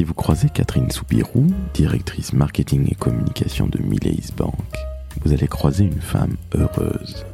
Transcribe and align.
Si 0.00 0.04
vous 0.04 0.14
croisez 0.14 0.48
Catherine 0.48 0.90
Soubirou, 0.90 1.46
directrice 1.74 2.32
marketing 2.32 2.90
et 2.90 2.94
communication 2.94 3.66
de 3.66 3.82
Mileis 3.82 4.32
Bank, 4.34 4.54
vous 5.20 5.34
allez 5.34 5.46
croiser 5.46 5.84
une 5.84 6.00
femme 6.00 6.38
heureuse. 6.54 7.26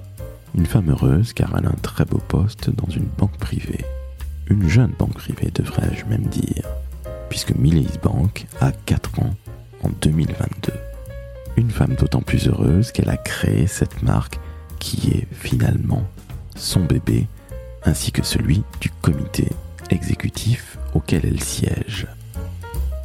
Une 0.56 0.66
femme 0.66 0.90
heureuse 0.90 1.32
car 1.32 1.54
elle 1.56 1.66
a 1.66 1.68
un 1.68 1.80
très 1.80 2.04
beau 2.04 2.18
poste 2.18 2.70
dans 2.70 2.88
une 2.90 3.06
banque 3.18 3.36
privée. 3.38 3.84
Une 4.48 4.68
jeune 4.68 4.90
banque 4.98 5.14
privée 5.14 5.52
devrais-je 5.54 6.06
même 6.06 6.26
dire, 6.26 6.64
puisque 7.28 7.54
Mileis 7.54 8.00
Bank 8.02 8.48
a 8.60 8.72
4 8.72 9.20
ans 9.20 9.36
en 9.84 9.90
2022. 10.00 10.72
Une 11.58 11.70
femme 11.70 11.94
d'autant 11.94 12.22
plus 12.22 12.48
heureuse 12.48 12.90
qu'elle 12.90 13.10
a 13.10 13.16
créé 13.16 13.68
cette 13.68 14.02
marque 14.02 14.40
qui 14.80 15.10
est 15.10 15.28
finalement 15.30 16.02
son 16.56 16.84
bébé 16.84 17.28
ainsi 17.84 18.10
que 18.10 18.24
celui 18.24 18.64
du 18.80 18.90
comité 19.02 19.52
exécutif 19.88 20.78
auquel 20.94 21.26
elle 21.26 21.40
siège. 21.40 22.08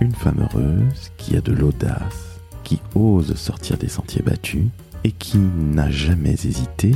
Une 0.01 0.15
femme 0.15 0.39
heureuse 0.41 1.11
qui 1.17 1.37
a 1.37 1.41
de 1.41 1.53
l'audace, 1.53 2.39
qui 2.63 2.81
ose 2.95 3.35
sortir 3.35 3.77
des 3.77 3.87
sentiers 3.87 4.23
battus 4.23 4.65
et 5.03 5.11
qui 5.11 5.37
n'a 5.37 5.91
jamais 5.91 6.33
hésité 6.33 6.95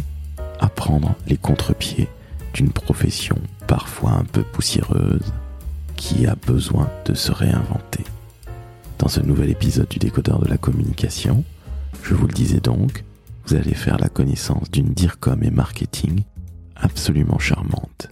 à 0.60 0.70
prendre 0.70 1.14
les 1.28 1.38
contre-pieds 1.38 2.10
d'une 2.56 2.72
profession 2.72 3.38
parfois 3.68 4.14
un 4.14 4.24
peu 4.24 4.42
poussiéreuse 4.42 5.34
qui 5.96 6.26
a 6.26 6.34
besoin 6.34 6.90
de 7.06 7.14
se 7.14 7.32
réinventer. 7.32 8.04
Dans 8.98 9.08
ce 9.08 9.22
nouvel 9.22 9.52
épisode 9.52 9.88
du 9.88 10.00
décodeur 10.00 10.40
de 10.40 10.50
la 10.50 10.58
communication, 10.58 11.44
je 12.02 12.16
vous 12.16 12.26
le 12.26 12.34
disais 12.34 12.60
donc, 12.60 13.04
vous 13.46 13.54
allez 13.54 13.76
faire 13.76 14.00
la 14.00 14.10
connaissance 14.10 14.72
d'une 14.72 14.94
DIRCOM 14.94 15.44
et 15.44 15.52
marketing 15.52 16.24
absolument 16.76 17.38
charmante. 17.38 18.10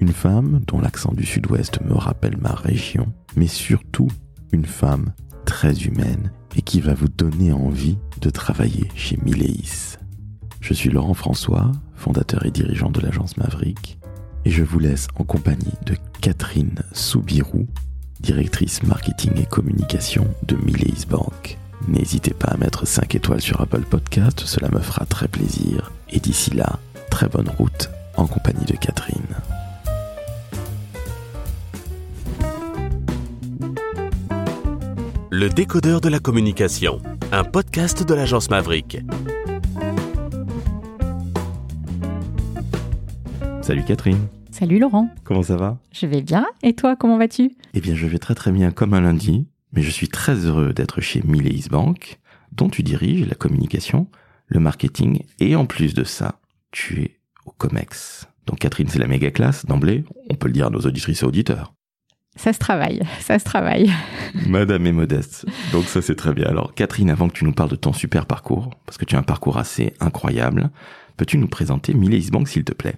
Une 0.00 0.12
femme 0.12 0.62
dont 0.66 0.80
l'accent 0.80 1.12
du 1.12 1.26
sud-ouest 1.26 1.82
me 1.82 1.92
rappelle 1.92 2.38
ma 2.38 2.54
région, 2.54 3.12
mais 3.36 3.46
surtout 3.46 4.08
une 4.50 4.64
femme 4.64 5.12
très 5.44 5.82
humaine 5.82 6.32
et 6.56 6.62
qui 6.62 6.80
va 6.80 6.94
vous 6.94 7.08
donner 7.08 7.52
envie 7.52 7.98
de 8.20 8.30
travailler 8.30 8.88
chez 8.94 9.18
Mileis. 9.22 9.98
Je 10.62 10.72
suis 10.72 10.88
Laurent 10.88 11.12
François, 11.12 11.70
fondateur 11.96 12.46
et 12.46 12.50
dirigeant 12.50 12.90
de 12.90 13.00
l'agence 13.00 13.36
Maverick, 13.36 13.98
et 14.46 14.50
je 14.50 14.62
vous 14.62 14.78
laisse 14.78 15.06
en 15.16 15.24
compagnie 15.24 15.74
de 15.84 15.94
Catherine 16.22 16.82
Soubirou, 16.92 17.66
directrice 18.20 18.82
marketing 18.82 19.32
et 19.36 19.46
communication 19.46 20.26
de 20.46 20.56
Mileis 20.56 21.04
Bank. 21.10 21.58
N'hésitez 21.88 22.32
pas 22.32 22.48
à 22.48 22.56
mettre 22.56 22.86
5 22.86 23.14
étoiles 23.14 23.42
sur 23.42 23.60
Apple 23.60 23.82
Podcast, 23.82 24.44
cela 24.46 24.70
me 24.70 24.80
fera 24.80 25.04
très 25.04 25.28
plaisir. 25.28 25.92
Et 26.08 26.20
d'ici 26.20 26.50
là, 26.52 26.78
très 27.10 27.28
bonne 27.28 27.50
route 27.50 27.90
en 28.16 28.26
compagnie 28.26 28.64
de 28.64 28.76
Catherine. 28.76 29.36
Le 35.32 35.48
décodeur 35.48 36.00
de 36.00 36.08
la 36.08 36.18
communication, 36.18 37.00
un 37.30 37.44
podcast 37.44 38.04
de 38.04 38.14
l'agence 38.14 38.50
Maverick. 38.50 38.98
Salut 43.62 43.84
Catherine. 43.84 44.26
Salut 44.50 44.80
Laurent. 44.80 45.08
Comment 45.22 45.44
ça 45.44 45.56
va? 45.56 45.78
Je 45.92 46.06
vais 46.06 46.20
bien. 46.22 46.46
Et 46.64 46.74
toi, 46.74 46.96
comment 46.96 47.16
vas-tu? 47.16 47.52
Eh 47.74 47.80
bien, 47.80 47.94
je 47.94 48.08
vais 48.08 48.18
très 48.18 48.34
très 48.34 48.50
bien 48.50 48.72
comme 48.72 48.92
un 48.92 49.02
lundi, 49.02 49.46
mais 49.72 49.82
je 49.82 49.90
suis 49.90 50.08
très 50.08 50.34
heureux 50.34 50.72
d'être 50.72 51.00
chez 51.00 51.22
Mileis 51.22 51.68
Bank, 51.70 52.18
dont 52.50 52.68
tu 52.68 52.82
diriges 52.82 53.28
la 53.28 53.36
communication, 53.36 54.08
le 54.48 54.58
marketing, 54.58 55.22
et 55.38 55.54
en 55.54 55.64
plus 55.64 55.94
de 55.94 56.02
ça, 56.02 56.40
tu 56.72 57.02
es 57.02 57.20
au 57.46 57.52
COMEX. 57.52 58.26
Donc 58.46 58.58
Catherine, 58.58 58.88
c'est 58.88 58.98
la 58.98 59.06
méga 59.06 59.30
classe 59.30 59.64
d'emblée, 59.64 60.02
on 60.28 60.34
peut 60.34 60.48
le 60.48 60.54
dire 60.54 60.66
à 60.66 60.70
nos 60.70 60.80
auditrices 60.80 61.22
et 61.22 61.26
auditeurs. 61.26 61.72
Ça 62.36 62.52
se 62.52 62.58
travaille, 62.58 63.02
ça 63.20 63.38
se 63.38 63.44
travaille. 63.44 63.90
Madame 64.46 64.86
est 64.86 64.92
modeste, 64.92 65.46
donc 65.72 65.84
ça 65.84 66.00
c'est 66.00 66.14
très 66.14 66.32
bien. 66.32 66.46
Alors 66.46 66.74
Catherine, 66.74 67.10
avant 67.10 67.28
que 67.28 67.34
tu 67.34 67.44
nous 67.44 67.52
parles 67.52 67.70
de 67.70 67.76
ton 67.76 67.92
super 67.92 68.26
parcours, 68.26 68.70
parce 68.86 68.98
que 68.98 69.04
tu 69.04 69.16
as 69.16 69.18
un 69.18 69.24
parcours 69.24 69.58
assez 69.58 69.94
incroyable, 70.00 70.70
peux-tu 71.16 71.38
nous 71.38 71.48
présenter 71.48 71.94
Mileis 71.94 72.30
Bank 72.30 72.48
s'il 72.48 72.64
te 72.64 72.72
plaît? 72.72 72.96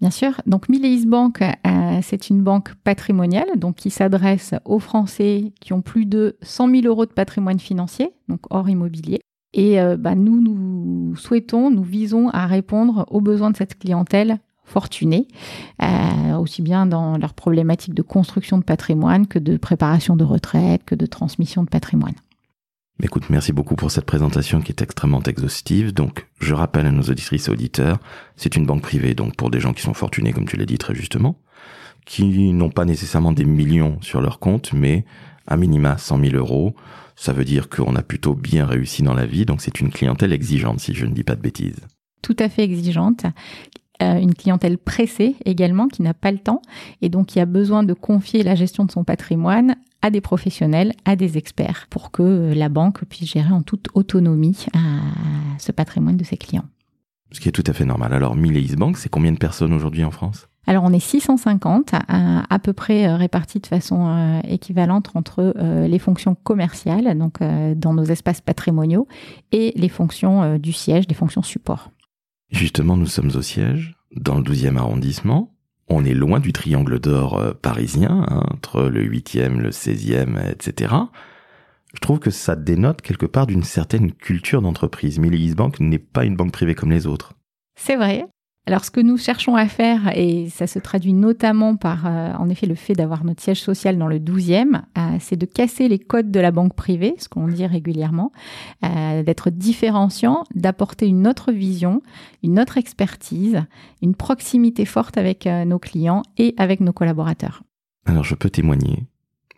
Bien 0.00 0.10
sûr. 0.10 0.40
Donc 0.46 0.68
Mileis 0.68 1.06
Bank, 1.06 1.40
euh, 1.40 1.98
c'est 2.02 2.28
une 2.28 2.42
banque 2.42 2.74
patrimoniale, 2.84 3.48
donc 3.56 3.76
qui 3.76 3.90
s'adresse 3.90 4.54
aux 4.64 4.80
Français 4.80 5.52
qui 5.60 5.72
ont 5.72 5.82
plus 5.82 6.04
de 6.04 6.36
100 6.42 6.70
000 6.70 6.82
euros 6.86 7.06
de 7.06 7.12
patrimoine 7.12 7.60
financier, 7.60 8.10
donc 8.28 8.40
hors 8.50 8.68
immobilier. 8.68 9.20
Et 9.54 9.80
euh, 9.80 9.96
bah, 9.96 10.16
nous, 10.16 10.40
nous 10.40 11.14
souhaitons, 11.16 11.70
nous 11.70 11.84
visons 11.84 12.28
à 12.30 12.46
répondre 12.46 13.06
aux 13.08 13.20
besoins 13.20 13.50
de 13.50 13.56
cette 13.56 13.78
clientèle 13.78 14.40
fortunée, 14.64 15.28
euh, 15.82 16.36
aussi 16.36 16.62
bien 16.62 16.86
dans 16.86 17.16
leurs 17.18 17.34
problématiques 17.34 17.94
de 17.94 18.02
construction 18.02 18.58
de 18.58 18.64
patrimoine 18.64 19.26
que 19.26 19.38
de 19.38 19.56
préparation 19.56 20.16
de 20.16 20.24
retraite, 20.24 20.82
que 20.84 20.94
de 20.94 21.06
transmission 21.06 21.62
de 21.62 21.68
patrimoine. 21.68 22.14
Écoute, 23.02 23.28
merci 23.28 23.52
beaucoup 23.52 23.74
pour 23.74 23.90
cette 23.90 24.04
présentation 24.04 24.60
qui 24.60 24.70
est 24.70 24.82
extrêmement 24.82 25.22
exhaustive. 25.22 25.92
Donc, 25.92 26.28
je 26.38 26.54
rappelle 26.54 26.86
à 26.86 26.92
nos 26.92 27.02
auditrices 27.02 27.48
et 27.48 27.50
auditeurs, 27.50 27.98
c'est 28.36 28.54
une 28.54 28.66
banque 28.66 28.82
privée, 28.82 29.14
donc 29.14 29.34
pour 29.34 29.50
des 29.50 29.58
gens 29.58 29.72
qui 29.72 29.82
sont 29.82 29.94
fortunés, 29.94 30.32
comme 30.32 30.46
tu 30.46 30.56
l'as 30.56 30.64
dit 30.64 30.78
très 30.78 30.94
justement, 30.94 31.36
qui 32.06 32.52
n'ont 32.52 32.70
pas 32.70 32.84
nécessairement 32.84 33.32
des 33.32 33.44
millions 33.44 33.98
sur 34.00 34.20
leur 34.20 34.38
compte, 34.38 34.72
mais 34.72 35.04
à 35.46 35.56
minima 35.56 35.98
100 35.98 36.20
000 36.20 36.36
euros. 36.36 36.74
Ça 37.16 37.32
veut 37.32 37.44
dire 37.44 37.68
qu'on 37.68 37.96
a 37.96 38.02
plutôt 38.02 38.34
bien 38.34 38.66
réussi 38.66 39.02
dans 39.02 39.14
la 39.14 39.26
vie, 39.26 39.44
donc 39.44 39.60
c'est 39.60 39.80
une 39.80 39.90
clientèle 39.90 40.32
exigeante, 40.32 40.80
si 40.80 40.94
je 40.94 41.06
ne 41.06 41.12
dis 41.12 41.24
pas 41.24 41.36
de 41.36 41.42
bêtises. 41.42 41.80
Tout 42.22 42.36
à 42.38 42.48
fait 42.48 42.62
exigeante. 42.62 43.26
Euh, 44.02 44.18
une 44.18 44.34
clientèle 44.34 44.76
pressée 44.76 45.36
également, 45.44 45.86
qui 45.86 46.02
n'a 46.02 46.14
pas 46.14 46.32
le 46.32 46.38
temps, 46.38 46.62
et 47.00 47.08
donc 47.08 47.26
qui 47.26 47.38
a 47.38 47.46
besoin 47.46 47.84
de 47.84 47.94
confier 47.94 48.42
la 48.42 48.56
gestion 48.56 48.84
de 48.84 48.90
son 48.90 49.04
patrimoine 49.04 49.76
à 50.04 50.10
des 50.10 50.20
professionnels, 50.20 50.92
à 51.06 51.16
des 51.16 51.38
experts, 51.38 51.86
pour 51.88 52.10
que 52.10 52.22
euh, 52.22 52.54
la 52.54 52.68
banque 52.68 53.06
puisse 53.06 53.30
gérer 53.30 53.52
en 53.52 53.62
toute 53.62 53.88
autonomie 53.94 54.66
euh, 54.76 54.78
ce 55.58 55.72
patrimoine 55.72 56.18
de 56.18 56.24
ses 56.24 56.36
clients. 56.36 56.66
Ce 57.32 57.40
qui 57.40 57.48
est 57.48 57.52
tout 57.52 57.64
à 57.66 57.72
fait 57.72 57.86
normal. 57.86 58.12
Alors, 58.12 58.36
Mileis 58.36 58.76
Bank, 58.76 58.98
c'est 58.98 59.08
combien 59.08 59.32
de 59.32 59.38
personnes 59.38 59.72
aujourd'hui 59.72 60.04
en 60.04 60.10
France? 60.10 60.46
Alors 60.66 60.84
on 60.84 60.92
est 60.94 61.00
650 61.00 61.92
à, 61.92 62.58
peu 62.58 62.72
près 62.72 63.06
euh, 63.06 63.16
répartis 63.16 63.60
de 63.60 63.66
façon 63.66 64.40
équivalente 64.48 65.10
entre 65.14 65.54
les 65.86 65.98
fonctions 65.98 66.34
commerciales, 66.34 67.18
donc 67.18 67.40
dans 67.76 67.92
nos 67.92 68.04
espaces 68.04 68.40
patrimoniaux, 68.40 69.06
et 69.52 69.74
les 69.76 69.90
fonctions 69.90 70.56
du 70.56 70.72
siège, 70.72 71.04
les 71.06 71.14
fonctions 71.14 71.42
support. 71.42 71.90
Justement, 72.54 72.96
nous 72.96 73.06
sommes 73.06 73.32
au 73.34 73.42
siège, 73.42 73.96
dans 74.16 74.36
le 74.36 74.42
12e 74.42 74.76
arrondissement 74.76 75.54
on 75.88 76.04
est 76.04 76.14
loin 76.14 76.40
du 76.40 76.52
triangle 76.52 76.98
d'or 76.98 77.38
euh, 77.38 77.52
parisien, 77.52 78.24
hein, 78.28 78.42
entre 78.52 78.84
le 78.84 79.04
8e, 79.04 79.58
le 79.58 79.70
16e, 79.70 80.50
etc. 80.50 80.94
Je 81.94 82.00
trouve 82.00 82.18
que 82.18 82.30
ça 82.30 82.56
dénote 82.56 83.02
quelque 83.02 83.26
part 83.26 83.46
d'une 83.46 83.62
certaine 83.62 84.12
culture 84.12 84.62
d'entreprise. 84.62 85.18
Mileis 85.18 85.54
Bank 85.54 85.78
n'est 85.80 85.98
pas 85.98 86.24
une 86.24 86.36
banque 86.36 86.52
privée 86.52 86.74
comme 86.74 86.90
les 86.90 87.06
autres. 87.06 87.34
C'est 87.76 87.96
vrai. 87.96 88.24
Alors, 88.66 88.82
ce 88.82 88.90
que 88.90 89.00
nous 89.00 89.18
cherchons 89.18 89.56
à 89.56 89.68
faire, 89.68 90.16
et 90.16 90.48
ça 90.48 90.66
se 90.66 90.78
traduit 90.78 91.12
notamment 91.12 91.76
par, 91.76 92.06
euh, 92.06 92.32
en 92.32 92.48
effet, 92.48 92.66
le 92.66 92.74
fait 92.74 92.94
d'avoir 92.94 93.22
notre 93.22 93.42
siège 93.42 93.60
social 93.60 93.98
dans 93.98 94.08
le 94.08 94.18
12e, 94.18 94.80
euh, 94.96 95.16
c'est 95.20 95.36
de 95.36 95.44
casser 95.44 95.86
les 95.86 95.98
codes 95.98 96.30
de 96.30 96.40
la 96.40 96.50
banque 96.50 96.74
privée, 96.74 97.14
ce 97.18 97.28
qu'on 97.28 97.46
dit 97.46 97.66
régulièrement, 97.66 98.32
euh, 98.82 99.22
d'être 99.22 99.50
différenciant, 99.50 100.44
d'apporter 100.54 101.06
une 101.06 101.28
autre 101.28 101.52
vision, 101.52 102.00
une 102.42 102.58
autre 102.58 102.78
expertise, 102.78 103.62
une 104.00 104.14
proximité 104.14 104.86
forte 104.86 105.18
avec 105.18 105.46
nos 105.46 105.78
clients 105.78 106.22
et 106.38 106.54
avec 106.56 106.80
nos 106.80 106.94
collaborateurs. 106.94 107.62
Alors, 108.06 108.24
je 108.24 108.34
peux 108.34 108.48
témoigner, 108.48 109.04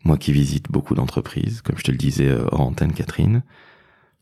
moi 0.03 0.19
qui 0.19 0.33
visite 0.33 0.69
beaucoup 0.69 0.95
d'entreprises, 0.95 1.63
comme 1.63 1.79
je 1.79 1.85
te 1.85 1.93
le 1.93 1.97
disais 1.97 2.37
en 2.51 2.65
antenne, 2.65 2.93
Catherine. 2.93 3.45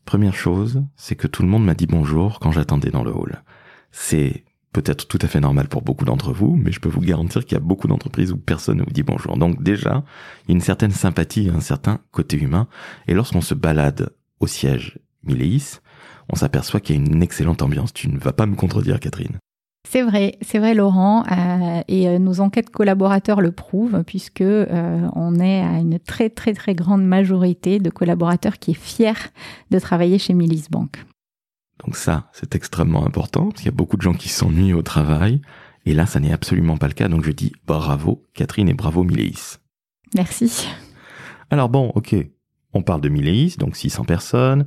Première 0.05 0.35
chose, 0.35 0.83
c'est 0.95 1.15
que 1.15 1.25
tout 1.25 1.41
le 1.41 1.47
monde 1.47 1.65
m'a 1.65 1.73
dit 1.73 1.87
bonjour 1.87 2.39
quand 2.39 2.51
j'attendais 2.51 2.91
dans 2.91 3.03
le 3.03 3.11
hall. 3.11 3.41
C'est 3.91 4.43
peut-être 4.75 5.07
tout 5.07 5.19
à 5.21 5.27
fait 5.27 5.39
normal 5.39 5.69
pour 5.69 5.81
beaucoup 5.83 6.03
d'entre 6.03 6.33
vous, 6.33 6.57
mais 6.57 6.73
je 6.73 6.81
peux 6.81 6.89
vous 6.89 6.99
garantir 6.99 7.45
qu'il 7.45 7.53
y 7.53 7.55
a 7.55 7.63
beaucoup 7.63 7.87
d'entreprises 7.87 8.33
où 8.33 8.37
personne 8.37 8.79
ne 8.79 8.83
vous 8.83 8.91
dit 8.91 9.03
bonjour. 9.03 9.37
Donc 9.37 9.63
déjà, 9.63 10.03
il 10.43 10.49
y 10.49 10.51
a 10.51 10.55
une 10.55 10.61
certaine 10.61 10.91
sympathie, 10.91 11.49
un 11.49 11.61
certain 11.61 11.99
côté 12.11 12.37
humain. 12.37 12.67
Et 13.07 13.13
lorsqu'on 13.13 13.39
se 13.39 13.53
balade 13.53 14.09
au 14.41 14.47
siège 14.47 14.99
Mileis, 15.23 15.79
on 16.27 16.35
s'aperçoit 16.35 16.81
qu'il 16.81 16.97
y 16.97 16.99
a 16.99 17.01
une 17.01 17.23
excellente 17.23 17.61
ambiance. 17.61 17.93
Tu 17.93 18.09
ne 18.09 18.19
vas 18.19 18.33
pas 18.33 18.45
me 18.47 18.55
contredire, 18.55 18.99
Catherine. 18.99 19.37
C'est 19.87 20.01
vrai, 20.01 20.37
c'est 20.41 20.59
vrai 20.59 20.73
Laurent, 20.73 21.23
euh, 21.31 21.81
et 21.87 22.09
euh, 22.09 22.19
nos 22.19 22.41
enquêtes 22.41 22.69
collaborateurs 22.69 23.39
le 23.39 23.53
prouvent, 23.53 24.03
puisque 24.05 24.41
euh, 24.41 25.07
on 25.13 25.39
est 25.39 25.61
à 25.61 25.77
une 25.77 25.99
très 25.99 26.29
très 26.29 26.53
très 26.53 26.75
grande 26.75 27.05
majorité 27.05 27.79
de 27.79 27.89
collaborateurs 27.91 28.57
qui 28.57 28.71
est 28.71 28.73
fiers 28.73 29.13
de 29.71 29.79
travailler 29.79 30.17
chez 30.17 30.33
Milis 30.33 30.65
Bank. 30.69 31.05
Donc 31.83 31.95
ça, 31.95 32.29
c'est 32.31 32.55
extrêmement 32.55 33.05
important, 33.05 33.49
parce 33.49 33.61
qu'il 33.61 33.65
y 33.65 33.73
a 33.73 33.75
beaucoup 33.75 33.97
de 33.97 34.01
gens 34.01 34.13
qui 34.13 34.29
s'ennuient 34.29 34.73
au 34.73 34.81
travail, 34.81 35.41
et 35.85 35.93
là, 35.93 36.05
ça 36.05 36.19
n'est 36.19 36.31
absolument 36.31 36.77
pas 36.77 36.87
le 36.87 36.93
cas, 36.93 37.07
donc 37.07 37.23
je 37.23 37.31
dis 37.31 37.51
bravo 37.67 38.23
Catherine 38.33 38.69
et 38.69 38.73
bravo 38.73 39.03
Mileis. 39.03 39.57
Merci. 40.15 40.67
Alors 41.49 41.69
bon, 41.69 41.91
ok, 41.95 42.15
on 42.73 42.81
parle 42.81 43.01
de 43.01 43.09
Mileis, 43.09 43.55
donc 43.57 43.75
600 43.75 44.05
personnes, 44.05 44.65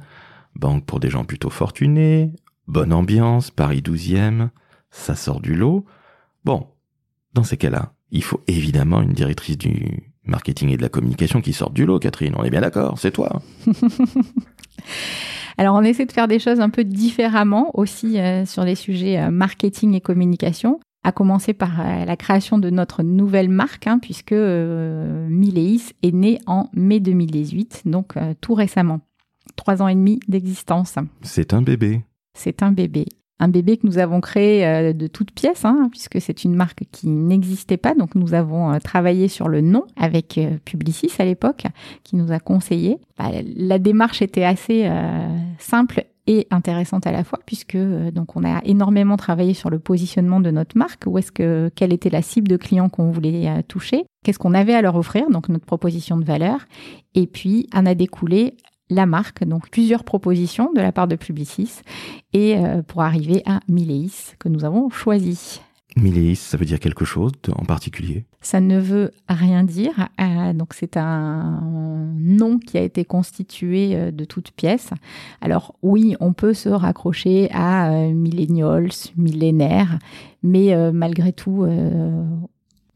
banque 0.55 0.85
pour 0.85 1.01
des 1.01 1.11
gens 1.11 1.25
plutôt 1.25 1.51
fortunés, 1.51 2.35
bonne 2.67 2.93
ambiance, 2.93 3.51
Paris 3.51 3.81
12e, 3.81 4.51
ça 4.91 5.17
sort 5.17 5.41
du 5.41 5.55
lot. 5.55 5.85
Bon, 6.45 6.69
dans 7.35 7.45
ces 7.45 7.57
cas-là, 7.57 7.95
il 8.11 8.23
faut 8.23 8.43
évidemment 8.47 9.03
une 9.03 9.13
directrice 9.13 9.59
du 9.59 10.13
marketing 10.25 10.71
et 10.71 10.77
de 10.77 10.83
la 10.83 10.89
communication 10.89 11.41
qui 11.41 11.53
sortent 11.53 11.75
du 11.75 11.85
lot, 11.87 11.99
Catherine. 11.99 12.35
On 12.37 12.45
est 12.45 12.51
bien 12.51 12.61
d'accord, 12.61 12.99
c'est 12.99 13.11
toi. 13.11 13.43
Alors 15.59 15.75
on 15.75 15.83
essaie 15.83 16.07
de 16.07 16.13
faire 16.13 16.29
des 16.29 16.39
choses 16.39 16.61
un 16.61 16.71
peu 16.71 16.85
différemment 16.85 17.73
aussi 17.75 18.19
euh, 18.19 18.47
sur 18.47 18.63
les 18.63 18.77
sujets 18.77 19.19
euh, 19.19 19.31
marketing 19.33 19.95
et 19.95 20.01
communication 20.01 20.79
à 21.03 21.11
commencer 21.11 21.53
par 21.53 21.81
euh, 21.81 22.05
la 22.05 22.17
création 22.17 22.59
de 22.59 22.71
notre 22.71 23.03
nouvelle 23.03 23.49
marque, 23.49 23.89
hein, 23.89 23.99
puisque 24.01 24.33
Mileis 24.33 25.81
est 26.03 26.15
né 26.15 26.39
en 26.47 26.69
mai 26.75 27.01
2018, 27.01 27.83
donc 27.87 28.15
tout 28.41 28.55
récemment. 28.55 29.01
Trois 29.57 29.83
ans 29.83 29.89
et 29.89 29.95
demi 29.95 30.21
d'existence. 30.29 30.97
C'est 31.23 31.53
un 31.55 31.63
bébé. 31.63 32.03
C'est 32.35 32.63
un 32.63 32.73
bébé 32.73 33.07
un 33.41 33.49
bébé 33.49 33.77
que 33.77 33.87
nous 33.87 33.99
avons 33.99 34.21
créé 34.21 34.67
euh, 34.67 34.93
de 34.93 35.07
toutes 35.07 35.31
pièces, 35.33 35.65
hein, 35.65 35.89
puisque 35.91 36.21
c'est 36.21 36.45
une 36.45 36.55
marque 36.55 36.85
qui 36.91 37.09
n'existait 37.09 37.77
pas. 37.77 37.95
Donc 37.95 38.15
nous 38.15 38.35
avons 38.35 38.73
euh, 38.73 38.79
travaillé 38.79 39.29
sur 39.29 39.49
le 39.49 39.61
nom 39.61 39.85
avec 39.97 40.39
euh, 40.39 40.57
Publicis 40.65 41.13
à 41.19 41.25
l'époque, 41.25 41.65
qui 42.05 42.17
nous 42.17 42.33
a 42.33 42.41
conseillé. 42.41 42.99
Bah, 43.19 43.31
la 43.57 43.79
démarche 43.79 44.23
était 44.23 44.45
assez 44.45 44.89
simple 45.59 46.05
et 46.27 46.47
intéressante 46.51 47.07
à 47.07 47.13
la 47.13 47.25
fois, 47.25 47.41
puisque 47.47 47.77
donc 47.77 48.37
on 48.37 48.45
a 48.45 48.61
énormément 48.65 49.17
travaillé 49.17 49.55
sur 49.55 49.71
le 49.71 49.81
positionnement 49.81 50.41
de 50.41 50.51
notre 50.51 50.79
marque, 50.79 51.05
où 51.07 51.19
est-ce 51.19 51.33
que 51.33 51.71
quelle 51.75 51.93
était 51.93 52.11
la 52.11 52.23
cible 52.23 52.47
de 52.47 52.57
clients 52.57 52.89
qu'on 52.89 53.11
voulait 53.11 53.63
toucher, 53.67 54.05
qu'est-ce 54.25 54.39
qu'on 54.39 54.55
avait 54.55 54.75
à 54.75 54.83
leur 54.83 54.95
offrir, 54.95 55.29
donc 55.31 55.49
notre 55.49 55.67
proposition 55.67 56.17
de 56.17 56.25
valeur, 56.25 56.61
et 57.15 57.27
puis 57.27 57.67
en 57.75 57.87
a 57.87 57.95
découlé 57.95 58.55
la 58.91 59.07
marque, 59.07 59.45
donc 59.45 59.71
plusieurs 59.71 60.05
propositions 60.05 60.73
de 60.73 60.81
la 60.81 60.93
part 60.93 61.09
de 61.09 61.17
Publicis, 61.17 61.81
et 62.33 62.57
euh, 62.57 62.83
pour 62.83 63.03
arriver 63.03 63.43
à 63.47 63.61
Mileis 63.69 64.35
que 64.39 64.49
nous 64.49 64.65
avons 64.65 64.91
choisi. 64.91 65.61
Mileis, 65.97 66.37
ça 66.37 66.57
veut 66.57 66.65
dire 66.65 66.79
quelque 66.79 67.05
chose 67.05 67.33
en 67.51 67.65
particulier? 67.65 68.25
Ça 68.41 68.61
ne 68.61 68.79
veut 68.79 69.11
rien 69.29 69.65
dire. 69.65 70.09
Euh, 70.21 70.53
donc 70.53 70.75
c'est 70.75 70.97
un 70.97 71.61
nom 72.17 72.59
qui 72.59 72.79
a 72.79 72.83
été 72.83 73.05
constitué 73.05 73.97
euh, 73.97 74.11
de 74.13 74.25
toutes 74.25 74.53
pièces. 74.53 74.91
Alors 75.41 75.75
oui, 75.83 76.15
on 76.21 76.33
peut 76.33 76.55
se 76.55 76.69
raccrocher 76.69 77.49
à 77.53 77.91
millennials, 77.91 78.91
millénaires, 79.17 79.99
mais 80.43 80.93
malgré 80.93 81.33
tout, 81.33 81.67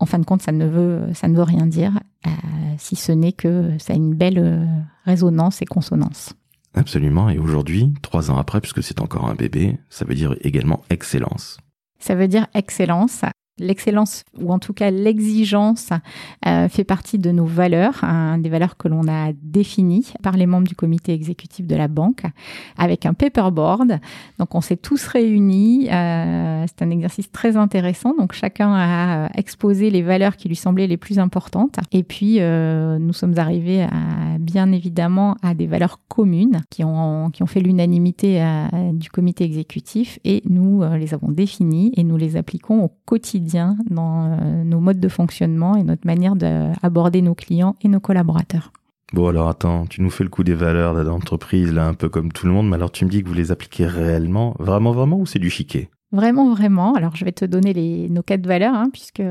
en 0.03 0.07
fin 0.07 0.19
de 0.19 0.25
compte, 0.25 0.43
ça 0.43 0.51
ne 0.51 0.67
veut, 0.67 1.15
ça 1.15 1.29
ne 1.29 1.37
veut 1.37 1.45
rien 1.45 1.65
dire, 1.65 2.01
euh, 2.27 2.31
si 2.77 2.97
ce 2.97 3.13
n'est 3.13 3.33
que 3.33 3.71
ça 3.79 3.93
a 3.93 3.97
une 3.97 4.15
belle 4.15 4.39
euh, 4.39 4.67
résonance 5.05 5.63
et 5.63 5.65
consonance. 5.65 6.35
Absolument. 6.75 7.29
Et 7.29 7.39
aujourd'hui, 7.39 7.95
trois 8.03 8.33
ans 8.33 8.37
après, 8.37 8.61
puisque 8.61 8.83
c'est 8.83 9.01
encore 9.01 9.31
un 9.31 9.37
bébé, 9.37 9.79
ça 9.91 10.05
veut 10.05 10.17
dire 10.17 10.35
également 10.41 10.83
excellence. 10.91 11.59
Ça 12.01 12.17
veut 12.17 12.27
dire 12.27 12.49
excellence. 12.53 13.23
L'excellence, 13.63 14.25
ou 14.41 14.53
en 14.53 14.59
tout 14.59 14.73
cas 14.73 14.91
l'exigence, 14.91 15.91
euh, 16.47 16.69
fait 16.69 16.83
partie 16.83 17.19
de 17.19 17.31
nos 17.31 17.45
valeurs, 17.45 18.03
hein, 18.03 18.39
des 18.39 18.49
valeurs 18.49 18.77
que 18.77 18.89
l'on 18.89 19.07
a 19.07 19.33
définies 19.41 20.13
par 20.23 20.37
les 20.37 20.47
membres 20.47 20.67
du 20.67 20.75
comité 20.75 21.13
exécutif 21.13 21.67
de 21.67 21.77
la 21.77 21.87
banque, 21.87 22.25
avec 22.77 23.07
un 23.07 23.15
paperboard. 23.15 24.01
Donc 24.41 24.55
on 24.57 24.61
s'est 24.61 24.77
tous 24.77 25.07
réunis. 25.07 25.89
Euh, 25.93 26.65
c'est 26.67 26.85
un 26.85 26.91
exercice 26.91 27.31
très 27.31 27.57
intéressant. 27.57 28.15
Donc 28.19 28.33
chacun 28.33 28.73
a 28.75 29.31
exposé 29.37 29.91
les 29.91 30.03
valeurs 30.03 30.37
qui 30.37 30.49
lui 30.49 30.57
semblaient 30.57 30.89
les 30.89 30.97
plus 30.97 31.21
importantes. 31.21 31.77
Et 31.93 32.03
puis 32.03 32.39
euh, 32.41 32.99
nous 32.99 33.13
sommes 33.13 33.39
arrivés 33.39 33.87
bien 34.41 34.73
évidemment 34.73 35.37
à 35.43 35.55
des 35.55 35.67
valeurs 35.67 36.01
communes 36.09 36.63
qui 36.71 36.83
ont, 36.83 37.31
qui 37.31 37.43
ont 37.43 37.47
fait 37.47 37.61
l'unanimité 37.61 38.45
du 38.93 39.09
comité 39.11 39.45
exécutif. 39.45 40.19
Et 40.25 40.43
nous 40.49 40.83
les 40.97 41.15
avons 41.15 41.31
définies 41.31 41.93
et 41.97 42.03
nous 42.03 42.17
les 42.17 42.37
appliquons 42.37 42.83
au 42.85 42.93
quotidien 43.05 43.52
dans 43.91 44.27
euh, 44.27 44.65
nos 44.65 44.81
modes 44.81 45.01
de 45.01 45.09
fonctionnement 45.09 45.77
et 45.77 45.83
notre 45.83 46.07
manière 46.07 46.37
d'aborder 46.37 47.23
nos 47.23 47.35
clients 47.35 47.77
et 47.83 47.89
nos 47.89 48.01
collaborateurs. 48.01 48.73
Bon 49.13 49.29
alors 49.29 49.49
attends, 49.49 49.87
tu 49.87 50.01
nous 50.01 50.11
fais 50.11 50.25
le 50.25 50.31
coup 50.31 50.43
des 50.43 50.55
valeurs 50.55 51.05
d'entreprise 51.05 51.73
là 51.73 51.87
un 51.87 51.95
peu 51.95 52.09
comme 52.09 52.33
tout 52.33 52.47
le 52.47 52.53
monde, 52.53 52.69
mais 52.69 52.77
alors 52.77 52.91
tu 52.91 53.05
me 53.05 53.11
dis 53.11 53.23
que 53.23 53.29
vous 53.29 53.35
les 53.35 53.53
appliquez 53.53 53.87
réellement, 53.87 54.55
vraiment 54.59 54.93
vraiment 54.93 55.19
ou 55.19 55.27
c'est 55.27 55.39
du 55.39 55.51
chiquet? 55.51 55.91
Vraiment 56.13 56.51
vraiment. 56.51 56.95
Alors 56.95 57.15
je 57.17 57.25
vais 57.25 57.33
te 57.33 57.45
donner 57.45 57.73
les, 57.73 58.09
nos 58.09 58.23
quatre 58.23 58.47
valeurs 58.47 58.75
hein, 58.75 58.89
puisque 58.91 59.23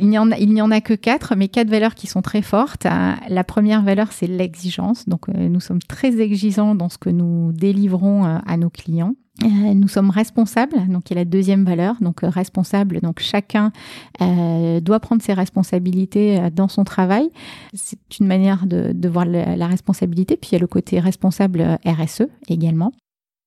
il 0.00 0.08
n'y 0.08 0.18
en, 0.18 0.30
en, 0.30 0.70
a 0.70 0.80
que 0.80 0.94
quatre, 0.94 1.34
mais 1.36 1.48
quatre 1.48 1.70
valeurs 1.70 1.94
qui 1.94 2.06
sont 2.06 2.22
très 2.22 2.42
fortes. 2.42 2.86
La 3.28 3.44
première 3.44 3.82
valeur, 3.82 4.12
c'est 4.12 4.26
l'exigence. 4.26 5.08
Donc, 5.08 5.28
euh, 5.28 5.48
nous 5.48 5.60
sommes 5.60 5.80
très 5.80 6.20
exigeants 6.20 6.74
dans 6.74 6.88
ce 6.88 6.98
que 6.98 7.10
nous 7.10 7.52
délivrons 7.52 8.26
euh, 8.26 8.38
à 8.46 8.56
nos 8.56 8.70
clients. 8.70 9.14
Euh, 9.42 9.74
nous 9.74 9.88
sommes 9.88 10.10
responsables, 10.10 10.86
donc 10.88 11.10
y 11.10 11.14
a 11.14 11.16
la 11.16 11.24
deuxième 11.24 11.64
valeur, 11.64 11.96
donc 12.00 12.22
euh, 12.22 12.28
responsable, 12.28 13.00
donc 13.00 13.20
chacun 13.20 13.72
euh, 14.20 14.80
doit 14.80 15.00
prendre 15.00 15.22
ses 15.22 15.32
responsabilités 15.32 16.38
euh, 16.38 16.50
dans 16.50 16.68
son 16.68 16.84
travail. 16.84 17.30
C'est 17.72 18.18
une 18.18 18.26
manière 18.26 18.66
de, 18.66 18.92
de 18.92 19.08
voir 19.08 19.24
la, 19.24 19.56
la, 19.56 19.66
responsabilité, 19.66 20.36
puis 20.36 20.50
il 20.50 20.54
y 20.54 20.56
a 20.56 20.60
le 20.60 20.66
côté 20.66 21.00
responsable 21.00 21.78
RSE 21.86 22.24
également. 22.48 22.92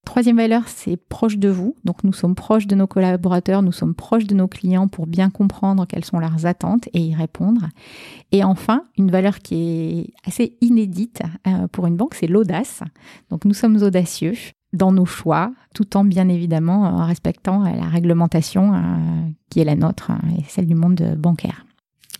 Troisième 0.05 0.37
valeur, 0.37 0.63
c'est 0.67 0.97
proche 0.97 1.37
de 1.37 1.47
vous. 1.47 1.75
Donc 1.85 2.03
nous 2.03 2.11
sommes 2.11 2.35
proches 2.35 2.67
de 2.67 2.75
nos 2.75 2.87
collaborateurs, 2.87 3.61
nous 3.61 3.71
sommes 3.71 3.93
proches 3.93 4.25
de 4.25 4.33
nos 4.33 4.47
clients 4.47 4.87
pour 4.87 5.05
bien 5.05 5.29
comprendre 5.29 5.85
quelles 5.87 6.03
sont 6.03 6.19
leurs 6.19 6.45
attentes 6.45 6.89
et 6.93 6.99
y 6.99 7.15
répondre. 7.15 7.69
Et 8.31 8.43
enfin, 8.43 8.83
une 8.97 9.11
valeur 9.11 9.39
qui 9.39 9.55
est 9.55 10.13
assez 10.27 10.57
inédite 10.59 11.21
pour 11.71 11.87
une 11.87 11.95
banque, 11.95 12.15
c'est 12.15 12.27
l'audace. 12.27 12.81
Donc 13.29 13.45
nous 13.45 13.53
sommes 13.53 13.81
audacieux 13.81 14.33
dans 14.73 14.91
nos 14.91 15.05
choix, 15.05 15.51
tout 15.73 15.95
en 15.95 16.03
bien 16.03 16.27
évidemment 16.27 17.01
euh, 17.01 17.05
respectant 17.05 17.65
euh, 17.65 17.69
la 17.75 17.87
réglementation 17.87 18.73
euh, 18.73 18.79
qui 19.49 19.59
est 19.59 19.65
la 19.65 19.75
nôtre 19.75 20.11
et 20.37 20.43
celle 20.47 20.65
du 20.65 20.75
monde 20.75 21.15
bancaire. 21.17 21.65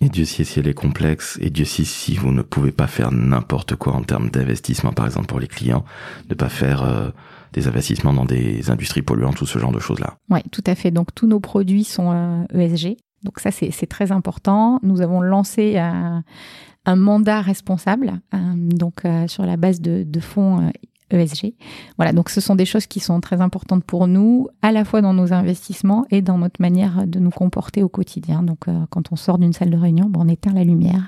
Et 0.01 0.09
Dieu 0.09 0.25
sait 0.25 0.43
si 0.43 0.59
elle 0.59 0.67
est 0.67 0.73
complexe, 0.73 1.37
et 1.41 1.49
Dieu 1.49 1.65
sait 1.65 1.85
si 1.85 2.15
vous 2.15 2.31
ne 2.31 2.41
pouvez 2.41 2.71
pas 2.71 2.87
faire 2.87 3.11
n'importe 3.11 3.75
quoi 3.75 3.93
en 3.93 4.01
termes 4.01 4.29
d'investissement, 4.29 4.91
par 4.91 5.05
exemple 5.05 5.27
pour 5.27 5.39
les 5.39 5.47
clients, 5.47 5.85
ne 6.29 6.35
pas 6.35 6.49
faire 6.49 7.13
des 7.53 7.67
investissements 7.67 8.11
dans 8.11 8.25
des 8.25 8.69
industries 8.69 9.01
polluantes 9.01 9.39
ou 9.39 9.45
ce 9.45 9.59
genre 9.59 9.71
de 9.71 9.79
choses-là. 9.79 10.17
Oui, 10.29 10.39
tout 10.51 10.63
à 10.65 10.75
fait. 10.75 10.91
Donc 10.91 11.15
tous 11.15 11.27
nos 11.27 11.39
produits 11.39 11.85
sont 11.85 12.45
ESG. 12.53 12.87
E 12.87 12.95
Donc 13.23 13.39
ça, 13.39 13.51
c'est 13.51 13.87
très 13.87 14.11
important. 14.11 14.79
Nous 14.83 14.99
avons 14.99 15.21
lancé 15.21 15.77
un, 15.77 16.23
un 16.85 16.95
mandat 16.97 17.39
responsable, 17.39 18.19
donc 18.33 19.03
sur 19.27 19.45
la 19.45 19.55
base 19.55 19.79
de, 19.79 20.03
de 20.05 20.19
fonds 20.19 20.69
ESG. 21.13 21.53
Voilà, 21.97 22.13
donc 22.13 22.29
ce 22.29 22.41
sont 22.41 22.55
des 22.55 22.65
choses 22.65 22.87
qui 22.87 22.99
sont 22.99 23.19
très 23.21 23.41
importantes 23.41 23.83
pour 23.83 24.07
nous, 24.07 24.47
à 24.61 24.71
la 24.71 24.85
fois 24.85 25.01
dans 25.01 25.13
nos 25.13 25.33
investissements 25.33 26.05
et 26.11 26.21
dans 26.21 26.37
notre 26.37 26.61
manière 26.61 27.07
de 27.07 27.19
nous 27.19 27.29
comporter 27.29 27.83
au 27.83 27.89
quotidien. 27.89 28.43
Donc 28.43 28.67
euh, 28.67 28.85
quand 28.89 29.11
on 29.11 29.15
sort 29.15 29.37
d'une 29.37 29.53
salle 29.53 29.69
de 29.69 29.77
réunion, 29.77 30.11
on 30.15 30.27
éteint 30.27 30.53
la 30.53 30.63
lumière, 30.63 31.07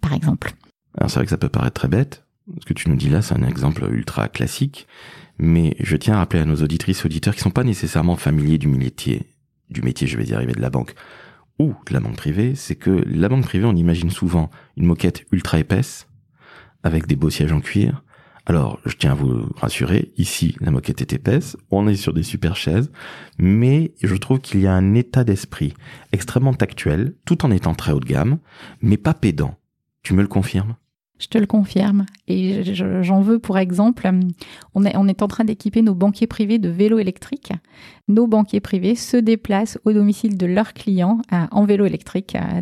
par 0.00 0.12
exemple. 0.12 0.52
Alors 0.96 1.10
c'est 1.10 1.18
vrai 1.18 1.24
que 1.24 1.30
ça 1.30 1.38
peut 1.38 1.48
paraître 1.48 1.80
très 1.80 1.88
bête. 1.88 2.24
Ce 2.60 2.64
que 2.64 2.74
tu 2.74 2.88
nous 2.88 2.96
dis 2.96 3.08
là, 3.08 3.22
c'est 3.22 3.34
un 3.34 3.46
exemple 3.46 3.84
ultra 3.90 4.28
classique, 4.28 4.86
mais 5.38 5.76
je 5.80 5.96
tiens 5.96 6.14
à 6.14 6.18
rappeler 6.18 6.40
à 6.40 6.44
nos 6.44 6.56
auditrices 6.56 7.02
et 7.02 7.06
auditeurs 7.06 7.34
qui 7.34 7.40
sont 7.40 7.50
pas 7.50 7.64
nécessairement 7.64 8.16
familiers 8.16 8.58
du 8.58 8.68
métier, 8.68 9.26
du 9.68 9.82
métier, 9.82 10.06
je 10.06 10.16
vais 10.16 10.24
y 10.24 10.34
arriver, 10.34 10.52
de 10.52 10.60
la 10.60 10.70
banque 10.70 10.94
ou 11.58 11.74
de 11.88 11.92
la 11.92 12.00
banque 12.00 12.16
privée, 12.16 12.54
c'est 12.54 12.76
que 12.76 12.90
la 13.06 13.28
banque 13.28 13.44
privée, 13.44 13.64
on 13.64 13.74
imagine 13.74 14.10
souvent 14.10 14.50
une 14.76 14.86
moquette 14.86 15.24
ultra 15.32 15.58
épaisse, 15.58 16.06
avec 16.82 17.06
des 17.06 17.16
beaux 17.16 17.30
sièges 17.30 17.52
en 17.52 17.60
cuir, 17.60 18.04
alors, 18.48 18.78
je 18.86 18.94
tiens 18.94 19.10
à 19.10 19.14
vous 19.14 19.50
rassurer, 19.56 20.12
ici, 20.16 20.54
la 20.60 20.70
moquette 20.70 21.00
est 21.00 21.12
épaisse, 21.12 21.56
on 21.72 21.88
est 21.88 21.96
sur 21.96 22.12
des 22.12 22.22
super 22.22 22.54
chaises, 22.54 22.92
mais 23.38 23.92
je 24.00 24.14
trouve 24.14 24.38
qu'il 24.38 24.60
y 24.60 24.68
a 24.68 24.72
un 24.72 24.94
état 24.94 25.24
d'esprit 25.24 25.74
extrêmement 26.12 26.52
actuel, 26.52 27.16
tout 27.24 27.44
en 27.44 27.50
étant 27.50 27.74
très 27.74 27.90
haut 27.90 27.98
de 27.98 28.04
gamme, 28.04 28.38
mais 28.80 28.98
pas 28.98 29.14
pédant. 29.14 29.56
Tu 30.04 30.14
me 30.14 30.22
le 30.22 30.28
confirmes? 30.28 30.76
Je 31.18 31.28
te 31.28 31.38
le 31.38 31.46
confirme. 31.46 32.06
Et 32.28 32.62
j'en 32.74 33.20
veux 33.20 33.38
pour 33.38 33.58
exemple, 33.58 34.10
on 34.74 34.84
est, 34.84 35.22
en 35.22 35.28
train 35.28 35.44
d'équiper 35.44 35.82
nos 35.82 35.94
banquiers 35.94 36.26
privés 36.26 36.58
de 36.58 36.68
vélos 36.68 36.98
électriques. 36.98 37.52
Nos 38.08 38.28
banquiers 38.28 38.60
privés 38.60 38.94
se 38.94 39.16
déplacent 39.16 39.78
au 39.84 39.92
domicile 39.92 40.36
de 40.36 40.46
leurs 40.46 40.74
clients 40.74 41.18
euh, 41.32 41.44
en 41.50 41.64
vélo 41.64 41.86
électrique, 41.86 42.36
euh, 42.36 42.60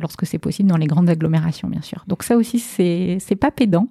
lorsque 0.00 0.24
c'est 0.24 0.38
possible, 0.38 0.70
dans 0.70 0.78
les 0.78 0.86
grandes 0.86 1.10
agglomérations, 1.10 1.68
bien 1.68 1.82
sûr. 1.82 2.04
Donc 2.06 2.22
ça 2.22 2.36
aussi, 2.36 2.58
c'est 2.58 3.38
pas 3.38 3.50
pédant. 3.50 3.88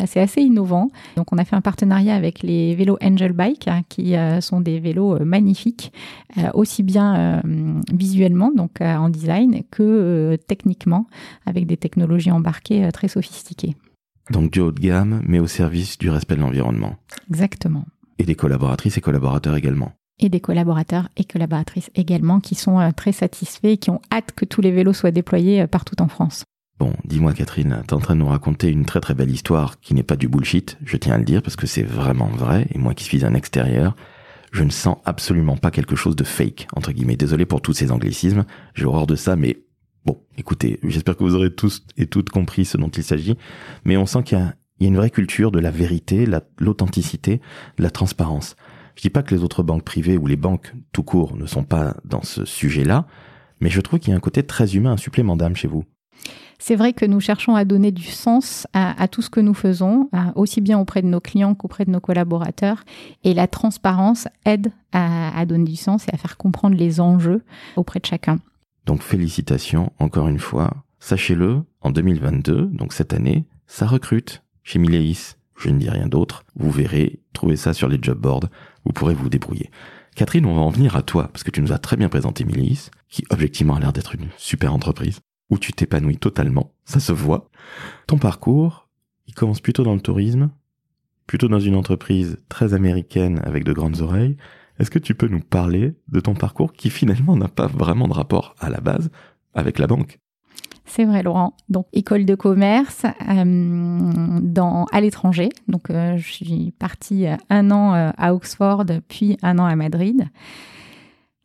Euh, 0.00 0.04
c'est 0.06 0.20
assez 0.20 0.42
innovant. 0.42 0.90
Donc, 1.16 1.32
on 1.32 1.38
a 1.38 1.44
fait 1.44 1.56
un 1.56 1.60
partenariat 1.60 2.14
avec 2.14 2.42
les 2.42 2.74
vélos 2.74 2.98
Angel 3.02 3.32
Bike, 3.32 3.66
hein, 3.68 3.82
qui 3.88 4.14
sont 4.40 4.60
des 4.60 4.80
vélos 4.80 5.24
magnifiques, 5.24 5.92
aussi 6.52 6.82
bien 6.82 7.40
visuellement, 7.92 8.50
donc 8.50 8.80
en 8.80 9.08
design, 9.08 9.62
que 9.70 10.36
techniquement, 10.48 11.06
avec 11.46 11.66
des 11.66 11.76
technologies 11.76 12.32
embarquées 12.32 12.88
très 12.92 13.06
sophistiquées. 13.06 13.53
Donc 14.30 14.50
du 14.50 14.60
haut 14.60 14.72
de 14.72 14.80
gamme, 14.80 15.22
mais 15.26 15.38
au 15.38 15.46
service 15.46 15.98
du 15.98 16.10
respect 16.10 16.36
de 16.36 16.40
l'environnement. 16.40 16.96
Exactement. 17.28 17.84
Et 18.18 18.24
des 18.24 18.34
collaboratrices 18.34 18.96
et 18.96 19.00
collaborateurs 19.00 19.56
également. 19.56 19.92
Et 20.20 20.28
des 20.28 20.40
collaborateurs 20.40 21.08
et 21.16 21.24
collaboratrices 21.24 21.90
également 21.94 22.40
qui 22.40 22.54
sont 22.54 22.78
euh, 22.78 22.90
très 22.94 23.12
satisfaits 23.12 23.66
et 23.66 23.76
qui 23.76 23.90
ont 23.90 24.00
hâte 24.12 24.32
que 24.34 24.44
tous 24.44 24.60
les 24.60 24.70
vélos 24.70 24.92
soient 24.92 25.10
déployés 25.10 25.62
euh, 25.62 25.66
partout 25.66 26.00
en 26.00 26.08
France. 26.08 26.44
Bon, 26.78 26.92
dis-moi 27.04 27.34
Catherine, 27.34 27.82
t'es 27.86 27.94
en 27.94 28.00
train 28.00 28.14
de 28.14 28.20
nous 28.20 28.28
raconter 28.28 28.68
une 28.68 28.84
très 28.84 29.00
très 29.00 29.14
belle 29.14 29.30
histoire 29.30 29.78
qui 29.80 29.94
n'est 29.94 30.02
pas 30.02 30.16
du 30.16 30.26
bullshit, 30.26 30.76
je 30.84 30.96
tiens 30.96 31.14
à 31.14 31.18
le 31.18 31.24
dire 31.24 31.40
parce 31.40 31.54
que 31.54 31.68
c'est 31.68 31.84
vraiment 31.84 32.26
vrai, 32.26 32.66
et 32.72 32.78
moi 32.78 32.94
qui 32.94 33.04
suis 33.04 33.24
un 33.24 33.34
extérieur, 33.34 33.94
je 34.50 34.62
ne 34.62 34.70
sens 34.70 34.98
absolument 35.04 35.56
pas 35.56 35.70
quelque 35.70 35.96
chose 35.96 36.16
de 36.16 36.24
fake, 36.24 36.68
entre 36.74 36.92
guillemets. 36.92 37.16
Désolé 37.16 37.44
pour 37.44 37.60
tous 37.60 37.72
ces 37.72 37.90
anglicismes, 37.90 38.44
j'ai 38.74 38.86
horreur 38.86 39.06
de 39.06 39.16
ça, 39.16 39.34
mais 39.34 39.63
Bon, 40.04 40.20
écoutez, 40.36 40.80
j'espère 40.82 41.16
que 41.16 41.24
vous 41.24 41.34
aurez 41.34 41.54
tous 41.54 41.82
et 41.96 42.06
toutes 42.06 42.28
compris 42.30 42.64
ce 42.64 42.76
dont 42.76 42.88
il 42.88 43.02
s'agit, 43.02 43.36
mais 43.84 43.96
on 43.96 44.06
sent 44.06 44.22
qu'il 44.22 44.38
y 44.38 44.40
a, 44.40 44.54
une 44.80 44.96
vraie 44.96 45.10
culture 45.10 45.50
de 45.50 45.60
la 45.60 45.70
vérité, 45.70 46.26
l'authenticité, 46.58 47.40
de 47.78 47.82
la 47.82 47.90
transparence. 47.90 48.54
Je 48.96 49.02
dis 49.02 49.08
pas 49.08 49.22
que 49.22 49.34
les 49.34 49.42
autres 49.42 49.62
banques 49.62 49.84
privées 49.84 50.18
ou 50.18 50.26
les 50.26 50.36
banques 50.36 50.74
tout 50.92 51.02
court 51.02 51.36
ne 51.36 51.46
sont 51.46 51.64
pas 51.64 51.96
dans 52.04 52.22
ce 52.22 52.44
sujet-là, 52.44 53.06
mais 53.60 53.70
je 53.70 53.80
trouve 53.80 53.98
qu'il 53.98 54.10
y 54.10 54.12
a 54.12 54.16
un 54.16 54.20
côté 54.20 54.42
très 54.42 54.76
humain, 54.76 54.92
un 54.92 54.96
supplément 54.98 55.36
d'âme 55.36 55.56
chez 55.56 55.68
vous. 55.68 55.84
C'est 56.58 56.76
vrai 56.76 56.92
que 56.92 57.06
nous 57.06 57.20
cherchons 57.20 57.56
à 57.56 57.64
donner 57.64 57.92
du 57.92 58.04
sens 58.04 58.66
à, 58.72 59.08
tout 59.08 59.22
ce 59.22 59.30
que 59.30 59.40
nous 59.40 59.54
faisons, 59.54 60.08
aussi 60.34 60.60
bien 60.60 60.78
auprès 60.78 61.02
de 61.02 61.06
nos 61.06 61.20
clients 61.20 61.54
qu'auprès 61.54 61.84
de 61.84 61.90
nos 61.90 62.00
collaborateurs. 62.00 62.84
Et 63.22 63.34
la 63.34 63.48
transparence 63.48 64.28
aide 64.44 64.70
à, 64.92 65.44
donner 65.46 65.64
du 65.64 65.76
sens 65.76 66.06
et 66.08 66.14
à 66.14 66.16
faire 66.16 66.36
comprendre 66.36 66.76
les 66.76 67.00
enjeux 67.00 67.42
auprès 67.76 68.00
de 68.00 68.06
chacun. 68.06 68.38
Donc 68.86 69.02
félicitations 69.02 69.92
encore 69.98 70.28
une 70.28 70.38
fois. 70.38 70.84
Sachez-le, 71.00 71.62
en 71.80 71.90
2022, 71.90 72.66
donc 72.72 72.92
cette 72.92 73.12
année, 73.12 73.46
ça 73.66 73.86
recrute 73.86 74.42
chez 74.62 74.78
Mileis. 74.78 75.36
Je 75.56 75.68
ne 75.68 75.78
dis 75.78 75.90
rien 75.90 76.08
d'autre. 76.08 76.44
Vous 76.56 76.70
verrez, 76.70 77.20
trouvez 77.32 77.56
ça 77.56 77.74
sur 77.74 77.88
les 77.88 77.98
job 78.00 78.18
boards. 78.18 78.48
Vous 78.84 78.92
pourrez 78.92 79.14
vous 79.14 79.28
débrouiller. 79.28 79.70
Catherine, 80.16 80.46
on 80.46 80.54
va 80.54 80.62
en 80.62 80.70
venir 80.70 80.96
à 80.96 81.02
toi, 81.02 81.28
parce 81.28 81.44
que 81.44 81.50
tu 81.50 81.60
nous 81.60 81.72
as 81.72 81.78
très 81.78 81.96
bien 81.96 82.08
présenté 82.08 82.44
Mileis, 82.44 82.90
qui 83.08 83.24
objectivement 83.30 83.74
a 83.74 83.80
l'air 83.80 83.92
d'être 83.92 84.14
une 84.14 84.28
super 84.36 84.72
entreprise 84.72 85.20
où 85.50 85.58
tu 85.58 85.72
t'épanouis 85.72 86.16
totalement, 86.16 86.72
ça 86.84 87.00
se 87.00 87.12
voit. 87.12 87.50
Ton 88.06 88.18
parcours, 88.18 88.88
il 89.26 89.34
commence 89.34 89.60
plutôt 89.60 89.84
dans 89.84 89.94
le 89.94 90.00
tourisme, 90.00 90.50
plutôt 91.26 91.48
dans 91.48 91.60
une 91.60 91.76
entreprise 91.76 92.38
très 92.48 92.74
américaine 92.74 93.40
avec 93.44 93.64
de 93.64 93.72
grandes 93.72 94.00
oreilles. 94.00 94.36
Est-ce 94.78 94.90
que 94.90 94.98
tu 94.98 95.14
peux 95.14 95.28
nous 95.28 95.40
parler 95.40 95.94
de 96.08 96.20
ton 96.20 96.34
parcours 96.34 96.72
qui 96.72 96.90
finalement 96.90 97.36
n'a 97.36 97.48
pas 97.48 97.66
vraiment 97.66 98.08
de 98.08 98.12
rapport 98.12 98.54
à 98.58 98.70
la 98.70 98.80
base 98.80 99.10
avec 99.54 99.78
la 99.78 99.86
banque? 99.86 100.18
C'est 100.86 101.04
vrai, 101.04 101.22
Laurent. 101.22 101.54
Donc, 101.68 101.86
école 101.92 102.24
de 102.26 102.34
commerce 102.34 103.04
euh, 103.28 104.84
à 104.92 105.00
l'étranger. 105.00 105.48
Donc, 105.66 105.90
euh, 105.90 106.16
je 106.18 106.32
suis 106.32 106.72
partie 106.78 107.26
un 107.48 107.70
an 107.70 107.94
euh, 107.94 108.10
à 108.16 108.34
Oxford, 108.34 108.84
puis 109.08 109.38
un 109.42 109.58
an 109.58 109.64
à 109.64 109.76
Madrid 109.76 110.28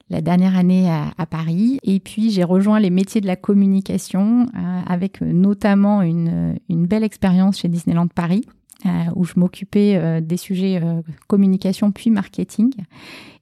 la 0.09 0.21
dernière 0.21 0.57
année 0.57 0.89
à, 0.89 1.25
Paris. 1.25 1.79
Et 1.83 1.99
puis 1.99 2.31
j'ai 2.31 2.43
rejoint 2.43 2.79
les 2.79 2.89
métiers 2.89 3.21
de 3.21 3.27
la 3.27 3.35
communication 3.35 4.47
euh, 4.55 4.81
avec 4.87 5.21
notamment 5.21 6.01
une 6.01 6.57
belle 6.69 7.03
expérience 7.03 7.59
chez 7.59 7.67
Disneyland 7.67 8.07
Paris. 8.07 8.45
Euh, 8.85 8.89
où 9.15 9.25
je 9.25 9.33
m'occupais 9.35 9.97
euh, 9.97 10.21
des 10.21 10.37
sujets 10.37 10.81
communication 11.27 11.91
puis 11.91 12.11
marketing 12.11 12.71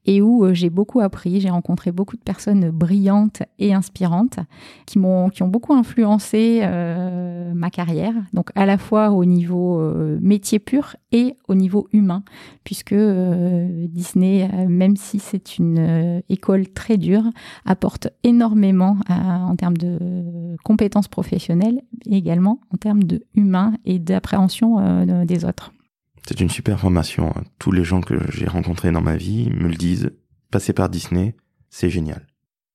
et 0.07 0.21
où 0.21 0.45
euh, 0.45 0.53
j'ai 0.53 0.69
beaucoup 0.69 1.01
appris. 1.01 1.41
J'ai 1.41 1.49
rencontré 1.49 1.91
beaucoup 1.91 2.15
de 2.15 2.21
personnes 2.21 2.69
brillantes 2.71 3.43
et 3.59 3.73
inspirantes 3.73 4.39
qui 4.85 4.97
m'ont 4.97 5.29
qui 5.29 5.43
ont 5.43 5.47
beaucoup 5.49 5.73
influencé 5.73 6.61
euh, 6.63 7.53
ma 7.53 7.69
carrière. 7.69 8.13
Donc 8.33 8.49
à 8.55 8.65
la 8.65 8.77
fois 8.77 9.11
au 9.11 9.25
niveau 9.25 9.79
euh, 9.79 10.17
métier 10.21 10.59
pur 10.59 10.95
et 11.11 11.35
au 11.47 11.55
niveau 11.55 11.87
humain, 11.91 12.23
puisque 12.63 12.95
Disney, 12.95 14.49
même 14.67 14.95
si 14.95 15.19
c'est 15.19 15.57
une 15.57 16.21
école 16.29 16.67
très 16.69 16.97
dure, 16.97 17.23
apporte 17.65 18.09
énormément 18.23 18.97
en 19.09 19.55
termes 19.55 19.77
de 19.77 20.55
compétences 20.63 21.07
professionnelles, 21.07 21.81
également 22.05 22.59
en 22.73 22.77
termes 22.77 23.03
de 23.03 23.23
humain 23.35 23.73
et 23.85 23.99
d'appréhension 23.99 25.05
des 25.25 25.45
autres. 25.45 25.71
C'est 26.27 26.41
une 26.41 26.49
super 26.49 26.77
formation. 26.77 27.33
Tous 27.57 27.71
les 27.71 27.85
gens 27.85 28.01
que 28.01 28.19
j'ai 28.31 28.47
rencontrés 28.47 28.91
dans 28.91 29.01
ma 29.01 29.15
vie 29.15 29.49
me 29.49 29.69
le 29.69 29.75
disent. 29.75 30.11
Passer 30.51 30.73
par 30.73 30.89
Disney, 30.89 31.35
c'est 31.69 31.89
génial. 31.89 32.27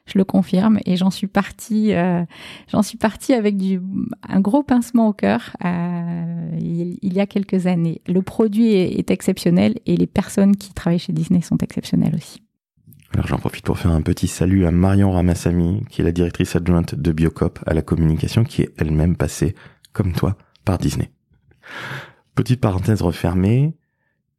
Je 0.06 0.18
le 0.18 0.24
confirme 0.24 0.78
et 0.86 0.96
j'en 0.96 1.10
suis 1.10 1.26
partie. 1.26 1.92
Euh, 1.92 2.24
j'en 2.68 2.82
suis 2.82 2.96
partie 2.98 3.34
avec 3.34 3.56
du 3.56 3.80
un 4.26 4.40
gros 4.40 4.62
pincement 4.62 5.08
au 5.08 5.12
cœur 5.12 5.54
euh, 5.64 6.58
il, 6.58 7.12
y 7.12 7.20
a 7.20 7.26
quelques 7.26 7.66
années. 7.66 8.00
Le 8.06 8.22
produit 8.22 8.72
est, 8.72 9.10
exceptionnel 9.10 9.78
et 9.86 9.96
les 9.96 10.06
personnes 10.06 10.56
qui 10.56 10.72
travaillent 10.72 10.98
chez 10.98 11.12
Disney 11.12 11.42
sont 11.42 11.58
exceptionnelles 11.58 12.14
aussi. 12.14 12.42
Alors 13.12 13.26
j'en 13.26 13.38
profite 13.38 13.64
pour 13.64 13.78
faire 13.78 13.92
un 13.92 14.02
petit 14.02 14.28
salut 14.28 14.64
à 14.66 14.70
Marion 14.70 15.12
Ramassami, 15.12 15.82
qui 15.90 16.00
est 16.00 16.04
la 16.04 16.12
directrice 16.12 16.56
adjointe 16.56 16.94
de 16.94 17.12
Biocop 17.12 17.60
à 17.66 17.74
la 17.74 17.82
communication, 17.82 18.44
qui 18.44 18.62
est 18.62 18.72
elle-même 18.78 19.16
passée, 19.16 19.54
comme 19.92 20.12
toi, 20.12 20.36
par 20.64 20.78
Disney. 20.78 21.10
Petite 22.34 22.60
parenthèse 22.60 23.02
refermée. 23.02 23.76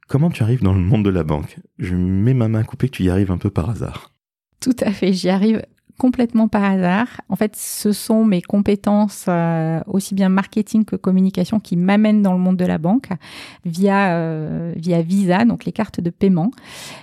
Comment 0.08 0.32
tu 0.32 0.42
arrives 0.42 0.64
dans 0.64 0.74
le 0.74 0.80
monde 0.80 1.06
de 1.06 1.12
la 1.12 1.24
banque? 1.24 1.60
Je 1.78 1.96
mets 1.96 2.34
ma 2.34 2.48
main 2.48 2.64
coupée 2.64 2.88
que 2.90 2.96
tu 2.96 3.04
y 3.04 3.10
arrives 3.10 3.32
un 3.32 3.38
peu 3.38 3.52
par 3.52 3.70
hasard. 3.70 4.16
Tout 4.60 4.76
à 4.80 4.92
fait, 4.92 5.14
j'y 5.14 5.30
arrive 5.30 5.62
complètement 6.04 6.50
par 6.50 6.66
hasard. 6.66 7.08
En 7.30 7.38
fait, 7.38 7.56
ce 7.56 7.94
sont 7.94 8.26
mes 8.26 8.42
compétences 8.42 9.24
euh, 9.30 9.80
aussi 9.88 10.14
bien 10.14 10.28
marketing 10.28 10.84
que 10.84 10.98
communication 10.98 11.62
qui 11.62 11.78
m'amènent 11.78 12.22
dans 12.22 12.34
le 12.34 12.40
monde 12.40 12.58
de 12.58 12.66
la 12.66 12.78
banque 12.78 13.08
via 13.64 14.14
euh, 14.18 14.74
via 14.76 15.02
Visa, 15.02 15.46
donc 15.46 15.64
les 15.64 15.72
cartes 15.72 16.02
de 16.02 16.10
paiement, 16.10 16.52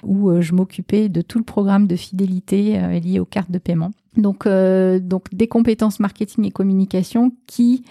où 0.02 0.28
euh, 0.28 0.42
je 0.42 0.52
m'occupais 0.52 1.08
de 1.08 1.22
tout 1.22 1.38
le 1.38 1.44
programme 1.44 1.86
de 1.86 1.96
fidélité 1.96 2.78
lié 3.00 3.20
aux 3.20 3.24
cartes 3.24 3.50
de 3.50 3.56
paiement. 3.56 3.92
Donc, 4.18 4.46
donc 4.46 5.32
des 5.32 5.48
compétences 5.48 5.98
marketing 5.98 6.44
et 6.44 6.50
communication 6.50 7.32
qui 7.46 7.84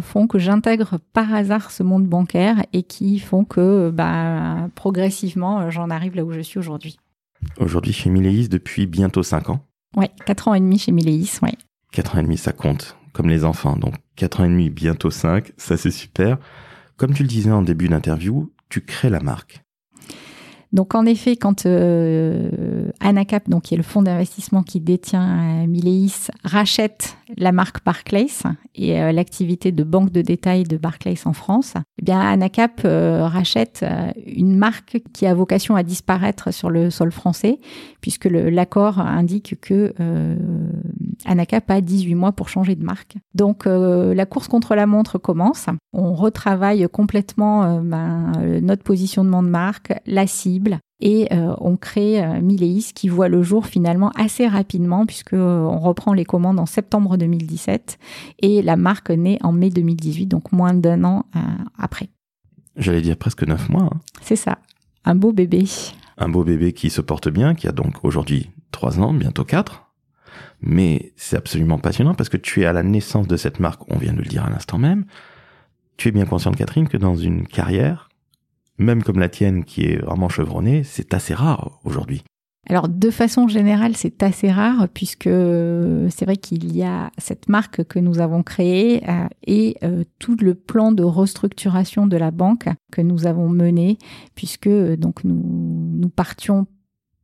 font 0.00 0.26
que 0.26 0.38
j'intègre 0.40 0.98
par 1.12 1.32
hasard 1.32 1.70
ce 1.70 1.84
monde 1.84 2.06
bancaire 2.06 2.64
et 2.72 2.82
qui 2.82 3.20
font 3.20 3.44
que 3.44 3.90
bah, 3.90 4.68
progressivement 4.74 5.70
j'en 5.70 5.90
arrive 5.90 6.16
là 6.16 6.24
où 6.24 6.32
je 6.32 6.40
suis 6.40 6.58
aujourd'hui. 6.58 6.98
Aujourd'hui 7.58 7.92
chez 7.92 8.10
Mileis 8.10 8.48
depuis 8.48 8.86
bientôt 8.86 9.22
5 9.22 9.50
ans. 9.50 9.60
Ouais, 9.96 10.10
4 10.26 10.48
ans 10.48 10.54
et 10.54 10.60
demi 10.60 10.78
chez 10.78 10.92
Mileis, 10.92 11.28
ouais. 11.42 11.56
4 11.92 12.14
ans 12.14 12.20
et 12.20 12.22
demi, 12.22 12.38
ça 12.38 12.52
compte, 12.52 12.96
comme 13.12 13.28
les 13.28 13.44
enfants. 13.44 13.76
Donc 13.76 13.94
4 14.16 14.40
ans 14.40 14.44
et 14.44 14.48
demi, 14.48 14.70
bientôt 14.70 15.10
5, 15.10 15.52
ça 15.56 15.76
c'est 15.76 15.90
super. 15.90 16.38
Comme 16.96 17.14
tu 17.14 17.22
le 17.22 17.28
disais 17.28 17.50
en 17.50 17.62
début 17.62 17.88
d'interview, 17.88 18.52
tu 18.68 18.82
crées 18.82 19.10
la 19.10 19.20
marque. 19.20 19.62
Donc 20.72 20.94
en 20.94 21.04
effet, 21.04 21.36
quand 21.36 21.66
euh, 21.66 22.90
Anacap, 23.00 23.48
donc 23.48 23.64
qui 23.64 23.74
est 23.74 23.76
le 23.76 23.82
fonds 23.82 24.02
d'investissement 24.02 24.62
qui 24.62 24.80
détient 24.80 25.62
euh, 25.62 25.66
Mileis, 25.66 26.30
rachète 26.44 27.16
la 27.36 27.50
marque 27.50 27.84
Barclays 27.84 28.28
et 28.76 29.00
euh, 29.00 29.10
l'activité 29.10 29.72
de 29.72 29.82
banque 29.82 30.12
de 30.12 30.22
détail 30.22 30.62
de 30.62 30.76
Barclays 30.76 31.18
en 31.24 31.32
France, 31.32 31.74
eh 31.98 32.02
bien 32.02 32.20
Anacap 32.20 32.82
euh, 32.84 33.26
rachète 33.26 33.84
une 34.26 34.56
marque 34.56 35.02
qui 35.12 35.26
a 35.26 35.34
vocation 35.34 35.74
à 35.74 35.82
disparaître 35.82 36.52
sur 36.52 36.70
le 36.70 36.90
sol 36.90 37.10
français, 37.10 37.58
puisque 38.00 38.26
l'accord 38.26 39.00
indique 39.00 39.60
que 39.60 39.92
Anacap 41.26 41.70
a 41.70 41.80
18 41.80 42.14
mois 42.14 42.32
pour 42.32 42.48
changer 42.48 42.74
de 42.74 42.84
marque. 42.84 43.16
Donc 43.34 43.66
la 43.66 44.26
course 44.26 44.48
contre 44.48 44.74
la 44.74 44.86
montre 44.86 45.18
commence. 45.18 45.66
On 45.92 46.14
retravaille 46.14 46.86
complètement 46.90 47.80
ben, 47.80 48.32
notre 48.62 48.82
positionnement 48.82 49.42
de 49.42 49.48
marque, 49.48 49.92
la 50.06 50.26
cible 50.26 50.80
et 51.00 51.28
euh, 51.32 51.54
on 51.58 51.76
crée 51.76 52.22
euh, 52.22 52.40
Mileis 52.40 52.92
qui 52.94 53.08
voit 53.08 53.28
le 53.28 53.42
jour 53.42 53.66
finalement 53.66 54.10
assez 54.16 54.46
rapidement 54.46 55.06
puisque 55.06 55.32
euh, 55.32 55.60
on 55.60 55.78
reprend 55.78 56.12
les 56.12 56.24
commandes 56.24 56.60
en 56.60 56.66
septembre 56.66 57.16
2017 57.16 57.98
et 58.40 58.62
la 58.62 58.76
marque 58.76 59.10
naît 59.10 59.38
en 59.42 59.52
mai 59.52 59.70
2018 59.70 60.26
donc 60.26 60.52
moins 60.52 60.74
d'un 60.74 61.04
an 61.04 61.24
après. 61.78 62.08
J'allais 62.76 63.02
dire 63.02 63.16
presque 63.16 63.42
neuf 63.46 63.68
mois. 63.68 63.88
Hein. 63.92 64.00
C'est 64.20 64.36
ça, 64.36 64.58
un 65.04 65.14
beau 65.14 65.32
bébé. 65.32 65.64
Un 66.18 66.28
beau 66.28 66.44
bébé 66.44 66.72
qui 66.72 66.90
se 66.90 67.00
porte 67.00 67.28
bien, 67.28 67.54
qui 67.54 67.66
a 67.66 67.72
donc 67.72 68.04
aujourd'hui 68.04 68.50
trois 68.70 69.00
ans, 69.00 69.12
bientôt 69.12 69.44
quatre. 69.44 69.89
Mais 70.62 71.12
c'est 71.16 71.36
absolument 71.36 71.78
passionnant 71.78 72.14
parce 72.14 72.28
que 72.28 72.36
tu 72.36 72.62
es 72.62 72.66
à 72.66 72.72
la 72.72 72.82
naissance 72.82 73.26
de 73.26 73.36
cette 73.36 73.60
marque, 73.60 73.90
on 73.90 73.98
vient 73.98 74.12
de 74.12 74.18
le 74.18 74.24
dire 74.24 74.44
à 74.44 74.50
l'instant 74.50 74.78
même. 74.78 75.04
Tu 75.96 76.08
es 76.08 76.12
bien 76.12 76.26
consciente, 76.26 76.56
Catherine, 76.56 76.88
que 76.88 76.96
dans 76.96 77.16
une 77.16 77.46
carrière, 77.46 78.08
même 78.78 79.02
comme 79.02 79.18
la 79.18 79.28
tienne 79.28 79.64
qui 79.64 79.84
est 79.84 79.96
vraiment 79.96 80.28
chevronnée, 80.28 80.82
c'est 80.84 81.14
assez 81.14 81.34
rare 81.34 81.80
aujourd'hui. 81.84 82.22
Alors 82.68 82.88
de 82.88 83.10
façon 83.10 83.48
générale, 83.48 83.96
c'est 83.96 84.22
assez 84.22 84.50
rare 84.50 84.88
puisque 84.92 85.28
c'est 85.28 86.24
vrai 86.24 86.36
qu'il 86.36 86.76
y 86.76 86.82
a 86.82 87.10
cette 87.18 87.48
marque 87.48 87.84
que 87.84 87.98
nous 87.98 88.20
avons 88.20 88.42
créée 88.42 89.02
euh, 89.08 89.26
et 89.46 89.76
euh, 89.82 90.04
tout 90.18 90.36
le 90.40 90.54
plan 90.54 90.92
de 90.92 91.02
restructuration 91.02 92.06
de 92.06 92.16
la 92.16 92.30
banque 92.30 92.68
que 92.92 93.00
nous 93.00 93.26
avons 93.26 93.48
mené 93.48 93.98
puisque 94.34 94.68
donc 94.68 95.24
nous, 95.24 95.42
nous 95.42 96.08
partions 96.10 96.66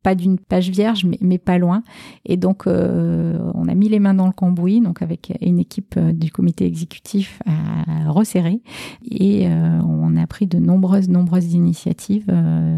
pas 0.07 0.15
d'une 0.15 0.39
page 0.39 0.71
vierge, 0.71 1.05
mais, 1.21 1.37
pas 1.37 1.59
loin. 1.59 1.83
Et 2.25 2.37
donc, 2.37 2.69
euh, 2.69 3.37
on 3.55 3.67
a 3.67 3.75
mis 3.75 3.89
les 3.89 3.99
mains 3.99 4.15
dans 4.15 4.27
le 4.27 4.33
cambouis, 4.33 4.81
donc 4.81 5.03
avec 5.03 5.37
une 5.41 5.59
équipe 5.59 5.97
euh, 5.97 6.13
du 6.13 6.31
comité 6.31 6.65
exécutif 6.65 7.43
à 7.45 8.09
resserrer. 8.09 8.63
Et 9.11 9.49
euh, 9.49 9.81
on 9.83 10.17
a 10.17 10.25
pris 10.29 10.47
de 10.47 10.59
nombreuses, 10.59 11.09
nombreuses 11.09 11.55
initiatives 11.55 12.33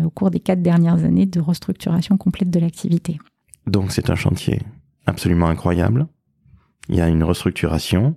au 0.06 0.08
cours 0.08 0.30
des 0.30 0.40
quatre 0.40 0.62
dernières 0.62 1.04
années 1.04 1.26
de 1.26 1.38
restructuration 1.38 2.16
complète 2.16 2.49
de 2.49 2.61
l'activité. 2.61 3.18
Donc, 3.66 3.92
c'est 3.92 4.08
un 4.08 4.14
chantier 4.14 4.62
absolument 5.04 5.49
incroyable. 5.49 6.06
Il 6.88 6.94
y 6.94 7.02
a 7.02 7.08
une 7.08 7.25
restructuration 7.25 8.16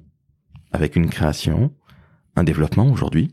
avec 0.72 0.96
une 0.96 1.10
création, 1.10 1.74
un 2.38 2.46
développement 2.46 2.88
aujourd'hui. 2.89 3.30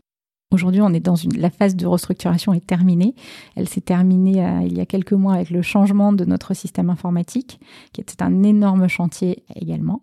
Aujourd'hui, 0.51 0.81
on 0.81 0.91
est 0.93 0.99
dans 0.99 1.15
une, 1.15 1.39
la 1.39 1.51
phase 1.51 1.75
de 1.75 1.85
restructuration 1.85 2.53
est 2.53 2.65
terminée. 2.65 3.13
Elle 3.55 3.69
s'est 3.69 3.81
terminée 3.81 4.43
euh, 4.43 4.63
il 4.65 4.75
y 4.75 4.81
a 4.81 4.87
quelques 4.87 5.13
mois 5.13 5.35
avec 5.35 5.51
le 5.51 5.61
changement 5.61 6.11
de 6.11 6.25
notre 6.25 6.55
système 6.55 6.89
informatique, 6.89 7.59
qui 7.93 8.01
était 8.01 8.23
un 8.23 8.41
énorme 8.41 8.87
chantier 8.87 9.43
également. 9.55 10.01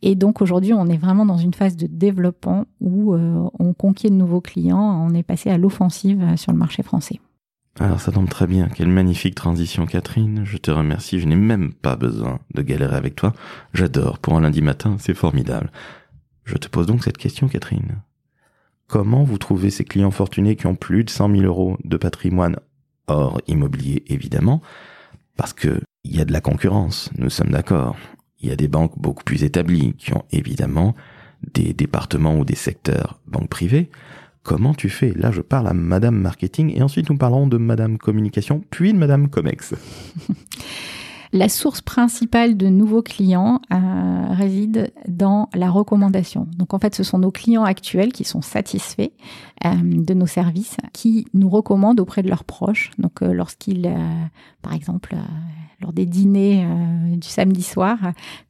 Et 0.00 0.14
donc 0.14 0.40
aujourd'hui, 0.40 0.72
on 0.72 0.86
est 0.86 0.96
vraiment 0.96 1.26
dans 1.26 1.36
une 1.36 1.52
phase 1.52 1.76
de 1.76 1.86
développement 1.86 2.64
où 2.80 3.12
euh, 3.12 3.46
on 3.58 3.74
conquiert 3.74 4.10
de 4.10 4.16
nouveaux 4.16 4.40
clients. 4.40 5.06
On 5.06 5.12
est 5.12 5.22
passé 5.22 5.50
à 5.50 5.58
l'offensive 5.58 6.36
sur 6.36 6.52
le 6.52 6.58
marché 6.58 6.82
français. 6.82 7.20
Alors 7.78 8.00
ça 8.00 8.12
tombe 8.12 8.30
très 8.30 8.46
bien. 8.46 8.68
Quelle 8.68 8.88
magnifique 8.88 9.34
transition, 9.34 9.84
Catherine. 9.84 10.40
Je 10.44 10.56
te 10.56 10.70
remercie. 10.70 11.20
Je 11.20 11.26
n'ai 11.26 11.36
même 11.36 11.74
pas 11.74 11.96
besoin 11.96 12.38
de 12.54 12.62
galérer 12.62 12.96
avec 12.96 13.14
toi. 13.14 13.34
J'adore. 13.74 14.20
Pour 14.20 14.38
un 14.38 14.40
lundi 14.40 14.62
matin, 14.62 14.96
c'est 14.98 15.12
formidable. 15.12 15.70
Je 16.44 16.56
te 16.56 16.68
pose 16.68 16.86
donc 16.86 17.04
cette 17.04 17.18
question, 17.18 17.46
Catherine. 17.46 18.00
Comment 18.86 19.24
vous 19.24 19.38
trouvez 19.38 19.70
ces 19.70 19.84
clients 19.84 20.10
fortunés 20.10 20.56
qui 20.56 20.66
ont 20.66 20.74
plus 20.74 21.04
de 21.04 21.10
100 21.10 21.30
000 21.30 21.42
euros 21.42 21.78
de 21.84 21.96
patrimoine 21.96 22.56
hors 23.06 23.40
immobilier, 23.46 24.04
évidemment, 24.08 24.60
parce 25.36 25.52
que 25.52 25.80
il 26.04 26.16
y 26.16 26.20
a 26.20 26.24
de 26.24 26.32
la 26.32 26.40
concurrence, 26.40 27.10
nous 27.16 27.30
sommes 27.30 27.50
d'accord. 27.50 27.96
Il 28.40 28.48
y 28.48 28.52
a 28.52 28.56
des 28.56 28.68
banques 28.68 28.98
beaucoup 28.98 29.22
plus 29.22 29.44
établies 29.44 29.94
qui 29.94 30.12
ont 30.14 30.24
évidemment 30.32 30.94
des 31.54 31.72
départements 31.72 32.38
ou 32.38 32.44
des 32.44 32.56
secteurs 32.56 33.20
banques 33.26 33.48
privées. 33.48 33.88
Comment 34.42 34.74
tu 34.74 34.88
fais? 34.88 35.12
Là, 35.14 35.30
je 35.30 35.40
parle 35.40 35.68
à 35.68 35.74
Madame 35.74 36.16
Marketing 36.16 36.76
et 36.76 36.82
ensuite 36.82 37.08
nous 37.08 37.16
parlons 37.16 37.46
de 37.46 37.56
Madame 37.56 37.98
Communication, 37.98 38.64
puis 38.70 38.92
de 38.92 38.98
Madame 38.98 39.28
Comex. 39.28 39.74
La 41.34 41.48
source 41.48 41.80
principale 41.80 42.58
de 42.58 42.68
nouveaux 42.68 43.00
clients 43.00 43.62
euh, 43.72 44.26
réside 44.32 44.92
dans 45.08 45.48
la 45.54 45.70
recommandation. 45.70 46.46
Donc 46.58 46.74
en 46.74 46.78
fait, 46.78 46.94
ce 46.94 47.02
sont 47.02 47.18
nos 47.18 47.30
clients 47.30 47.64
actuels 47.64 48.12
qui 48.12 48.24
sont 48.24 48.42
satisfaits 48.42 49.12
euh, 49.64 49.70
de 49.82 50.12
nos 50.12 50.26
services, 50.26 50.76
qui 50.92 51.26
nous 51.32 51.48
recommandent 51.48 52.00
auprès 52.00 52.22
de 52.22 52.28
leurs 52.28 52.44
proches. 52.44 52.90
Donc 52.98 53.22
euh, 53.22 53.32
lorsqu'ils, 53.32 53.90
par 54.60 54.74
exemple, 54.74 55.16
lors 55.80 55.94
des 55.94 56.04
dîners 56.04 56.66
du 57.16 57.26
samedi 57.26 57.62
soir 57.62 57.98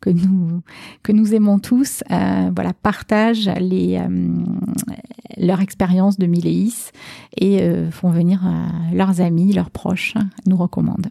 que 0.00 0.10
nous 0.10 0.62
que 1.04 1.12
nous 1.12 1.34
aimons 1.34 1.60
tous, 1.60 2.02
voilà, 2.10 2.72
partagent 2.82 3.48
les 3.60 4.02
leur 5.38 5.60
expérience 5.60 6.18
de 6.18 6.26
Miléis 6.26 6.90
et 7.36 7.72
font 7.90 8.10
venir 8.10 8.42
leurs 8.92 9.22
amis, 9.22 9.52
leurs 9.52 9.70
proches, 9.70 10.14
nous 10.46 10.56
recommandent. 10.56 11.10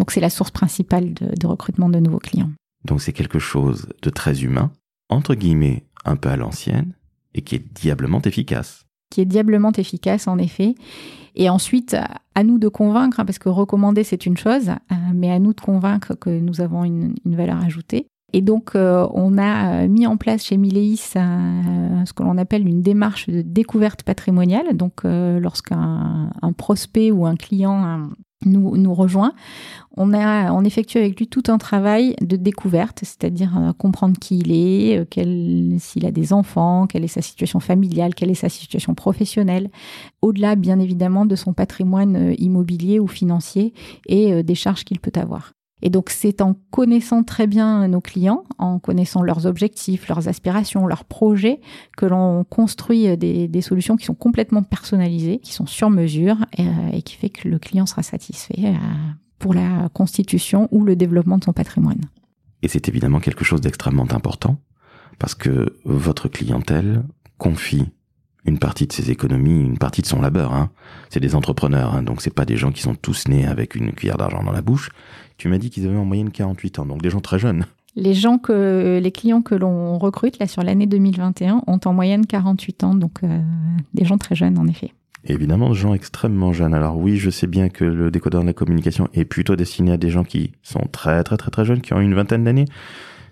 Donc 0.00 0.12
c'est 0.12 0.20
la 0.20 0.30
source 0.30 0.50
principale 0.50 1.12
de, 1.12 1.46
recrutement 1.46 1.90
de 1.90 1.98
nouveaux 1.98 2.20
clients. 2.20 2.50
Donc 2.86 3.02
c'est 3.02 3.12
quelque 3.12 3.38
chose 3.38 3.86
de 4.00 4.08
très 4.08 4.42
humain, 4.42 4.72
entre 5.10 5.34
guillemets 5.34 5.84
un 6.06 6.16
peu 6.16 6.30
à 6.30 6.36
l'ancienne, 6.36 6.94
et 7.34 7.42
qui 7.42 7.56
est 7.56 7.72
diablement 7.74 8.22
efficace. 8.22 8.86
Qui 9.10 9.20
est 9.20 9.26
diablement 9.26 9.72
efficace 9.72 10.26
en 10.26 10.38
effet. 10.38 10.74
Et 11.36 11.50
ensuite, 11.50 11.94
à 12.34 12.44
nous 12.44 12.58
de 12.58 12.68
convaincre, 12.68 13.20
hein, 13.20 13.26
parce 13.26 13.38
que 13.38 13.50
recommander 13.50 14.02
c'est 14.02 14.24
une 14.24 14.38
chose, 14.38 14.70
euh, 14.70 14.94
mais 15.14 15.30
à 15.30 15.38
nous 15.38 15.52
de 15.52 15.60
convaincre 15.60 16.14
que 16.14 16.30
nous 16.30 16.62
avons 16.62 16.84
une, 16.84 17.12
valeur 17.26 17.62
ajoutée. 17.62 18.06
Et 18.32 18.40
donc, 18.40 18.76
euh, 18.76 19.06
on 19.12 19.36
a 19.36 19.82
euh, 19.82 19.88
mis 19.88 20.06
en 20.06 20.16
place 20.16 20.44
chez 20.44 20.56
Mileis 20.56 20.96
ce 20.96 22.12
que 22.14 22.22
l'on 22.22 22.38
appelle 22.38 22.66
une 22.66 22.80
démarche 22.80 23.28
de 23.28 23.42
découverte 23.42 24.02
patrimoniale. 24.02 24.74
Donc, 24.78 25.02
lorsqu'un 25.04 26.30
prospect 26.56 27.10
ou 27.10 27.26
un 27.26 27.36
client 27.36 28.08
nous, 28.46 28.76
nous 28.76 28.94
rejoint, 28.94 29.34
on 29.96 30.14
a 30.14 30.52
on 30.52 30.64
effectue 30.64 30.98
avec 30.98 31.18
lui 31.18 31.26
tout 31.26 31.42
un 31.48 31.58
travail 31.58 32.16
de 32.20 32.36
découverte, 32.36 33.00
c'est-à-dire 33.02 33.56
euh, 33.58 33.72
comprendre 33.72 34.18
qui 34.18 34.38
il 34.38 34.52
est, 34.52 34.98
euh, 34.98 35.78
s'il 35.78 36.06
a 36.06 36.10
des 36.10 36.32
enfants, 36.32 36.86
quelle 36.86 37.04
est 37.04 37.08
sa 37.08 37.22
situation 37.22 37.60
familiale, 37.60 38.14
quelle 38.14 38.30
est 38.30 38.34
sa 38.34 38.48
situation 38.48 38.94
professionnelle, 38.94 39.70
au-delà 40.22 40.56
bien 40.56 40.78
évidemment 40.78 41.26
de 41.26 41.36
son 41.36 41.52
patrimoine 41.52 42.16
euh, 42.16 42.34
immobilier 42.38 42.98
ou 42.98 43.06
financier 43.06 43.74
et 44.06 44.42
des 44.42 44.54
charges 44.54 44.84
qu'il 44.84 45.00
peut 45.00 45.12
avoir. 45.14 45.52
Et 45.82 45.90
donc 45.90 46.10
c'est 46.10 46.40
en 46.40 46.54
connaissant 46.70 47.22
très 47.22 47.46
bien 47.46 47.88
nos 47.88 48.00
clients, 48.00 48.44
en 48.58 48.78
connaissant 48.78 49.22
leurs 49.22 49.46
objectifs, 49.46 50.08
leurs 50.08 50.28
aspirations, 50.28 50.86
leurs 50.86 51.04
projets, 51.04 51.60
que 51.96 52.06
l'on 52.06 52.44
construit 52.44 53.16
des, 53.16 53.62
solutions 53.62 53.96
qui 53.96 54.06
sont 54.06 54.14
complètement 54.14 54.62
personnalisées, 54.62 55.38
qui 55.38 55.52
sont 55.52 55.66
sur 55.66 55.90
mesure 55.90 56.36
et, 56.56 56.66
et 56.92 57.02
qui 57.02 57.16
fait 57.16 57.30
que 57.30 57.48
le 57.48 57.58
client 57.58 57.86
sera 57.86 58.02
satisfait 58.02 58.74
pour 59.38 59.54
la 59.54 59.88
constitution 59.92 60.68
ou 60.70 60.84
le 60.84 60.96
développement 60.96 61.38
de 61.38 61.44
son 61.44 61.52
patrimoine. 61.52 62.00
Et 62.62 62.68
c'est 62.68 62.88
évidemment 62.88 63.20
quelque 63.20 63.44
chose 63.44 63.60
d'extrêmement 63.60 64.06
important 64.10 64.58
parce 65.18 65.34
que 65.34 65.76
votre 65.84 66.28
clientèle 66.28 67.02
confie 67.38 67.88
une 68.44 68.58
partie 68.58 68.86
de 68.86 68.92
ses 68.92 69.10
économies, 69.10 69.60
une 69.60 69.78
partie 69.78 70.02
de 70.02 70.06
son 70.06 70.20
labeur. 70.20 70.52
Hein. 70.52 70.70
C'est 71.08 71.20
des 71.20 71.34
entrepreneurs, 71.34 71.94
hein, 71.94 72.02
donc 72.02 72.22
c'est 72.22 72.34
pas 72.34 72.44
des 72.44 72.56
gens 72.56 72.72
qui 72.72 72.82
sont 72.82 72.94
tous 72.94 73.28
nés 73.28 73.46
avec 73.46 73.74
une 73.74 73.92
cuillère 73.92 74.16
d'argent 74.16 74.42
dans 74.42 74.52
la 74.52 74.62
bouche. 74.62 74.90
Tu 75.36 75.48
m'as 75.48 75.58
dit 75.58 75.70
qu'ils 75.70 75.86
avaient 75.86 75.96
en 75.96 76.04
moyenne 76.04 76.30
48 76.30 76.80
ans, 76.80 76.86
donc 76.86 77.02
des 77.02 77.10
gens 77.10 77.20
très 77.20 77.38
jeunes. 77.38 77.66
Les 77.96 78.14
gens 78.14 78.38
que 78.38 79.00
les 79.02 79.12
clients 79.12 79.42
que 79.42 79.54
l'on 79.54 79.98
recrute 79.98 80.38
là 80.38 80.46
sur 80.46 80.62
l'année 80.62 80.86
2021 80.86 81.62
ont 81.66 81.80
en 81.84 81.92
moyenne 81.92 82.24
48 82.24 82.84
ans, 82.84 82.94
donc 82.94 83.22
euh, 83.24 83.40
des 83.94 84.04
gens 84.04 84.18
très 84.18 84.34
jeunes 84.34 84.58
en 84.58 84.66
effet 84.66 84.92
évidemment 85.24 85.70
des 85.70 85.76
gens 85.76 85.94
extrêmement 85.94 86.52
jeunes. 86.52 86.74
Alors 86.74 86.96
oui, 86.96 87.16
je 87.16 87.30
sais 87.30 87.46
bien 87.46 87.68
que 87.68 87.84
le 87.84 88.10
décodeur 88.10 88.42
de 88.42 88.46
la 88.46 88.52
communication 88.52 89.08
est 89.12 89.24
plutôt 89.24 89.56
destiné 89.56 89.92
à 89.92 89.96
des 89.96 90.10
gens 90.10 90.24
qui 90.24 90.52
sont 90.62 90.86
très 90.92 91.22
très 91.24 91.36
très 91.36 91.50
très 91.50 91.64
jeunes, 91.64 91.80
qui 91.80 91.92
ont 91.92 92.00
une 92.00 92.14
vingtaine 92.14 92.44
d'années. 92.44 92.66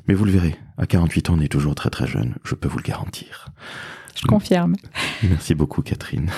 Mais 0.07 0.15
vous 0.15 0.25
le 0.25 0.31
verrez, 0.31 0.57
à 0.79 0.87
48 0.87 1.31
ans, 1.31 1.37
on 1.39 1.41
est 1.41 1.49
toujours 1.49 1.75
très 1.75 1.91
très 1.91 2.07
jeune, 2.07 2.35
je 2.45 2.55
peux 2.55 2.69
vous 2.69 2.79
le 2.79 2.83
garantir. 2.83 3.49
Je 4.21 4.27
confirme. 4.27 4.75
Merci 5.23 5.55
beaucoup 5.55 5.83
Catherine. 5.83 6.31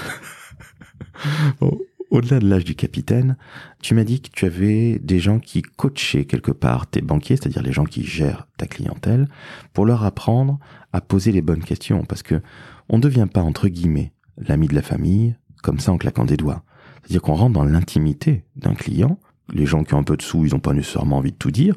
Au-delà 2.11 2.41
de 2.41 2.49
l'âge 2.49 2.65
du 2.65 2.75
capitaine, 2.75 3.37
tu 3.81 3.95
m'as 3.95 4.05
dit 4.05 4.21
que 4.21 4.29
tu 4.31 4.45
avais 4.45 4.99
des 4.99 5.21
gens 5.21 5.39
qui 5.39 5.63
coachaient 5.63 6.25
quelque 6.25 6.51
part 6.51 6.89
tes 6.89 7.03
banquiers, 7.03 7.37
c'est-à-dire 7.37 7.63
les 7.63 7.73
gens 7.73 7.85
qui 7.85 8.05
gèrent 8.05 8.49
ta 8.59 8.67
clientèle, 8.67 9.29
pour 9.73 9.87
leur 9.87 10.05
apprendre 10.05 10.59
à 10.93 11.01
poser 11.01 11.31
les 11.31 11.41
bonnes 11.41 11.63
questions, 11.63 12.05
parce 12.05 12.23
que 12.23 12.43
on 12.89 12.97
ne 12.97 13.03
devient 13.03 13.29
pas 13.33 13.43
entre 13.43 13.69
guillemets 13.69 14.13
l'ami 14.37 14.67
de 14.67 14.75
la 14.75 14.83
famille, 14.83 15.37
comme 15.63 15.79
ça 15.79 15.93
en 15.93 15.99
claquant 15.99 16.25
des 16.25 16.37
doigts. 16.37 16.65
C'est-à-dire 17.03 17.23
qu'on 17.23 17.35
rentre 17.35 17.53
dans 17.53 17.65
l'intimité 17.65 18.45
d'un 18.57 18.75
client. 18.75 19.19
Les 19.53 19.67
gens 19.67 19.85
qui 19.85 19.95
ont 19.95 19.99
un 19.99 20.05
peu 20.05 20.17
de 20.17 20.23
sous, 20.23 20.45
ils 20.45 20.53
n'ont 20.53 20.61
pas 20.61 20.73
nécessairement 20.73 21.19
envie 21.19 21.33
de 21.33 21.37
tout 21.37 21.51
dire. 21.51 21.75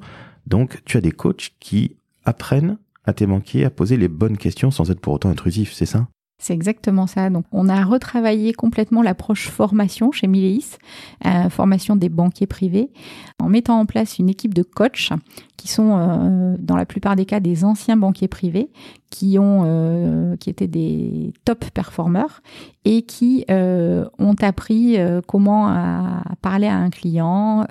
Donc, 0.47 0.81
tu 0.85 0.97
as 0.97 1.01
des 1.01 1.11
coachs 1.11 1.51
qui 1.59 1.95
apprennent 2.25 2.77
à 3.05 3.13
tes 3.13 3.25
banquiers 3.25 3.65
à 3.65 3.69
poser 3.69 3.97
les 3.97 4.07
bonnes 4.07 4.37
questions 4.37 4.71
sans 4.71 4.91
être 4.91 4.99
pour 4.99 5.13
autant 5.13 5.29
intrusif, 5.29 5.73
c'est 5.73 5.85
ça? 5.85 6.07
C'est 6.43 6.53
exactement 6.53 7.07
ça. 7.07 7.29
Donc, 7.29 7.45
on 7.53 7.69
a 7.69 7.85
retravaillé 7.85 8.51
complètement 8.51 9.01
l'approche 9.01 9.47
formation 9.47 10.11
chez 10.11 10.27
Mileis, 10.27 10.77
euh, 11.25 11.49
formation 11.49 11.95
des 11.95 12.09
banquiers 12.09 12.47
privés, 12.47 12.91
en 13.39 13.47
mettant 13.47 13.79
en 13.79 13.85
place 13.85 14.19
une 14.19 14.27
équipe 14.27 14.53
de 14.53 14.63
coachs 14.63 15.11
qui 15.55 15.69
sont, 15.69 15.97
euh, 15.97 16.57
dans 16.59 16.75
la 16.75 16.85
plupart 16.85 17.15
des 17.15 17.25
cas, 17.25 17.39
des 17.39 17.63
anciens 17.63 17.95
banquiers 17.95 18.27
privés 18.27 18.71
qui 19.09 19.39
ont, 19.39 19.61
euh, 19.65 20.35
qui 20.35 20.49
étaient 20.49 20.67
des 20.67 21.31
top 21.45 21.63
performeurs 21.69 22.41
et 22.83 23.03
qui 23.03 23.45
ont 23.49 24.35
appris 24.41 24.97
comment 25.27 26.21
parler 26.41 26.67
à 26.67 26.75
un 26.75 26.89
client 26.89 27.65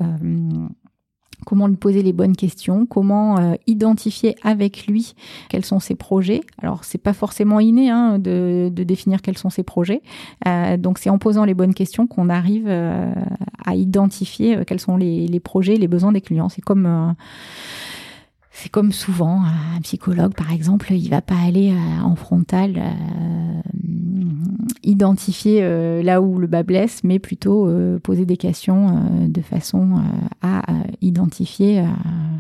comment 1.45 1.67
lui 1.67 1.77
poser 1.77 2.03
les 2.03 2.13
bonnes 2.13 2.37
questions, 2.37 2.87
comment 2.87 3.39
euh, 3.39 3.55
identifier 3.67 4.37
avec 4.43 4.87
lui 4.87 5.15
quels 5.49 5.65
sont 5.65 5.81
ses 5.81 5.95
projets. 5.95 6.43
Alors 6.61 6.85
c'est 6.85 6.99
pas 6.99 7.13
forcément 7.13 7.61
inné 7.61 7.91
hein, 7.91 8.19
de, 8.19 8.71
définir 8.73 9.23
quels 9.23 9.39
sont 9.39 9.51
ses 9.51 9.63
projets, 9.63 10.03
euh, 10.47 10.77
donc 10.77 10.99
c'est 10.99 11.11
en 11.11 11.19
posant 11.19 11.45
les 11.45 11.55
bonnes 11.55 11.75
questions 11.75 12.07
qu'on 12.07 12.29
arrive 12.29 12.67
euh, 12.67 13.13
à 13.65 13.75
identifier 13.75 14.65
quels 14.67 14.81
sont 14.81 14.97
les, 14.97 15.27
les, 15.27 15.41
projets, 15.41 15.77
les 15.77 15.89
besoins 15.89 16.13
des 16.13 16.21
clients. 16.21 16.49
C'est 16.49 16.63
comme 16.63 17.15
c'est 18.53 18.69
comme 18.69 18.93
souvent, 18.93 19.43
un 19.45 19.81
psychologue, 19.81 20.35
par 20.35 20.53
exemple, 20.53 20.93
il 20.93 21.09
va 21.09 21.23
pas 21.23 21.39
aller 21.39 21.75
en 22.03 22.15
frontal 22.17 22.81
identifier 24.83 25.61
euh, 25.63 26.03
là 26.03 26.21
où 26.21 26.39
le 26.39 26.47
bas 26.47 26.63
blesse, 26.63 27.03
mais 27.05 27.19
plutôt 27.19 27.69
euh, 27.69 27.99
poser 27.99 28.27
des 28.27 28.37
questions 28.37 28.89
euh, 28.89 29.29
de 29.29 29.41
façon 29.41 30.03
à 30.43 30.63
identifier 31.01 31.85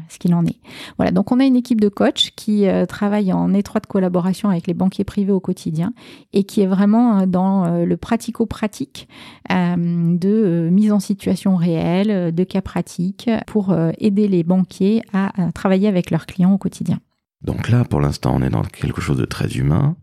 ce 0.08 0.18
qu'il 0.18 0.34
en 0.34 0.44
est. 0.44 0.56
Voilà, 0.96 1.12
donc 1.12 1.30
on 1.30 1.40
a 1.40 1.44
une 1.44 1.56
équipe 1.56 1.80
de 1.80 1.88
coachs 1.88 2.30
qui 2.34 2.66
travaille 2.88 3.32
en 3.32 3.54
étroite 3.54 3.86
collaboration 3.86 4.48
avec 4.48 4.66
les 4.66 4.74
banquiers 4.74 5.04
privés 5.04 5.32
au 5.32 5.40
quotidien 5.40 5.92
et 6.32 6.44
qui 6.44 6.60
est 6.60 6.66
vraiment 6.66 7.26
dans 7.26 7.84
le 7.84 7.96
pratico-pratique 7.96 9.08
de 9.50 10.68
mise 10.70 10.92
en 10.92 11.00
situation 11.00 11.56
réelle, 11.56 12.34
de 12.34 12.44
cas 12.44 12.60
pratiques 12.60 13.30
pour 13.46 13.74
aider 13.98 14.26
les 14.26 14.42
banquiers 14.42 15.02
à 15.12 15.32
travailler 15.52 15.88
avec 15.88 16.01
leurs 16.10 16.26
clients 16.26 16.52
au 16.52 16.58
quotidien. 16.58 17.00
Donc 17.42 17.68
là, 17.68 17.84
pour 17.84 18.00
l'instant, 18.00 18.34
on 18.34 18.42
est 18.42 18.50
dans 18.50 18.62
quelque 18.62 19.00
chose 19.00 19.18
de 19.18 19.24
très 19.24 19.48
humain. 19.56 19.96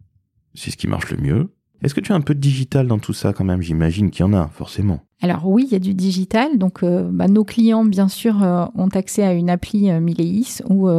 C'est 0.53 0.71
ce 0.71 0.77
qui 0.77 0.87
marche 0.87 1.11
le 1.11 1.17
mieux. 1.17 1.55
Est-ce 1.81 1.93
que 1.93 2.01
tu 2.01 2.11
as 2.11 2.15
un 2.15 2.21
peu 2.21 2.35
de 2.35 2.39
digital 2.39 2.87
dans 2.87 2.99
tout 2.99 3.13
ça 3.13 3.31
quand 3.31 3.45
même? 3.45 3.61
J'imagine 3.61 4.11
qu'il 4.11 4.25
y 4.25 4.29
en 4.29 4.33
a, 4.33 4.49
forcément. 4.49 5.05
Alors 5.21 5.47
oui, 5.47 5.65
il 5.67 5.73
y 5.73 5.75
a 5.75 5.79
du 5.79 5.93
digital. 5.93 6.57
Donc 6.57 6.81
euh, 6.81 7.09
bah, 7.11 7.27
nos 7.27 7.43
clients, 7.43 7.83
bien 7.83 8.07
sûr, 8.07 8.41
euh, 8.41 8.65
ont 8.75 8.87
accès 8.87 9.23
à 9.23 9.33
une 9.33 9.49
appli 9.49 9.89
euh, 9.91 9.99
où 10.69 10.89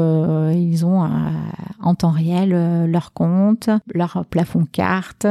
ils 0.52 0.84
ont 0.84 1.08
en 1.82 1.94
temps 1.94 2.10
réel 2.10 2.90
leur 2.90 3.12
compte, 3.12 3.70
leur 3.94 4.24
plafond 4.28 4.66
carte, 4.70 5.26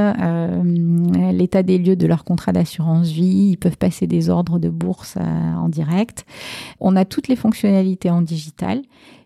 l'état 1.32 1.64
des 1.64 1.78
lieux 1.78 1.96
de 1.96 2.08
leur 2.08 2.24
contrat 2.24 2.52
d'assurance 2.52 3.10
vie. 3.10 3.52
Ils 3.52 3.58
peuvent 3.58 3.78
passer 3.78 4.08
des 4.08 4.30
ordres 4.30 4.58
de 4.58 4.70
bourse 4.70 5.18
en 5.18 5.70
direct. 5.70 6.26
On 6.80 6.96
a 6.96 7.06
toutes 7.06 7.28
les 7.28 7.36
fonctionnalités 7.36 8.10
en 8.10 8.22
digital. 8.22 8.82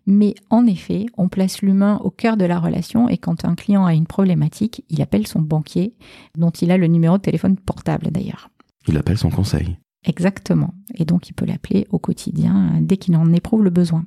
Mais 0.06 0.36
en 0.50 0.66
effet, 0.66 1.06
on 1.18 1.30
place 1.30 1.62
l'humain 1.62 1.98
au 2.04 2.10
cœur 2.10 2.36
de 2.36 2.44
la 2.44 2.60
relation 2.60 3.08
et 3.08 3.18
quand 3.18 3.46
un 3.46 3.56
client 3.56 3.86
a 3.86 3.94
une 3.94 4.06
problématique, 4.06 4.84
il 4.90 5.02
appelle 5.02 5.28
son 5.28 5.40
banquier, 5.40 5.94
dont 6.38 6.50
il 6.50 6.72
a 6.72 6.78
le 6.78 6.88
numéro 6.88 7.18
de 7.18 7.22
téléphone 7.22 7.56
portable 7.56 8.12
d'ailleurs. 8.12 8.50
Il 8.88 8.98
appelle 8.98 9.18
son 9.18 9.30
conseil. 9.30 9.78
Exactement. 10.06 10.74
Et 10.96 11.06
donc 11.06 11.30
il 11.30 11.34
peut 11.34 11.46
l'appeler 11.46 11.88
au 11.90 12.00
quotidien 12.00 12.80
dès 12.82 12.98
qu'il 12.98 13.16
en 13.16 13.32
éprouve 13.32 13.64
le 13.64 13.70
besoin. 13.70 14.06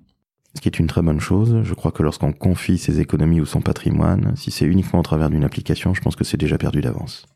Ce 0.54 0.60
qui 0.60 0.68
est 0.68 0.78
une 0.78 0.86
très 0.86 1.02
bonne 1.02 1.20
chose. 1.20 1.60
Je 1.64 1.74
crois 1.74 1.92
que 1.92 2.02
lorsqu'on 2.02 2.32
confie 2.32 2.78
ses 2.78 3.00
économies 3.00 3.40
ou 3.40 3.46
son 3.46 3.60
patrimoine, 3.60 4.34
si 4.36 4.50
c'est 4.50 4.64
uniquement 4.64 5.00
au 5.00 5.02
travers 5.02 5.28
d'une 5.28 5.44
application, 5.44 5.92
je 5.92 6.00
pense 6.00 6.16
que 6.16 6.24
c'est 6.24 6.38
déjà 6.38 6.56
perdu 6.56 6.80
d'avance. 6.80 7.26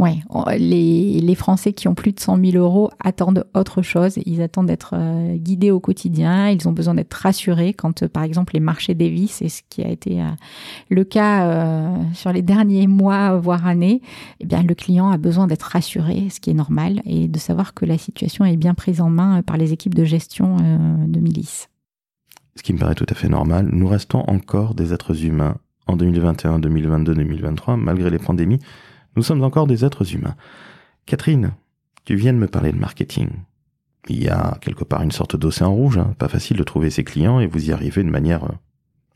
Ouais, 0.00 0.16
les, 0.58 1.34
Français 1.34 1.74
qui 1.74 1.88
ont 1.88 1.94
plus 1.94 2.12
de 2.12 2.20
100 2.20 2.42
000 2.42 2.56
euros 2.56 2.90
attendent 3.04 3.46
autre 3.54 3.82
chose. 3.82 4.18
Ils 4.24 4.40
attendent 4.40 4.66
d'être 4.66 4.94
euh, 4.94 5.36
guidés 5.36 5.70
au 5.70 5.78
quotidien. 5.78 6.48
Ils 6.48 6.66
ont 6.66 6.72
besoin 6.72 6.94
d'être 6.94 7.12
rassurés 7.12 7.74
quand, 7.74 8.02
euh, 8.02 8.08
par 8.08 8.22
exemple, 8.22 8.54
les 8.54 8.60
marchés 8.60 8.94
dévissent, 8.94 9.36
c'est 9.36 9.50
ce 9.50 9.60
qui 9.68 9.82
a 9.82 9.88
été 9.88 10.22
euh, 10.22 10.28
le 10.88 11.04
cas 11.04 11.92
sur 12.14 12.32
les 12.32 12.40
derniers 12.40 12.86
mois, 12.86 13.36
voire 13.36 13.66
années. 13.66 14.00
Eh 14.40 14.46
bien, 14.46 14.62
le 14.62 14.74
client 14.74 15.10
a 15.10 15.18
besoin 15.18 15.46
d'être 15.46 15.64
rassuré, 15.64 16.28
ce 16.30 16.40
qui 16.40 16.48
est 16.48 16.54
normal, 16.54 17.02
et 17.04 17.28
de 17.28 17.38
savoir 17.38 17.74
que 17.74 17.84
la 17.84 17.98
situation 17.98 18.46
est 18.46 18.56
bien 18.56 18.72
prise 18.72 19.02
en 19.02 19.10
main 19.10 19.42
par 19.42 19.58
les 19.58 19.74
équipes 19.74 19.94
de 19.94 20.04
gestion 20.04 20.56
de 20.56 21.20
milice. 21.20 21.68
Ce 22.56 22.62
qui 22.62 22.72
me 22.72 22.78
paraît 22.78 22.94
tout 22.94 23.06
à 23.08 23.14
fait 23.14 23.28
normal. 23.28 23.68
Nous 23.70 23.86
restons 23.86 24.20
encore 24.28 24.74
des 24.74 24.94
êtres 24.94 25.24
humains 25.24 25.56
en 25.86 25.96
2021, 25.96 26.58
2022, 26.58 27.14
2023, 27.14 27.76
malgré 27.76 28.08
les 28.08 28.18
pandémies. 28.18 28.60
Nous 29.16 29.22
sommes 29.22 29.42
encore 29.42 29.66
des 29.66 29.84
êtres 29.84 30.14
humains. 30.14 30.36
Catherine, 31.06 31.52
tu 32.04 32.14
viens 32.14 32.32
de 32.32 32.38
me 32.38 32.48
parler 32.48 32.72
de 32.72 32.78
marketing. 32.78 33.30
Il 34.08 34.22
y 34.22 34.28
a 34.28 34.56
quelque 34.60 34.84
part 34.84 35.02
une 35.02 35.10
sorte 35.10 35.36
d'océan 35.36 35.72
rouge, 35.72 35.98
hein. 35.98 36.14
pas 36.18 36.28
facile 36.28 36.56
de 36.56 36.62
trouver 36.62 36.90
ses 36.90 37.04
clients 37.04 37.40
et 37.40 37.46
vous 37.46 37.68
y 37.68 37.72
arrivez 37.72 38.02
de 38.02 38.10
manière 38.10 38.44
euh, 38.44 38.54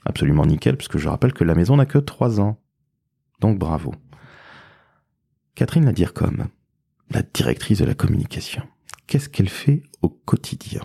absolument 0.05 0.47
nickel, 0.47 0.77
puisque 0.77 0.99
je 0.99 1.09
rappelle 1.09 1.33
que 1.33 1.45
la 1.45 1.55
maison 1.55 1.77
n'a 1.77 1.87
que 1.87 1.99
trois 1.99 2.41
ans. 2.41 2.59
Donc 3.41 3.59
bravo. 3.59 3.95
Catherine 5.55 5.85
Ladircom, 5.85 6.49
la 7.11 7.23
directrice 7.23 7.79
de 7.79 7.85
la 7.85 7.95
communication, 7.95 8.63
qu'est-ce 9.07 9.29
qu'elle 9.29 9.49
fait 9.49 9.83
au 10.03 10.09
quotidien? 10.09 10.83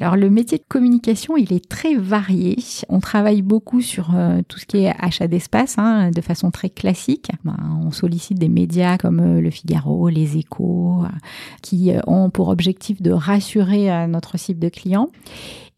Alors 0.00 0.16
le 0.16 0.30
métier 0.30 0.58
de 0.58 0.64
communication, 0.68 1.36
il 1.36 1.52
est 1.52 1.68
très 1.68 1.94
varié. 1.96 2.56
On 2.88 3.00
travaille 3.00 3.42
beaucoup 3.42 3.80
sur 3.80 4.14
euh, 4.14 4.42
tout 4.46 4.58
ce 4.58 4.66
qui 4.66 4.78
est 4.78 4.94
achat 4.98 5.26
d'espace, 5.26 5.76
hein, 5.78 6.10
de 6.10 6.20
façon 6.20 6.50
très 6.50 6.70
classique. 6.70 7.30
Ben, 7.44 7.56
on 7.84 7.90
sollicite 7.90 8.38
des 8.38 8.48
médias 8.48 8.96
comme 8.96 9.20
euh, 9.20 9.40
Le 9.40 9.50
Figaro, 9.50 10.08
Les 10.08 10.36
Échos, 10.36 11.02
euh, 11.02 11.08
qui 11.62 11.92
ont 12.06 12.30
pour 12.30 12.48
objectif 12.48 13.02
de 13.02 13.10
rassurer 13.10 14.06
notre 14.06 14.38
cible 14.38 14.60
de 14.60 14.68
clients. 14.68 15.08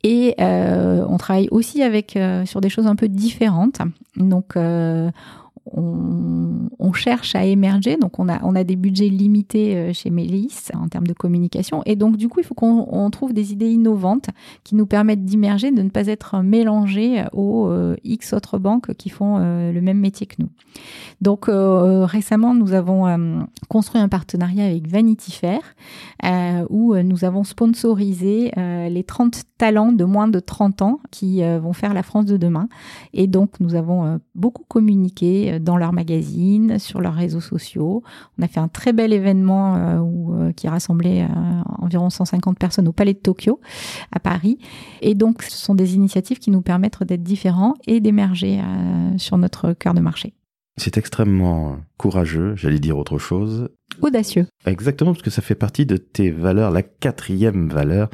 Et 0.03 0.35
on 0.39 1.17
travaille 1.19 1.49
aussi 1.51 1.83
avec 1.83 2.19
sur 2.47 2.61
des 2.61 2.69
choses 2.69 2.87
un 2.87 2.97
peu 2.97 3.09
différentes. 3.09 3.81
Donc 4.17 4.57
on, 5.73 6.93
cherche 6.93 7.37
à 7.37 7.45
émerger. 7.45 7.97
Donc, 7.97 8.19
on 8.19 8.29
a, 8.29 8.43
on 8.43 8.57
a 8.57 8.65
des 8.65 8.77
budgets 8.77 9.09
limités 9.09 9.77
euh, 9.77 9.93
chez 9.93 10.11
Mélis 10.11 10.71
en 10.75 10.89
termes 10.89 11.07
de 11.07 11.13
communication. 11.13 11.83
Et 11.87 11.95
donc, 11.95 12.17
du 12.17 12.29
coup, 12.29 12.41
il 12.41 12.45
faut 12.45 12.55
qu'on 12.55 13.09
trouve 13.11 13.33
des 13.33 13.53
idées 13.53 13.71
innovantes 13.71 14.27
qui 14.65 14.75
nous 14.75 14.87
permettent 14.87 15.25
d'immerger, 15.25 15.71
de 15.71 15.83
ne 15.83 15.89
pas 15.89 16.09
être 16.09 16.43
mélangés 16.43 17.25
aux 17.33 17.69
euh, 17.69 17.97
X 18.03 18.33
autres 18.33 18.59
banques 18.59 18.93
qui 18.95 19.09
font 19.09 19.39
euh, 19.39 19.73
le 19.73 19.81
même 19.81 19.99
métier 19.99 20.27
que 20.27 20.37
nous. 20.41 20.49
Donc, 21.21 21.47
récemment, 21.49 22.55
nous 22.55 22.73
avons 22.73 23.47
construit 23.69 24.01
un 24.01 24.09
partenariat 24.09 24.65
avec 24.65 24.89
Vanity 24.89 25.33
Fair 25.33 25.61
où 26.71 26.97
nous 26.97 27.25
avons 27.27 27.45
sponsorisé 27.45 28.53
les 28.57 29.05
30 29.05 29.43
talents 29.59 29.93
de 29.93 30.05
moins 30.05 30.29
de 30.29 30.41
30 30.41 30.81
ans 30.81 31.01
qui 31.11 31.43
vont 31.43 31.75
faire 31.75 31.93
la 31.93 32.03
France 32.03 32.25
de 32.25 32.39
demain. 32.39 32.69
Et 33.13 33.27
donc, 33.27 33.61
nous 33.61 33.75
avons 33.75 34.19
beaucoup 34.35 34.65
communiqué 34.67 35.60
dans 35.63 35.77
leur 35.77 35.93
magazine, 35.93 36.79
sur 36.79 37.01
leurs 37.01 37.15
réseaux 37.15 37.41
sociaux. 37.41 38.03
On 38.39 38.43
a 38.43 38.49
fait 38.49 38.61
un 38.61 38.69
très 38.69 38.93
bel 38.93 39.13
événement 39.13 39.77
euh, 39.77 39.99
où, 39.99 40.35
euh, 40.35 40.53
qui 40.53 40.69
rassemblait 40.69 41.23
euh, 41.23 41.27
environ 41.79 42.11
150 42.11 42.59
personnes 42.59 42.89
au 42.89 42.93
Palais 42.93 43.15
de 43.15 43.19
Tokyo, 43.19 43.61
à 44.13 44.21
Paris. 44.21 44.59
Et 45.01 45.15
donc, 45.15 45.43
ce 45.43 45.57
sont 45.57 45.75
des 45.75 45.95
initiatives 45.95 46.39
qui 46.39 46.51
nous 46.51 46.63
permettent 46.63 47.03
d'être 47.03 47.23
différents 47.23 47.75
et 47.87 48.01
d'émerger 48.01 48.61
sur 49.17 49.39
notre 49.39 49.73
cœur 49.73 49.95
de 49.95 50.01
marché. 50.01 50.35
C'est 50.77 50.97
extrêmement 50.97 51.77
courageux, 51.97 52.55
j'allais 52.57 52.79
dire 52.79 52.99
autre 52.99 53.19
chose. 53.19 53.69
Audacieux. 54.01 54.47
Exactement, 54.67 55.13
parce 55.13 55.23
que 55.23 55.31
ça 55.31 55.43
fait 55.43 55.55
partie 55.55 55.87
de 55.87 55.97
tes 55.97 56.31
valeurs, 56.31 56.71
la 56.71 56.83
quatrième 56.83 57.69
valeur, 57.69 58.09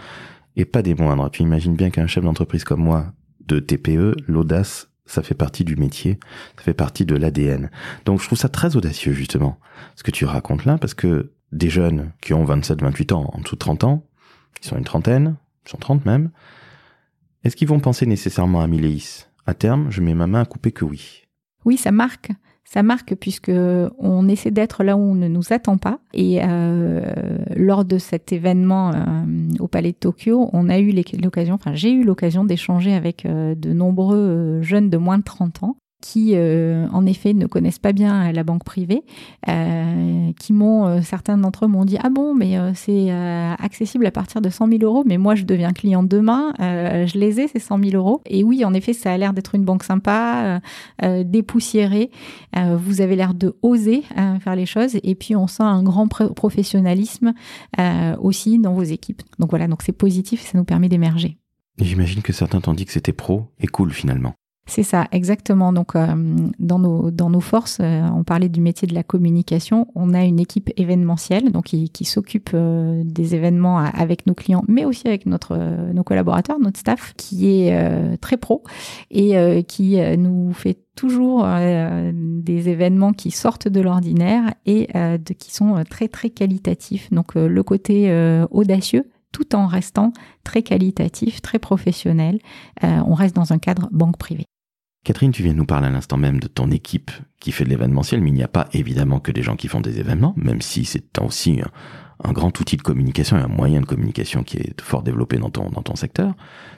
et 0.57 0.65
pas 0.65 0.83
des 0.83 0.95
moindres. 0.95 1.31
Tu 1.31 1.43
imagines 1.43 1.77
bien 1.77 1.91
qu'un 1.91 2.07
chef 2.07 2.25
d'entreprise 2.25 2.65
comme 2.65 2.83
moi, 2.83 3.13
de 3.47 3.61
TPE, 3.61 4.17
l'audace, 4.27 4.91
ça 5.07 5.23
fait 5.23 5.35
partie 5.35 5.65
du 5.65 5.77
métier, 5.77 6.19
ça 6.57 6.63
fait 6.63 6.75
partie 6.75 7.05
de 7.05 7.17
l'ADN. 7.17 7.71
Donc 8.05 8.21
je 8.21 8.27
trouve 8.27 8.39
ça 8.39 8.49
très 8.49 8.77
audacieux 8.77 9.13
justement, 9.13 9.59
ce 9.95 10.03
que 10.03 10.11
tu 10.11 10.25
racontes 10.25 10.65
là, 10.65 10.79
parce 10.79 10.95
que 10.95 11.33
des 11.53 11.71
jeunes 11.71 12.13
qui 12.21 12.35
ont 12.35 12.45
27, 12.45 12.83
28 12.83 13.13
ans, 13.13 13.31
en 13.33 13.41
dessous 13.41 13.55
de 13.55 13.61
30 13.61 13.85
ans, 13.85 14.05
ils 14.63 14.67
sont 14.67 14.77
une 14.77 14.85
trentaine, 14.85 15.37
ils 15.65 15.71
sont 15.71 15.79
30 15.79 16.05
même, 16.05 16.31
est-ce 17.45 17.57
qu'ils 17.57 17.69
vont 17.69 17.81
penser 17.81 18.07
nécessairement 18.07 18.61
à 18.61 18.67
Miléis 18.67 19.27
À 19.47 19.55
terme, 19.55 19.91
je 19.91 20.01
mets 20.01 20.15
ma 20.15 20.27
main 20.27 20.41
à 20.41 20.45
couper 20.45 20.73
que 20.73 20.85
oui. 20.85 21.23
Oui, 21.65 21.77
ça 21.77 21.93
marque 21.93 22.31
ça 22.67 22.83
marque 22.83 23.15
puisque 23.15 23.53
on 23.99 24.29
essaie 24.29 24.51
d'être 24.51 24.83
là 24.83 24.97
où 24.97 25.01
on 25.01 25.15
ne 25.15 25.29
nous 25.29 25.53
attend 25.53 25.79
pas. 25.79 26.01
Et 26.13 26.41
euh, 26.43 27.01
lors 27.55 27.85
de 27.85 27.97
cet 27.97 28.33
événement 28.33 28.91
euh, 28.93 28.99
au 29.61 29.69
Palais 29.69 29.93
de 29.93 29.97
Tokyo, 29.97 30.51
on 30.53 30.69
a 30.69 30.79
eu 30.79 30.93
l'occasion, 31.23 31.55
enfin 31.55 31.75
j'ai 31.75 31.93
eu 31.93 32.03
l'occasion 32.03 32.45
d'échanger 32.45 32.93
avec 32.93 33.25
euh, 33.25 33.55
de 33.55 33.73
nombreux 33.73 34.61
jeunes 34.63 34.91
de 34.91 34.97
moins 34.97 35.19
de 35.19 35.23
30 35.23 35.63
ans 35.63 35.77
qui, 36.03 36.33
euh, 36.35 36.87
en 36.93 37.07
effet, 37.07 37.33
ne 37.33 37.47
connaissent 37.47 37.79
pas 37.79 37.93
bien 37.93 38.31
la 38.31 38.45
banque 38.45 38.65
privée, 38.65 39.03
euh, 39.49 40.31
qui 40.39 40.53
m'ont, 40.53 40.87
euh, 40.87 41.01
certains 41.03 41.39
d'entre 41.39 41.65
eux 41.65 41.69
m'ont 41.69 41.85
dit 41.85 41.97
ah 42.03 42.11
bon, 42.11 42.35
mais 42.35 42.57
c'est 42.75 43.11
accessible 43.11 44.07
à 44.07 44.11
partir 44.11 44.41
de 44.41 44.49
100 44.51 44.69
000 44.69 44.83
euros, 44.83 45.05
mais 45.07 45.19
moi 45.19 45.35
je 45.35 45.45
deviens 45.45 45.73
client 45.73 46.03
demain, 46.03 46.53
je 46.59 47.19
les 47.19 47.41
ai 47.41 47.49
ces 47.49 47.59
100 47.59 47.79
000 47.83 47.91
euros. 47.97 48.21
Et 48.27 48.45
oui, 48.45 48.65
en 48.65 48.75
effet, 48.75 48.93
ça 48.93 49.13
a 49.13 49.17
l'air 49.17 49.33
d'être 49.33 49.55
une 49.55 49.65
banque 49.65 49.85
sympa, 49.85 50.61
dépoussiérée. 51.03 52.11
vous 52.55 53.01
avez 53.01 53.17
l'air 53.17 53.35
de 53.35 53.57
oser 53.63 54.03
faire 54.41 54.57
les 54.57 54.67
choses, 54.67 54.99
et 55.03 55.15
puis 55.15 55.35
on 55.37 55.47
sent 55.47 55.63
un 55.63 55.83
grand 55.83 56.09
professionnalisme 56.09 57.33
aussi 58.21 58.59
dans 58.59 58.73
vos 58.73 58.83
équipes. 58.83 59.23
Donc 59.39 59.51
voilà, 59.51 59.67
donc 59.67 59.83
c'est 59.83 59.93
positif, 59.93 60.43
ça 60.43 60.59
nous 60.59 60.65
permet 60.65 60.89
d'émerger. 60.89 61.39
J'imagine 61.81 62.23
que 62.23 62.33
certains 62.33 62.61
t'ont 62.61 62.75
dit 62.75 62.87
que 62.87 62.93
c'était 62.93 63.13
pro 63.13 63.53
et 63.61 63.67
cool 63.67 63.93
finalement. 63.93 64.35
C'est 64.69 64.83
ça, 64.83 65.07
exactement. 65.13 65.73
Donc, 65.73 65.95
euh, 65.95 66.07
dans, 66.59 66.79
nos, 66.81 67.41
forces, 67.41 67.79
euh, 67.81 68.03
on 68.13 68.25
parlait 68.25 68.49
du 68.49 68.61
métier 68.61 68.89
de 68.89 68.95
la 68.95 69.05
communication. 69.05 69.87
On 69.95 70.13
a 70.13 70.25
une 70.25 70.41
équipe 70.41 70.73
événementielle, 70.77 71.53
donc 71.53 71.67
qui, 71.67 72.05
s'occupe 72.05 72.51
euh, 72.53 73.03
des 73.05 73.37
événements 73.37 73.79
avec 73.79 74.27
nos 74.27 74.35
clients, 74.35 74.65
mais 74.67 74.85
aussi 74.85 75.07
avec 75.07 75.25
notre, 75.27 75.57
nos 75.93 76.03
collaborateurs, 76.03 76.59
notre 76.59 76.81
staff, 76.81 77.15
qui 77.17 77.49
est 77.49 78.19
très 78.19 78.37
pro 78.37 78.65
et 79.11 79.65
qui 79.69 79.99
nous 80.19 80.53
fait 80.53 80.79
toujours 80.95 81.47
des 81.47 82.69
événements 82.69 83.13
qui 83.13 83.31
sortent 83.31 83.69
de 83.69 83.81
l'ordinaire 83.81 84.55
et 84.67 84.89
qui 85.39 85.55
sont 85.55 85.83
très 85.89 86.09
très 86.09 86.31
qualitatifs. 86.31 87.11
Donc, 87.13 87.35
le 87.35 87.63
côté 87.63 88.11
audacieux 88.51 89.11
tout 89.33 89.55
en 89.55 89.67
restant 89.67 90.13
très 90.45 90.63
qualitatif, 90.63 91.43
très 91.43 91.59
professionnel. 91.59 92.39
on 92.83 93.15
reste 93.15 93.37
dans 93.37 93.53
un 93.53 93.59
cadre 93.59 93.89
banque 93.93 94.17
privée. 94.17 94.47
Catherine, 95.07 95.31
tu 95.31 95.45
viens 95.45 95.53
de 95.53 95.59
nous 95.59 95.67
parler 95.67 95.87
à 95.87 95.91
l'instant 95.91 96.17
même 96.17 96.41
de 96.41 96.49
ton 96.49 96.69
équipe 96.73 97.13
qui 97.39 97.53
fait 97.53 97.63
de 97.63 97.69
l'événementiel, 97.69 98.21
mais 98.21 98.31
il 98.31 98.35
n'y 98.35 98.43
a 98.43 98.49
pas 98.49 98.67
évidemment 98.73 99.21
que 99.21 99.31
des 99.31 99.45
gens 99.45 99.55
qui 99.55 99.69
font 99.69 99.81
des 99.81 100.01
événements, 100.01 100.35
même 100.37 100.61
si 100.61 100.85
c'est 100.85 101.21
aussi 101.21 101.61
un, 102.25 102.33
grand 102.33 102.59
outil 102.59 102.77
de 102.77 102.83
communication 102.83 103.39
et 103.39 103.41
un 103.41 103.47
moyen 103.47 103.81
de 103.81 103.87
communication 103.87 104.43
qui 104.43 104.57
est 104.57 104.81
fort 104.81 105.05
développé 105.05 105.37
dans 105.37 105.49
ton, 105.49 105.71
dans 105.71 105.83
ton 105.83 105.95
secteur. 105.95 106.35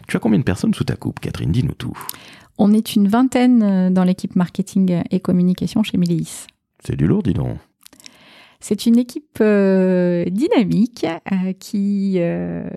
Tu 0.09 0.19
as 0.19 0.21
combien 0.21 0.39
de 0.39 0.45
personnes 0.45 0.75
sous 0.75 0.85
ta 0.85 0.95
coupe, 0.95 1.21
Catherine? 1.21 1.53
Dis-nous 1.53 1.73
tout. 1.73 1.97
On 2.59 2.75
est 2.75 2.97
une 2.97 3.09
vingtaine 3.09 3.63
euh, 3.63 3.89
dans 3.89 4.05
l'équipe 4.05 4.37
marketing 4.37 5.03
et 5.11 5.21
communication 5.21 5.83
chez 5.83 5.97
Mileis. 5.97 6.49
C'est 6.85 6.97
du 6.97 7.07
lourd, 7.07 7.23
dis 7.23 7.33
donc. 7.33 7.57
C'est 8.61 8.87
une 8.87 8.99
équipe 8.99 9.39
euh, 9.41 10.25
dynamique 10.25 11.07
euh, 11.33 11.53
qui 11.53 12.15
euh, 12.17 12.69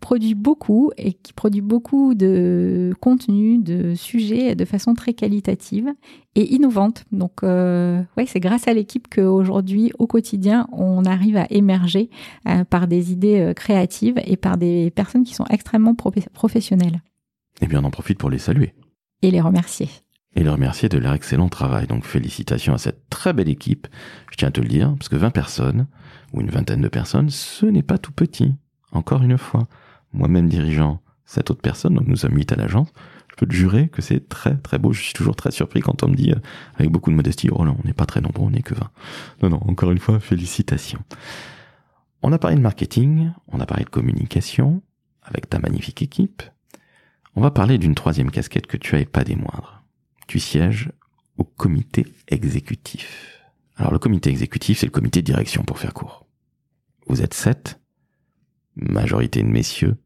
produit 0.00 0.34
beaucoup 0.34 0.90
et 0.96 1.12
qui 1.12 1.32
produit 1.32 1.60
beaucoup 1.60 2.14
de 2.14 2.92
contenu, 3.00 3.58
de 3.58 3.94
sujets 3.94 4.56
de 4.56 4.64
façon 4.64 4.94
très 4.94 5.12
qualitative 5.14 5.94
et 6.34 6.54
innovante. 6.54 7.04
Donc, 7.12 7.42
ouais, 7.42 8.26
c'est 8.26 8.40
grâce 8.40 8.66
à 8.66 8.74
l'équipe 8.74 9.06
qu'aujourd'hui, 9.08 9.92
au 9.98 10.06
quotidien, 10.06 10.66
on 10.72 11.04
arrive 11.04 11.36
à 11.36 11.46
émerger 11.50 12.10
par 12.70 12.86
des 12.86 13.12
idées 13.12 13.52
créatives 13.56 14.20
et 14.24 14.36
par 14.36 14.56
des 14.56 14.90
personnes 14.90 15.24
qui 15.24 15.34
sont 15.34 15.46
extrêmement 15.50 15.94
professionnelles. 15.94 17.02
Et 17.60 17.66
bien, 17.66 17.82
on 17.82 17.86
en 17.86 17.90
profite 17.90 18.18
pour 18.18 18.30
les 18.30 18.38
saluer. 18.38 18.74
Et 19.22 19.30
les 19.30 19.40
remercier 19.40 19.88
et 20.38 20.44
le 20.44 20.52
remercier 20.52 20.88
de 20.88 20.98
leur 20.98 21.14
excellent 21.14 21.48
travail. 21.48 21.88
Donc 21.88 22.04
félicitations 22.04 22.72
à 22.72 22.78
cette 22.78 23.10
très 23.10 23.32
belle 23.32 23.48
équipe, 23.48 23.88
je 24.30 24.36
tiens 24.36 24.48
à 24.48 24.52
te 24.52 24.60
le 24.60 24.68
dire, 24.68 24.94
parce 24.96 25.08
que 25.08 25.16
20 25.16 25.30
personnes, 25.30 25.88
ou 26.32 26.40
une 26.40 26.50
vingtaine 26.50 26.80
de 26.80 26.88
personnes, 26.88 27.28
ce 27.28 27.66
n'est 27.66 27.82
pas 27.82 27.98
tout 27.98 28.12
petit. 28.12 28.54
Encore 28.92 29.22
une 29.24 29.36
fois, 29.36 29.66
moi-même 30.12 30.48
dirigeant 30.48 31.00
cette 31.24 31.50
autre 31.50 31.60
personne, 31.60 31.94
donc 31.94 32.06
nous 32.06 32.16
sommes 32.16 32.36
8 32.36 32.52
à 32.52 32.56
l'agence, 32.56 32.88
je 33.30 33.34
peux 33.34 33.46
te 33.46 33.52
jurer 33.52 33.88
que 33.88 34.00
c'est 34.00 34.28
très 34.28 34.56
très 34.56 34.78
beau. 34.78 34.92
Je 34.92 35.02
suis 35.02 35.12
toujours 35.12 35.34
très 35.34 35.50
surpris 35.50 35.80
quand 35.80 36.04
on 36.04 36.08
me 36.08 36.14
dit, 36.14 36.30
euh, 36.30 36.40
avec 36.76 36.90
beaucoup 36.90 37.10
de 37.10 37.16
modestie, 37.16 37.48
oh 37.50 37.64
non, 37.64 37.76
on 37.82 37.86
n'est 37.86 37.92
pas 37.92 38.06
très 38.06 38.20
nombreux, 38.20 38.46
on 38.46 38.50
n'est 38.50 38.62
que 38.62 38.74
20. 38.74 38.90
Non, 39.42 39.50
non, 39.50 39.60
encore 39.66 39.90
une 39.90 39.98
fois, 39.98 40.20
félicitations. 40.20 41.02
On 42.22 42.32
a 42.32 42.38
parlé 42.38 42.56
de 42.56 42.62
marketing, 42.62 43.32
on 43.48 43.58
a 43.58 43.66
parlé 43.66 43.84
de 43.84 43.90
communication, 43.90 44.82
avec 45.24 45.50
ta 45.50 45.58
magnifique 45.58 46.00
équipe. 46.00 46.44
On 47.34 47.40
va 47.40 47.50
parler 47.50 47.78
d'une 47.78 47.96
troisième 47.96 48.30
casquette 48.30 48.68
que 48.68 48.76
tu 48.76 48.94
as 48.94 49.00
et 49.00 49.04
pas 49.04 49.24
des 49.24 49.34
moindres 49.34 49.77
tu 50.28 50.38
sièges 50.38 50.92
au 51.38 51.44
comité 51.44 52.06
exécutif. 52.28 53.42
Alors 53.76 53.92
le 53.92 53.98
comité 53.98 54.30
exécutif, 54.30 54.78
c'est 54.78 54.86
le 54.86 54.92
comité 54.92 55.22
de 55.22 55.26
direction 55.26 55.64
pour 55.64 55.78
faire 55.78 55.94
court. 55.94 56.26
Vous 57.08 57.22
êtes 57.22 57.34
sept, 57.34 57.80
majorité 58.76 59.42
de 59.42 59.48
messieurs, 59.48 59.96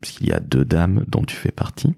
puisqu'il 0.00 0.28
y 0.28 0.32
a 0.32 0.40
deux 0.40 0.64
dames 0.64 1.04
dont 1.08 1.22
tu 1.22 1.36
fais 1.36 1.52
partie. 1.52 1.94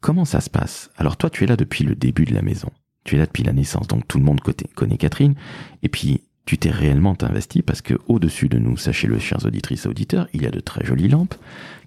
Comment 0.00 0.24
ça 0.24 0.40
se 0.40 0.50
passe? 0.50 0.90
Alors 0.96 1.16
toi, 1.16 1.30
tu 1.30 1.44
es 1.44 1.46
là 1.46 1.56
depuis 1.56 1.84
le 1.84 1.94
début 1.94 2.24
de 2.24 2.34
la 2.34 2.42
maison. 2.42 2.70
Tu 3.04 3.14
es 3.14 3.18
là 3.18 3.26
depuis 3.26 3.44
la 3.44 3.52
naissance, 3.52 3.86
donc 3.86 4.06
tout 4.08 4.18
le 4.18 4.24
monde 4.24 4.40
connaît 4.74 4.98
Catherine. 4.98 5.34
Et 5.82 5.88
puis, 5.88 6.24
tu 6.50 6.58
t'es 6.58 6.70
réellement 6.70 7.16
investi 7.22 7.62
parce 7.62 7.80
que 7.80 7.94
au-dessus 8.08 8.48
de 8.48 8.58
nous, 8.58 8.76
sachez-le, 8.76 9.20
chers 9.20 9.46
auditrices 9.46 9.86
et 9.86 9.88
auditeurs, 9.88 10.26
il 10.32 10.42
y 10.42 10.46
a 10.46 10.50
de 10.50 10.58
très 10.58 10.84
jolies 10.84 11.06
lampes 11.06 11.36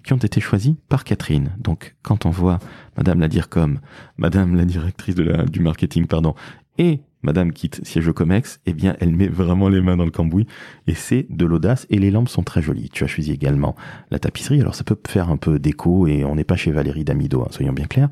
qui 0.02 0.14
ont 0.14 0.16
été 0.16 0.40
choisies 0.40 0.78
par 0.88 1.04
Catherine. 1.04 1.50
Donc, 1.58 1.96
quand 2.00 2.24
on 2.24 2.30
voit 2.30 2.58
Madame 2.96 3.20
la 3.20 3.28
Direcom, 3.28 3.78
Madame 4.16 4.56
la 4.56 4.64
directrice 4.64 5.16
du 5.16 5.60
marketing, 5.60 6.06
pardon, 6.06 6.34
et 6.78 7.02
Madame 7.20 7.52
quitte 7.52 7.84
siège 7.84 8.08
au 8.08 8.14
Comex, 8.14 8.60
eh 8.64 8.72
bien, 8.72 8.96
elle 9.00 9.14
met 9.14 9.28
vraiment 9.28 9.68
les 9.68 9.82
mains 9.82 9.98
dans 9.98 10.06
le 10.06 10.10
cambouis 10.10 10.46
et 10.86 10.94
c'est 10.94 11.26
de 11.28 11.44
l'audace 11.44 11.86
et 11.90 11.98
les 11.98 12.10
lampes 12.10 12.30
sont 12.30 12.42
très 12.42 12.62
jolies. 12.62 12.88
Tu 12.88 13.04
as 13.04 13.06
choisi 13.06 13.32
également 13.32 13.76
la 14.10 14.18
tapisserie. 14.18 14.62
Alors, 14.62 14.74
ça 14.74 14.84
peut 14.84 14.96
faire 15.06 15.28
un 15.28 15.36
peu 15.36 15.58
d'écho 15.58 16.06
et 16.06 16.24
on 16.24 16.36
n'est 16.36 16.44
pas 16.44 16.56
chez 16.56 16.72
Valérie 16.72 17.04
Damido, 17.04 17.42
hein, 17.42 17.48
soyons 17.50 17.74
bien 17.74 17.84
clairs, 17.84 18.08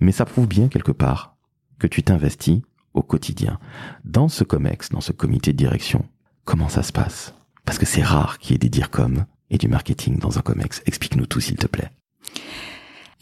mais 0.00 0.12
ça 0.12 0.24
prouve 0.24 0.48
bien 0.48 0.68
quelque 0.68 0.92
part 0.92 1.36
que 1.78 1.86
tu 1.86 2.02
t'investis 2.02 2.62
au 2.94 3.02
quotidien. 3.02 3.58
Dans 4.04 4.28
ce 4.28 4.44
COMEX, 4.44 4.90
dans 4.90 5.00
ce 5.00 5.12
comité 5.12 5.52
de 5.52 5.58
direction, 5.58 6.04
comment 6.44 6.68
ça 6.68 6.82
se 6.82 6.92
passe? 6.92 7.34
Parce 7.64 7.78
que 7.78 7.86
c'est 7.86 8.02
rare 8.02 8.38
qu'il 8.38 8.52
y 8.52 8.54
ait 8.54 8.58
des 8.58 8.68
DIRCOM 8.68 9.24
et 9.50 9.58
du 9.58 9.68
marketing 9.68 10.18
dans 10.18 10.38
un 10.38 10.42
COMEX. 10.42 10.82
Explique-nous 10.86 11.26
tout, 11.26 11.40
s'il 11.40 11.56
te 11.56 11.66
plaît. 11.66 11.90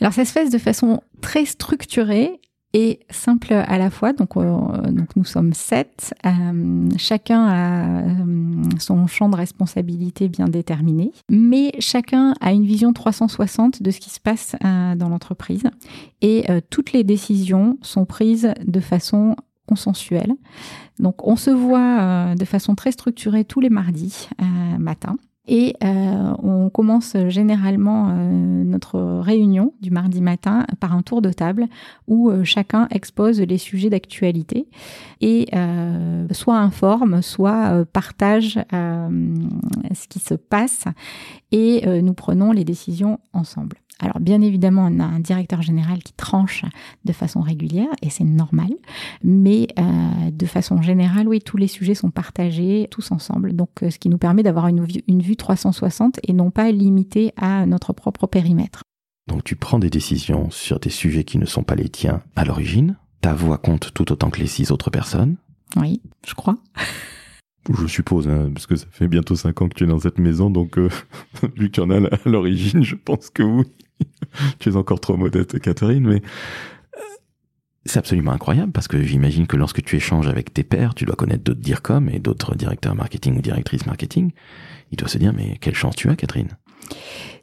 Alors, 0.00 0.12
ça 0.12 0.24
se 0.24 0.32
fait 0.32 0.48
de 0.48 0.58
façon 0.58 1.02
très 1.20 1.44
structurée 1.44 2.40
et 2.74 3.00
simple 3.10 3.52
à 3.52 3.78
la 3.78 3.90
fois. 3.90 4.12
Donc, 4.12 4.36
euh, 4.36 4.90
donc 4.90 5.16
nous 5.16 5.24
sommes 5.24 5.52
sept. 5.52 6.14
Euh, 6.26 6.88
chacun 6.96 7.46
a 7.46 8.10
euh, 8.10 8.62
son 8.78 9.06
champ 9.06 9.28
de 9.28 9.36
responsabilité 9.36 10.28
bien 10.28 10.46
déterminé, 10.46 11.12
mais 11.30 11.72
chacun 11.78 12.34
a 12.40 12.52
une 12.52 12.64
vision 12.64 12.92
360 12.92 13.82
de 13.82 13.90
ce 13.90 14.00
qui 14.00 14.10
se 14.10 14.20
passe 14.20 14.54
dans 14.62 15.08
l'entreprise. 15.08 15.64
Et 16.20 16.46
toutes 16.70 16.92
les 16.92 17.04
décisions 17.04 17.78
sont 17.82 18.04
prises 18.04 18.52
de 18.64 18.80
façon 18.80 19.36
consensuel. 19.68 20.34
Donc 20.98 21.26
on 21.26 21.36
se 21.36 21.50
voit 21.50 22.00
euh, 22.00 22.34
de 22.34 22.44
façon 22.44 22.74
très 22.74 22.92
structurée 22.92 23.44
tous 23.44 23.60
les 23.60 23.70
mardis 23.70 24.28
euh, 24.40 24.78
matin. 24.78 25.16
Et 25.50 25.76
euh, 25.82 26.34
on 26.42 26.68
commence 26.68 27.16
généralement 27.28 28.08
notre 28.12 29.00
réunion 29.20 29.72
du 29.80 29.90
mardi 29.90 30.20
matin 30.20 30.66
par 30.78 30.92
un 30.92 31.00
tour 31.00 31.22
de 31.22 31.32
table 31.32 31.68
où 32.06 32.30
chacun 32.44 32.86
expose 32.90 33.40
les 33.40 33.56
sujets 33.56 33.88
d'actualité 33.88 34.68
et 35.22 35.46
soit 36.32 36.58
informe, 36.58 37.22
soit 37.22 37.86
partage 37.94 38.60
ce 38.70 40.08
qui 40.10 40.18
se 40.18 40.34
passe 40.34 40.84
et 41.50 42.02
nous 42.02 42.12
prenons 42.12 42.52
les 42.52 42.64
décisions 42.64 43.18
ensemble. 43.32 43.78
Alors 44.00 44.20
bien 44.20 44.40
évidemment, 44.42 44.88
on 44.90 45.00
a 45.00 45.04
un 45.04 45.18
directeur 45.18 45.60
général 45.62 46.02
qui 46.02 46.12
tranche 46.12 46.64
de 47.04 47.12
façon 47.12 47.40
régulière 47.40 47.88
et 48.00 48.10
c'est 48.10 48.24
normal, 48.24 48.70
mais 49.24 49.66
euh, 49.78 50.30
de 50.30 50.46
façon 50.46 50.80
générale, 50.82 51.26
oui, 51.26 51.40
tous 51.40 51.56
les 51.56 51.66
sujets 51.66 51.94
sont 51.94 52.10
partagés 52.10 52.86
tous 52.90 53.10
ensemble. 53.10 53.54
Donc 53.54 53.82
euh, 53.82 53.90
ce 53.90 53.98
qui 53.98 54.08
nous 54.08 54.18
permet 54.18 54.42
d'avoir 54.44 54.68
une, 54.68 54.86
une 55.08 55.22
vue 55.22 55.36
360 55.36 56.20
et 56.22 56.32
non 56.32 56.50
pas 56.50 56.70
limitée 56.70 57.32
à 57.36 57.66
notre 57.66 57.92
propre 57.92 58.26
périmètre. 58.26 58.82
Donc 59.26 59.42
tu 59.44 59.56
prends 59.56 59.78
des 59.78 59.90
décisions 59.90 60.50
sur 60.50 60.78
des 60.78 60.90
sujets 60.90 61.24
qui 61.24 61.38
ne 61.38 61.46
sont 61.46 61.64
pas 61.64 61.74
les 61.74 61.88
tiens 61.88 62.22
à 62.36 62.44
l'origine. 62.44 62.96
Ta 63.20 63.34
voix 63.34 63.58
compte 63.58 63.92
tout 63.92 64.12
autant 64.12 64.30
que 64.30 64.40
les 64.40 64.46
six 64.46 64.70
autres 64.70 64.90
personnes. 64.90 65.36
Oui, 65.76 66.00
je 66.26 66.34
crois. 66.34 66.56
Je 67.70 67.86
suppose, 67.86 68.28
hein, 68.28 68.50
parce 68.54 68.66
que 68.66 68.76
ça 68.76 68.86
fait 68.90 69.08
bientôt 69.08 69.34
cinq 69.34 69.60
ans 69.60 69.68
que 69.68 69.74
tu 69.74 69.84
es 69.84 69.86
dans 69.86 69.98
cette 69.98 70.18
maison, 70.18 70.48
donc 70.48 70.78
euh, 70.78 70.88
vu 71.56 71.68
que 71.68 71.74
tu 71.74 71.80
en 71.80 71.90
as 71.90 72.06
à 72.06 72.18
l'origine, 72.28 72.82
je 72.82 72.94
pense 72.94 73.28
que 73.28 73.42
oui. 73.42 73.64
tu 74.58 74.68
es 74.70 74.76
encore 74.76 75.00
trop 75.00 75.16
modeste, 75.16 75.58
Catherine, 75.60 76.06
mais 76.06 76.22
euh, 76.96 77.00
c'est 77.84 77.98
absolument 77.98 78.32
incroyable 78.32 78.72
parce 78.72 78.88
que 78.88 79.02
j'imagine 79.02 79.46
que 79.46 79.56
lorsque 79.56 79.82
tu 79.82 79.96
échanges 79.96 80.28
avec 80.28 80.52
tes 80.52 80.64
pairs, 80.64 80.94
tu 80.94 81.04
dois 81.04 81.16
connaître 81.16 81.44
d'autres 81.44 81.60
DIRCOM 81.60 82.08
et 82.08 82.18
d'autres 82.18 82.54
directeurs 82.54 82.94
marketing 82.94 83.38
ou 83.38 83.40
directrices 83.40 83.86
marketing. 83.86 84.32
Il 84.90 84.96
doit 84.96 85.08
se 85.08 85.18
dire, 85.18 85.32
mais 85.34 85.58
quelle 85.60 85.74
chance 85.74 85.96
tu 85.96 86.08
as, 86.08 86.16
Catherine. 86.16 86.56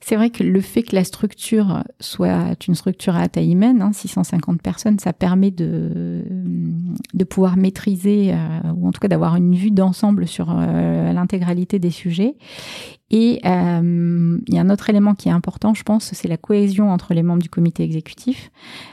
C'est 0.01 0.15
vrai 0.15 0.29
que 0.29 0.43
le 0.43 0.61
fait 0.61 0.83
que 0.83 0.95
la 0.95 1.03
structure 1.03 1.83
soit 1.99 2.55
une 2.67 2.75
structure 2.75 3.15
à 3.15 3.27
taille 3.27 3.53
humaine, 3.53 3.81
hein, 3.81 3.91
650 3.91 4.61
personnes, 4.61 4.99
ça 4.99 5.13
permet 5.13 5.49
de, 5.49 6.23
de 7.13 7.23
pouvoir 7.23 7.57
maîtriser, 7.57 8.33
euh, 8.33 8.71
ou 8.75 8.87
en 8.87 8.91
tout 8.91 8.99
cas 8.99 9.07
d'avoir 9.07 9.35
une 9.35 9.55
vue 9.55 9.71
d'ensemble 9.71 10.27
sur 10.27 10.55
euh, 10.55 11.11
l'intégralité 11.11 11.79
des 11.79 11.89
sujets. 11.89 12.35
Et 13.09 13.39
euh, 13.45 14.39
il 14.47 14.53
y 14.53 14.57
a 14.57 14.61
un 14.61 14.69
autre 14.69 14.89
élément 14.89 15.15
qui 15.15 15.29
est 15.29 15.31
important, 15.31 15.73
je 15.73 15.83
pense, 15.83 16.11
c'est 16.13 16.27
la 16.27 16.37
cohésion 16.37 16.91
entre 16.91 17.13
les 17.13 17.23
membres 17.23 17.41
du 17.41 17.49
comité 17.49 17.83
exécutif. 17.83 18.51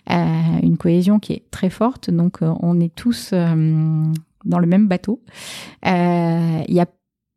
une 0.08 0.76
cohésion 0.78 1.18
qui 1.18 1.32
est 1.32 1.50
très 1.50 1.70
forte, 1.70 2.10
donc 2.10 2.38
on 2.40 2.78
est 2.80 2.94
tous 2.94 3.32
dans 3.32 4.58
le 4.58 4.66
même 4.66 4.86
bateau. 4.86 5.22
Il 5.84 6.64
n'y 6.68 6.80
a 6.80 6.88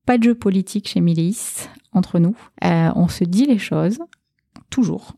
pas 0.06 0.18
de 0.18 0.24
jeu 0.24 0.36
politique 0.36 0.88
chez 0.88 1.02
Milis 1.02 1.68
entre 1.96 2.20
nous. 2.20 2.36
Euh, 2.64 2.92
on 2.96 3.08
se 3.08 3.24
dit 3.24 3.46
les 3.46 3.58
choses, 3.58 4.00
toujours. 4.70 5.14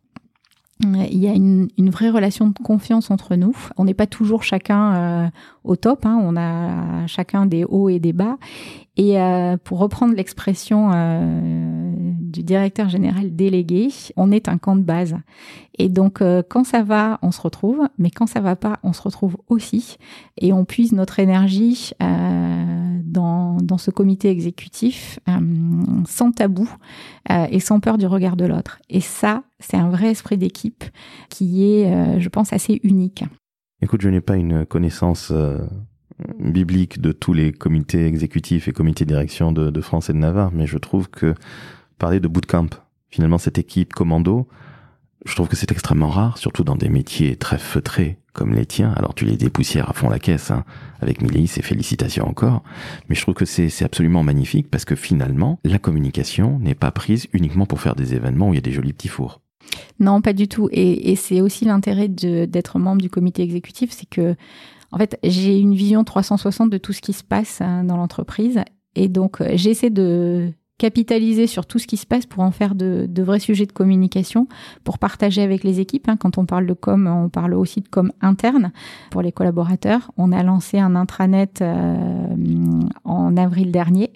Il 0.83 1.17
y 1.17 1.27
a 1.27 1.33
une, 1.33 1.69
vraie 1.89 2.11
relation 2.11 2.49
de 2.49 2.53
confiance 2.53 3.09
entre 3.09 3.35
nous. 3.35 3.55
On 3.77 3.85
n'est 3.85 3.95
pas 3.95 4.05
toujours 4.05 4.43
chacun 4.43 4.93
euh, 4.93 5.27
au 5.63 5.75
top. 5.75 6.05
Hein. 6.05 6.19
On 6.21 6.37
a 6.37 7.07
chacun 7.07 7.47
des 7.47 7.63
hauts 7.63 7.89
et 7.89 7.97
des 7.97 8.13
bas. 8.13 8.37
Et 8.95 9.19
euh, 9.19 9.57
pour 9.57 9.79
reprendre 9.79 10.13
l'expression 10.13 10.91
du 12.19 12.43
directeur 12.43 12.89
général 12.89 13.35
délégué, 13.35 13.89
on 14.17 14.31
est 14.31 14.49
un 14.49 14.59
camp 14.59 14.75
de 14.75 14.83
base. 14.83 15.15
Et 15.79 15.89
donc 15.89 16.21
quand 16.47 16.63
ça 16.63 16.83
va, 16.83 17.17
on 17.23 17.31
se 17.31 17.41
retrouve, 17.41 17.81
mais 17.97 18.11
quand 18.11 18.27
ça 18.27 18.39
va 18.39 18.55
pas, 18.55 18.77
on 18.83 18.93
se 18.93 19.01
retrouve 19.01 19.37
aussi. 19.49 19.97
Et 20.37 20.53
on 20.53 20.63
puise 20.63 20.91
notre 20.91 21.17
énergie 21.17 21.93
dans, 23.17 23.77
ce 23.77 23.91
comité 23.91 24.29
exécutif 24.29 25.19
sans 26.05 26.31
tabou 26.31 26.69
et 27.29 27.59
sans 27.59 27.79
peur 27.79 27.97
du 27.97 28.05
regard 28.05 28.35
de 28.35 28.45
l'autre. 28.45 28.79
Et 28.89 29.01
ça, 29.01 29.43
c'est 29.59 29.77
un 29.77 29.89
vrai 29.89 30.11
esprit 30.11 30.37
d'équipe 30.37 30.83
qui 31.29 31.65
est, 31.65 31.91
euh, 31.91 32.19
je 32.19 32.29
pense, 32.29 32.53
assez 32.53 32.79
unique. 32.83 33.23
Écoute, 33.81 34.01
je 34.01 34.09
n'ai 34.09 34.21
pas 34.21 34.35
une 34.35 34.65
connaissance 34.65 35.31
euh, 35.31 35.59
biblique 36.39 37.01
de 37.01 37.11
tous 37.11 37.33
les 37.33 37.51
comités 37.51 38.05
exécutifs 38.05 38.67
et 38.67 38.71
comités 38.71 39.05
de 39.05 39.09
direction 39.09 39.51
de, 39.51 39.81
France 39.81 40.09
et 40.09 40.13
de 40.13 40.17
Navarre, 40.17 40.51
mais 40.53 40.67
je 40.67 40.77
trouve 40.77 41.09
que 41.09 41.35
parler 41.99 42.19
de 42.19 42.27
bootcamp, 42.27 42.69
finalement 43.09 43.37
cette 43.37 43.57
équipe 43.57 43.93
commando, 43.93 44.47
je 45.25 45.35
trouve 45.35 45.47
que 45.47 45.55
c'est 45.55 45.71
extrêmement 45.71 46.09
rare, 46.09 46.37
surtout 46.37 46.63
dans 46.63 46.75
des 46.75 46.89
métiers 46.89 47.35
très 47.35 47.57
feutrés 47.57 48.19
comme 48.37 48.53
les 48.53 48.65
tiens. 48.65 48.93
Alors 48.95 49.13
tu 49.13 49.25
les 49.25 49.35
dépoussières 49.35 49.89
à 49.89 49.93
fond 49.93 50.09
la 50.09 50.19
caisse, 50.19 50.51
hein, 50.51 50.63
avec 51.01 51.21
Milly, 51.21 51.51
et 51.57 51.61
félicitations 51.61 52.25
encore. 52.25 52.63
Mais 53.09 53.15
je 53.15 53.21
trouve 53.21 53.33
que 53.33 53.45
c'est 53.45 53.83
absolument 53.83 54.23
magnifique 54.23 54.69
parce 54.69 54.85
que 54.85 54.95
finalement, 54.95 55.59
la 55.65 55.79
communication 55.79 56.59
n'est 56.59 56.75
pas 56.75 56.91
prise 56.91 57.27
uniquement 57.33 57.65
pour 57.65 57.81
faire 57.81 57.95
des 57.95 58.13
événements 58.13 58.49
où 58.49 58.53
il 58.53 58.57
y 58.57 58.59
a 58.59 58.61
des 58.61 58.71
jolis 58.71 58.93
petits 58.93 59.09
fours. 59.09 59.41
Non, 59.99 60.21
pas 60.21 60.33
du 60.33 60.47
tout. 60.47 60.69
Et, 60.71 61.15
c'est 61.17 61.41
aussi 61.41 61.65
l'intérêt 61.65 62.07
d'être 62.07 62.79
membre 62.79 63.01
du 63.01 63.09
comité 63.09 63.41
exécutif, 63.41 63.91
c'est 63.91 64.07
que, 64.07 64.35
en 64.91 64.97
fait, 64.97 65.19
j'ai 65.23 65.59
une 65.59 65.75
vision 65.75 66.03
360 66.03 66.69
de 66.69 66.77
tout 66.77 66.93
ce 66.93 67.01
qui 67.01 67.11
se 67.11 67.23
passe 67.23 67.59
hein, 67.59 67.83
dans 67.83 67.97
l'entreprise 67.97 68.61
Et 68.95 69.09
donc, 69.09 69.41
j'essaie 69.55 69.89
de 69.89 70.53
capitaliser 70.77 71.47
sur 71.47 71.65
tout 71.65 71.79
ce 71.79 71.87
qui 71.87 71.97
se 71.97 72.05
passe 72.05 72.25
pour 72.25 72.43
en 72.43 72.51
faire 72.51 72.75
de, 72.75 73.09
vrais 73.17 73.39
sujets 73.39 73.65
de 73.65 73.71
communication, 73.71 74.47
pour 74.83 74.99
partager 74.99 75.41
avec 75.41 75.63
les 75.63 75.79
équipes. 75.79 76.07
Hein. 76.07 76.17
Quand 76.17 76.37
on 76.37 76.45
parle 76.45 76.67
de 76.67 76.73
com, 76.73 77.07
on 77.07 77.29
parle 77.29 77.55
aussi 77.55 77.81
de 77.81 77.87
com 77.87 78.11
interne 78.21 78.71
pour 79.09 79.21
les 79.21 79.31
collaborateurs. 79.31 80.11
On 80.17 80.31
a 80.31 80.43
lancé 80.43 80.77
un 80.77 80.95
intranet 80.95 81.61
euh, 81.61 82.35
en 83.03 83.37
avril 83.37 83.71
dernier 83.71 84.13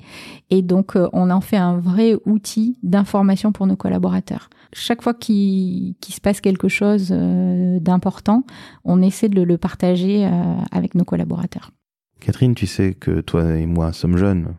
et 0.50 0.62
donc 0.62 0.96
euh, 0.96 1.10
on 1.14 1.30
en 1.32 1.42
fait 1.42 1.58
un 1.58 1.78
vrai 1.78 2.16
outil 2.26 2.78
d'information 2.84 3.52
pour 3.52 3.66
nos 3.66 3.76
collaborateurs. 3.76 4.50
Chaque 4.74 5.02
fois 5.02 5.14
qu'il 5.14 5.96
se 6.08 6.22
passe 6.22 6.42
quelque 6.42 6.68
chose 6.68 7.10
euh, 7.12 7.80
d'important, 7.80 8.44
on 8.86 9.02
essaie 9.02 9.30
de 9.30 9.42
le 9.42 9.58
partager 9.58 10.30
avec 10.72 10.96
nos 10.96 11.04
collaborateurs. 11.04 11.72
Catherine, 12.20 12.54
tu 12.54 12.68
sais 12.68 12.94
que 12.94 13.22
toi 13.22 13.56
et 13.56 13.66
moi 13.66 13.94
sommes 13.94 14.18
jeunes 14.18 14.54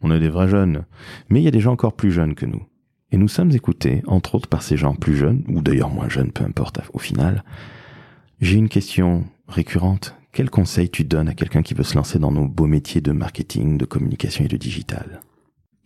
on 0.00 0.10
est 0.10 0.20
des 0.20 0.28
vrais 0.28 0.48
jeunes. 0.48 0.84
Mais 1.28 1.40
il 1.40 1.44
y 1.44 1.48
a 1.48 1.52
des 1.52 1.60
gens 1.60 1.72
encore 1.72 1.94
plus 1.94 2.12
jeunes 2.12 2.34
que 2.34 2.46
nous. 2.46 2.62
Et 3.10 3.16
nous 3.16 3.28
sommes 3.28 3.52
écoutés, 3.52 4.02
entre 4.06 4.34
autres 4.34 4.48
par 4.48 4.62
ces 4.62 4.76
gens 4.76 4.94
plus 4.94 5.16
jeunes, 5.16 5.44
ou 5.48 5.62
d'ailleurs 5.62 5.90
moins 5.90 6.08
jeunes, 6.08 6.32
peu 6.32 6.44
importe 6.44 6.80
au 6.92 6.98
final. 6.98 7.42
J'ai 8.40 8.56
une 8.56 8.68
question 8.68 9.24
récurrente. 9.48 10.14
Quel 10.32 10.50
conseil 10.50 10.90
tu 10.90 11.04
donnes 11.04 11.28
à 11.28 11.34
quelqu'un 11.34 11.62
qui 11.62 11.74
veut 11.74 11.84
se 11.84 11.96
lancer 11.96 12.18
dans 12.18 12.30
nos 12.30 12.46
beaux 12.46 12.66
métiers 12.66 13.00
de 13.00 13.12
marketing, 13.12 13.78
de 13.78 13.86
communication 13.86 14.44
et 14.44 14.48
de 14.48 14.56
digital? 14.56 15.20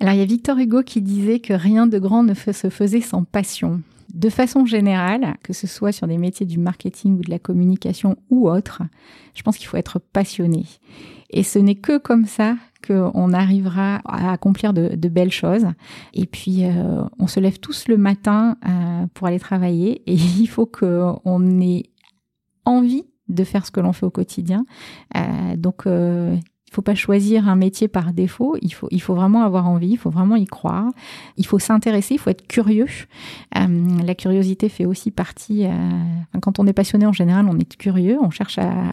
Alors 0.01 0.15
il 0.15 0.19
y 0.19 0.23
a 0.23 0.27
Victor 0.27 0.59
Hugo 0.59 0.83
qui 0.83 1.01
disait 1.01 1.39
que 1.39 1.53
rien 1.53 1.87
de 1.87 1.99
grand 1.99 2.25
ne 2.25 2.35
se 2.35 2.71
faisait 2.71 3.01
sans 3.01 3.23
passion. 3.23 3.83
De 4.13 4.29
façon 4.29 4.67
générale, 4.67 5.37
que 5.43 5.53
ce 5.53 5.67
soit 5.67 5.93
sur 5.93 6.07
des 6.09 6.19
métiers 6.19 6.45
du 6.45 6.59
marketing 6.59 7.19
ou 7.19 7.23
de 7.23 7.31
la 7.31 7.39
communication 7.39 8.17
ou 8.29 8.51
autre, 8.51 8.83
je 9.35 9.43
pense 9.43 9.57
qu'il 9.57 9.69
faut 9.69 9.77
être 9.77 10.01
passionné. 10.01 10.67
Et 11.33 11.43
ce 11.43 11.59
n'est 11.59 11.77
que 11.77 11.99
comme 11.99 12.27
ça 12.27 12.57
qu'on 12.87 13.33
arrivera 13.33 14.01
à 14.05 14.33
accomplir 14.33 14.73
de, 14.73 15.09
belles 15.09 15.33
choses. 15.33 15.67
Et 16.15 16.27
puis, 16.27 16.65
euh, 16.65 17.05
on 17.19 17.27
se 17.27 17.41
lève 17.41 17.59
tous 17.59 17.87
le 17.89 17.97
matin 17.97 18.57
euh, 18.67 19.07
pour 19.15 19.27
aller 19.27 19.39
travailler 19.39 20.03
et 20.07 20.15
il 20.41 20.47
faut 20.47 20.67
qu'on 20.67 21.61
ait 21.61 21.85
envie 22.65 23.05
de 23.29 23.45
faire 23.45 23.65
ce 23.65 23.71
que 23.71 23.81
l'on 23.81 23.93
fait 23.93 24.07
au 24.07 24.11
quotidien. 24.11 24.67
Euh, 25.17 25.57
donc, 25.57 25.87
faut 26.73 26.83
pas 26.83 26.95
choisir 26.95 27.49
un 27.49 27.57
métier 27.57 27.89
par 27.89 28.13
défaut. 28.13 28.57
Il 28.63 28.73
faut, 28.73 28.89
il 28.91 29.01
faut 29.01 29.15
vraiment 29.15 29.43
avoir 29.43 29.69
envie, 29.69 29.91
il 29.91 29.99
faut 29.99 30.11
vraiment 30.11 30.37
y 30.37 30.47
croire. 30.47 30.91
Il 31.37 31.47
faut 31.47 31.59
s'intéresser, 31.59 32.15
il 32.15 32.19
faut 32.19 32.31
être 32.31 32.47
curieux. 32.47 32.87
Euh, 33.57 34.03
la 34.05 34.15
curiosité 34.15 34.69
fait 34.69 34.85
aussi 34.85 35.11
partie. 35.11 35.67
Euh, 35.67 35.71
quand 36.41 36.59
on 36.59 36.67
est 36.67 36.73
passionné 36.73 37.07
en 37.07 37.13
général, 37.13 37.47
on 37.49 37.59
est 37.59 37.77
curieux. 37.77 38.19
On 38.21 38.31
cherche 38.31 38.59
à, 38.59 38.93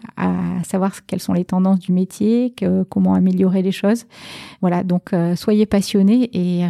savoir 0.64 1.06
quelles 1.06 1.20
sont 1.20 1.32
les 1.32 1.44
tendances 1.44 1.78
du 1.78 1.92
métier, 1.92 2.54
comment 2.90 3.14
améliorer 3.14 3.62
les 3.62 3.72
choses. 3.72 4.06
Voilà. 4.60 4.84
Donc, 4.84 5.12
euh, 5.12 5.34
soyez 5.34 5.64
passionné 5.66 6.30
et 6.32 6.66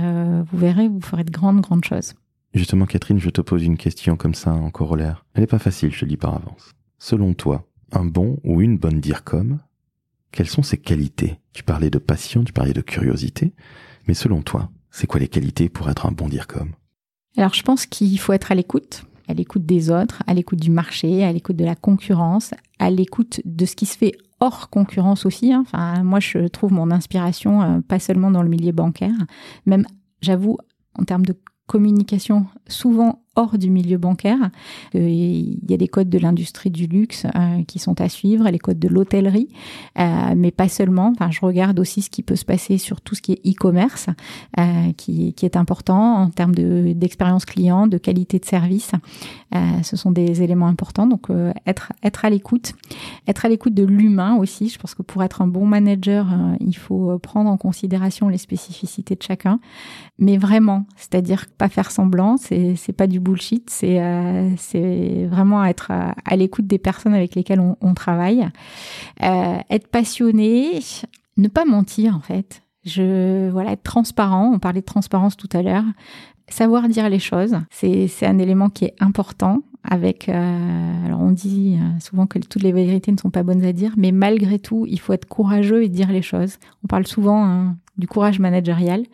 vous 0.50 0.58
verrez, 0.58 0.88
vous 0.88 1.00
ferez 1.00 1.24
de 1.24 1.30
grandes, 1.30 1.60
grandes 1.60 1.84
choses. 1.84 2.14
Justement, 2.54 2.86
Catherine, 2.86 3.18
je 3.18 3.30
te 3.30 3.40
pose 3.40 3.64
une 3.64 3.76
question 3.76 4.16
comme 4.16 4.34
ça 4.34 4.52
en 4.52 4.70
corollaire. 4.70 5.24
Elle 5.34 5.42
n'est 5.42 5.46
pas 5.46 5.58
facile, 5.58 5.92
je 5.92 6.00
te 6.00 6.04
le 6.04 6.10
dis 6.10 6.16
par 6.16 6.34
avance. 6.34 6.72
Selon 6.98 7.34
toi, 7.34 7.64
un 7.92 8.04
bon 8.04 8.38
ou 8.44 8.60
une 8.60 8.78
bonne 8.78 9.00
dire 9.00 9.24
comme 9.24 9.58
quelles 10.32 10.48
sont 10.48 10.62
ses 10.62 10.78
qualités? 10.78 11.40
Tu 11.52 11.62
parlais 11.62 11.90
de 11.90 11.98
passion, 11.98 12.44
tu 12.44 12.52
parlais 12.52 12.72
de 12.72 12.80
curiosité, 12.80 13.52
mais 14.06 14.14
selon 14.14 14.42
toi, 14.42 14.70
c'est 14.90 15.06
quoi 15.06 15.20
les 15.20 15.28
qualités 15.28 15.68
pour 15.68 15.88
être 15.90 16.06
un 16.06 16.12
bon 16.12 16.28
comme? 16.48 16.72
Alors 17.36 17.54
je 17.54 17.62
pense 17.62 17.86
qu'il 17.86 18.18
faut 18.18 18.32
être 18.32 18.52
à 18.52 18.54
l'écoute, 18.54 19.04
à 19.28 19.34
l'écoute 19.34 19.64
des 19.64 19.90
autres, 19.90 20.22
à 20.26 20.34
l'écoute 20.34 20.60
du 20.60 20.70
marché, 20.70 21.24
à 21.24 21.32
l'écoute 21.32 21.56
de 21.56 21.64
la 21.64 21.76
concurrence, 21.76 22.52
à 22.78 22.90
l'écoute 22.90 23.40
de 23.44 23.64
ce 23.66 23.76
qui 23.76 23.86
se 23.86 23.96
fait 23.96 24.16
hors 24.40 24.70
concurrence 24.70 25.26
aussi. 25.26 25.52
Hein. 25.52 25.62
Enfin, 25.66 26.02
moi, 26.02 26.18
je 26.18 26.48
trouve 26.48 26.72
mon 26.72 26.90
inspiration 26.90 27.62
euh, 27.62 27.80
pas 27.80 27.98
seulement 27.98 28.30
dans 28.30 28.42
le 28.42 28.48
milieu 28.48 28.72
bancaire, 28.72 29.14
même, 29.66 29.86
j'avoue, 30.22 30.58
en 30.98 31.04
termes 31.04 31.24
de 31.24 31.38
communication, 31.66 32.46
souvent 32.66 33.22
du 33.58 33.70
milieu 33.70 33.98
bancaire. 33.98 34.50
Euh, 34.94 35.08
il 35.08 35.58
y 35.68 35.74
a 35.74 35.76
des 35.76 35.88
codes 35.88 36.08
de 36.08 36.18
l'industrie 36.18 36.70
du 36.70 36.86
luxe 36.86 37.26
euh, 37.34 37.62
qui 37.66 37.78
sont 37.78 38.00
à 38.00 38.08
suivre, 38.08 38.48
les 38.48 38.58
codes 38.58 38.78
de 38.78 38.88
l'hôtellerie, 38.88 39.48
euh, 39.98 40.34
mais 40.36 40.50
pas 40.50 40.68
seulement. 40.68 41.12
Enfin, 41.14 41.30
je 41.30 41.40
regarde 41.40 41.78
aussi 41.78 42.02
ce 42.02 42.10
qui 42.10 42.22
peut 42.22 42.36
se 42.36 42.44
passer 42.44 42.78
sur 42.78 43.00
tout 43.00 43.14
ce 43.14 43.22
qui 43.22 43.32
est 43.32 43.46
e-commerce, 43.46 44.06
qui, 44.96 45.34
est 45.42 45.56
important 45.56 46.22
en 46.22 46.30
termes 46.30 46.54
d'expérience 46.54 47.44
client, 47.44 47.86
de 47.86 47.98
qualité 47.98 48.38
de 48.38 48.44
service. 48.44 48.92
ce 49.82 49.96
sont 49.96 50.10
des 50.10 50.42
éléments 50.42 50.66
importants. 50.66 51.06
Donc, 51.06 51.28
être, 51.66 51.92
être 52.02 52.24
à 52.24 52.30
l'écoute, 52.30 52.74
être 53.26 53.46
à 53.46 53.48
l'écoute 53.48 53.74
de 53.74 53.84
l'humain 53.84 54.36
aussi. 54.36 54.68
Je 54.68 54.78
pense 54.78 54.94
que 54.94 55.02
pour 55.02 55.22
être 55.22 55.42
un 55.42 55.46
bon 55.46 55.66
manager, 55.66 56.26
il 56.60 56.76
faut 56.76 57.18
prendre 57.18 57.50
en 57.50 57.56
considération 57.56 58.28
les 58.28 58.38
spécificités 58.38 59.14
de 59.14 59.22
chacun, 59.22 59.60
mais 60.18 60.36
vraiment, 60.36 60.84
c'est-à-dire 60.96 61.46
pas 61.58 61.68
faire 61.68 61.90
semblant. 61.90 62.36
C'est 62.36 62.92
pas 62.92 63.06
du 63.06 63.20
bullshit, 63.30 63.70
c'est 63.70 64.02
euh, 64.02 64.50
c'est 64.56 65.26
vraiment 65.26 65.64
être 65.64 65.90
à, 65.90 66.36
l'écoute 66.36 66.66
des 66.66 66.78
personnes 66.78 67.14
avec 67.14 67.34
lesquelles 67.34 67.60
on, 67.60 67.94
travaille, 67.94 68.48
euh, 69.22 69.56
être 69.70 69.88
passionné, 69.88 70.80
ne 71.36 71.48
pas 71.48 71.64
mentir 71.64 72.16
en 72.16 72.20
fait. 72.20 72.62
Je 72.84 73.48
voilà 73.50 73.72
être 73.72 73.82
transparent. 73.82 74.50
On 74.52 74.58
parlait 74.58 74.80
de 74.80 74.86
transparence 74.86 75.36
tout 75.36 75.48
à 75.52 75.62
l'heure. 75.62 75.84
Savoir 76.48 76.88
dire 76.88 77.08
les 77.08 77.20
choses, 77.20 77.56
c'est 77.70 78.26
un 78.26 78.38
élément 78.38 78.68
qui 78.70 78.86
est 78.86 78.94
important. 79.00 79.62
Avec 79.82 80.28
euh, 80.28 81.06
alors 81.06 81.20
on 81.20 81.30
dit 81.30 81.78
souvent 82.00 82.26
que 82.26 82.38
toutes 82.38 82.62
les 82.62 82.72
vérités 82.72 83.12
ne 83.12 83.16
sont 83.16 83.30
pas 83.30 83.42
bonnes 83.42 83.64
à 83.64 83.72
dire, 83.72 83.94
mais 83.96 84.12
malgré 84.12 84.58
tout, 84.58 84.84
il 84.86 85.00
faut 85.00 85.14
être 85.14 85.26
courageux 85.26 85.84
et 85.84 85.88
dire 85.88 86.12
les 86.12 86.20
choses. 86.20 86.58
On 86.84 86.86
parle 86.86 87.06
souvent 87.06 87.44
hein, 87.46 87.76
du 87.96 88.06
courage 88.06 88.40
managérial. 88.40 89.04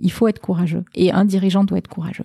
Il 0.00 0.10
faut 0.10 0.26
être 0.26 0.40
courageux 0.40 0.84
et 0.94 1.12
un 1.12 1.24
dirigeant 1.24 1.62
doit 1.62 1.78
être 1.78 1.88
courageux. 1.88 2.24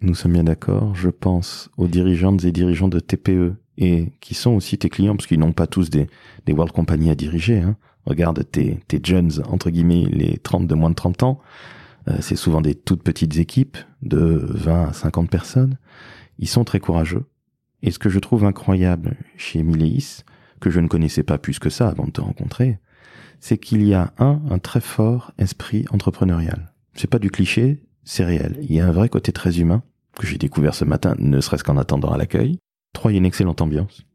Nous 0.00 0.14
sommes 0.14 0.34
bien 0.34 0.44
d'accord. 0.44 0.94
Je 0.94 1.08
pense 1.08 1.70
aux 1.76 1.88
dirigeantes 1.88 2.44
et 2.44 2.52
dirigeants 2.52 2.88
de 2.88 3.00
TPE 3.00 3.54
et 3.78 4.12
qui 4.20 4.34
sont 4.34 4.52
aussi 4.52 4.76
tes 4.78 4.88
clients 4.88 5.16
parce 5.16 5.26
qu'ils 5.26 5.38
n'ont 5.38 5.52
pas 5.52 5.66
tous 5.66 5.90
des, 5.90 6.08
des 6.44 6.52
world 6.52 6.72
companies 6.72 7.10
à 7.10 7.14
diriger. 7.14 7.60
Hein. 7.60 7.76
Regarde 8.04 8.44
tes, 8.50 8.78
tes 8.88 9.00
jeunes, 9.02 9.32
entre 9.48 9.70
guillemets, 9.70 10.06
les 10.10 10.36
30 10.38 10.66
de 10.66 10.74
moins 10.74 10.90
de 10.90 10.94
30 10.94 11.22
ans. 11.22 11.40
Euh, 12.08 12.18
c'est 12.20 12.36
souvent 12.36 12.60
des 12.60 12.74
toutes 12.74 13.02
petites 13.02 13.38
équipes 13.38 13.78
de 14.02 14.46
20 14.50 14.88
à 14.88 14.92
50 14.92 15.30
personnes. 15.30 15.78
Ils 16.38 16.48
sont 16.48 16.64
très 16.64 16.78
courageux. 16.78 17.24
Et 17.82 17.90
ce 17.90 17.98
que 17.98 18.08
je 18.08 18.18
trouve 18.18 18.44
incroyable 18.44 19.16
chez 19.36 19.62
Mileis, 19.62 20.24
que 20.60 20.70
je 20.70 20.80
ne 20.80 20.88
connaissais 20.88 21.22
pas 21.22 21.38
plus 21.38 21.58
que 21.58 21.70
ça 21.70 21.88
avant 21.88 22.06
de 22.06 22.10
te 22.10 22.20
rencontrer, 22.20 22.78
c'est 23.40 23.58
qu'il 23.58 23.86
y 23.86 23.94
a 23.94 24.12
un, 24.18 24.40
un 24.50 24.58
très 24.58 24.80
fort 24.80 25.32
esprit 25.38 25.84
entrepreneurial. 25.90 26.72
C'est 26.94 27.10
pas 27.10 27.18
du 27.18 27.30
cliché, 27.30 27.82
c'est 28.06 28.24
réel. 28.24 28.56
Il 28.62 28.72
y 28.72 28.80
a 28.80 28.86
un 28.86 28.92
vrai 28.92 29.10
côté 29.10 29.32
très 29.32 29.58
humain 29.58 29.82
que 30.18 30.26
j'ai 30.26 30.38
découvert 30.38 30.74
ce 30.74 30.86
matin, 30.86 31.14
ne 31.18 31.40
serait-ce 31.40 31.64
qu'en 31.64 31.76
attendant 31.76 32.10
à 32.10 32.16
l'accueil. 32.16 32.58
Trois, 32.94 33.12
il 33.12 33.14
y 33.14 33.18
a 33.18 33.18
une 33.18 33.26
excellente 33.26 33.60
ambiance. 33.60 34.06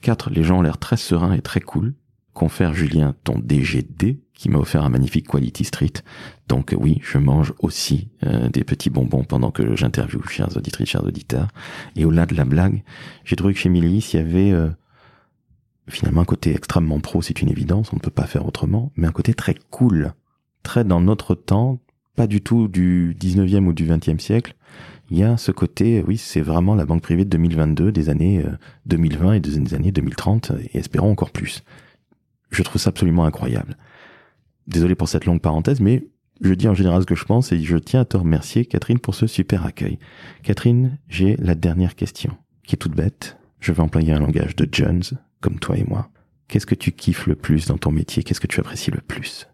Quatre, 0.00 0.30
les 0.30 0.42
gens 0.42 0.58
ont 0.58 0.62
l'air 0.62 0.78
très 0.78 0.96
sereins 0.96 1.34
et 1.34 1.42
très 1.42 1.60
cool. 1.60 1.94
Confère 2.32 2.72
Julien 2.72 3.14
ton 3.24 3.38
DGD 3.38 4.20
qui 4.32 4.48
m'a 4.48 4.58
offert 4.58 4.84
un 4.84 4.90
magnifique 4.90 5.26
Quality 5.26 5.64
Street. 5.64 5.92
Donc 6.48 6.74
oui, 6.78 7.00
je 7.02 7.18
mange 7.18 7.52
aussi 7.58 8.08
euh, 8.24 8.48
des 8.50 8.62
petits 8.62 8.90
bonbons 8.90 9.24
pendant 9.24 9.50
que 9.50 9.74
j'interviewe 9.74 10.22
chers 10.28 10.56
auditrices, 10.56 10.90
chers 10.90 11.04
auditeurs. 11.04 11.48
Et 11.96 12.04
au-delà 12.04 12.26
de 12.26 12.34
la 12.34 12.44
blague, 12.44 12.84
j'ai 13.24 13.36
trouvé 13.36 13.54
que 13.54 13.60
chez 13.60 13.70
Milice, 13.70 14.12
il 14.12 14.16
y 14.18 14.20
avait 14.20 14.52
euh, 14.52 14.68
finalement 15.88 16.20
un 16.20 16.26
côté 16.26 16.54
extrêmement 16.54 17.00
pro, 17.00 17.22
c'est 17.22 17.40
une 17.40 17.48
évidence, 17.48 17.92
on 17.92 17.96
ne 17.96 18.00
peut 18.00 18.10
pas 18.10 18.26
faire 18.26 18.46
autrement, 18.46 18.92
mais 18.96 19.06
un 19.06 19.12
côté 19.12 19.34
très 19.34 19.54
cool, 19.70 20.12
très 20.62 20.84
dans 20.84 21.00
notre 21.00 21.34
temps, 21.34 21.80
pas 22.16 22.26
du 22.26 22.40
tout 22.40 22.66
du 22.66 23.16
19e 23.20 23.66
ou 23.66 23.72
du 23.72 23.86
20e 23.86 24.18
siècle. 24.18 24.54
Il 25.10 25.18
y 25.18 25.22
a 25.22 25.36
ce 25.36 25.52
côté, 25.52 26.02
oui, 26.06 26.16
c'est 26.16 26.40
vraiment 26.40 26.74
la 26.74 26.84
banque 26.84 27.02
privée 27.02 27.24
de 27.24 27.30
2022, 27.30 27.92
des 27.92 28.08
années 28.08 28.44
2020 28.86 29.28
euh, 29.28 29.32
et 29.34 29.40
des 29.40 29.74
années 29.74 29.92
2030, 29.92 30.52
et 30.72 30.78
espérons 30.78 31.12
encore 31.12 31.30
plus. 31.30 31.62
Je 32.50 32.62
trouve 32.62 32.80
ça 32.80 32.90
absolument 32.90 33.24
incroyable. 33.24 33.76
Désolé 34.66 34.96
pour 34.96 35.08
cette 35.08 35.26
longue 35.26 35.40
parenthèse, 35.40 35.80
mais 35.80 36.08
je 36.40 36.54
dis 36.54 36.66
en 36.66 36.74
général 36.74 37.02
ce 37.02 37.06
que 37.06 37.14
je 37.14 37.24
pense 37.24 37.52
et 37.52 37.60
je 37.60 37.76
tiens 37.76 38.00
à 38.00 38.04
te 38.04 38.16
remercier, 38.16 38.66
Catherine, 38.66 38.98
pour 38.98 39.14
ce 39.14 39.28
super 39.28 39.64
accueil. 39.64 39.98
Catherine, 40.42 40.98
j'ai 41.08 41.36
la 41.36 41.54
dernière 41.54 41.94
question, 41.94 42.36
qui 42.66 42.74
est 42.74 42.78
toute 42.78 42.96
bête. 42.96 43.36
Je 43.60 43.72
vais 43.72 43.80
employer 43.80 44.12
un 44.12 44.20
langage 44.20 44.56
de 44.56 44.68
Jones, 44.70 45.04
comme 45.40 45.60
toi 45.60 45.76
et 45.76 45.84
moi. 45.84 46.10
Qu'est-ce 46.48 46.66
que 46.66 46.74
tu 46.74 46.92
kiffes 46.92 47.26
le 47.26 47.36
plus 47.36 47.66
dans 47.66 47.78
ton 47.78 47.92
métier? 47.92 48.22
Qu'est-ce 48.22 48.40
que 48.40 48.46
tu 48.46 48.60
apprécies 48.60 48.90
le 48.90 49.00
plus? 49.00 49.48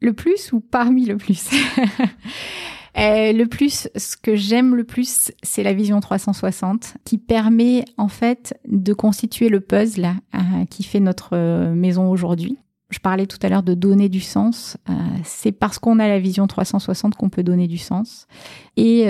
Le 0.00 0.12
plus 0.12 0.52
ou 0.52 0.60
parmi 0.60 1.06
le 1.06 1.16
plus 1.16 1.50
euh, 2.98 3.32
le 3.32 3.44
plus, 3.44 3.88
ce 3.96 4.16
que 4.16 4.36
j'aime 4.36 4.74
le 4.74 4.84
plus, 4.84 5.32
c'est 5.42 5.62
la 5.62 5.72
vision 5.72 6.00
360 6.00 6.94
qui 7.04 7.18
permet 7.18 7.84
en 7.96 8.08
fait 8.08 8.58
de 8.68 8.92
constituer 8.92 9.48
le 9.48 9.60
puzzle 9.60 10.06
euh, 10.34 10.38
qui 10.70 10.82
fait 10.82 11.00
notre 11.00 11.30
euh, 11.32 11.74
maison 11.74 12.10
aujourd'hui. 12.10 12.58
Je 12.90 12.98
parlais 12.98 13.26
tout 13.26 13.38
à 13.42 13.48
l'heure 13.48 13.62
de 13.62 13.74
donner 13.74 14.08
du 14.08 14.20
sens. 14.20 14.76
c'est 15.24 15.50
parce 15.50 15.80
qu'on 15.80 15.98
a 15.98 16.06
la 16.06 16.20
vision 16.20 16.46
360 16.46 17.16
qu'on 17.16 17.28
peut 17.28 17.42
donner 17.42 17.66
du 17.66 17.78
sens. 17.78 18.28
Et 18.76 19.06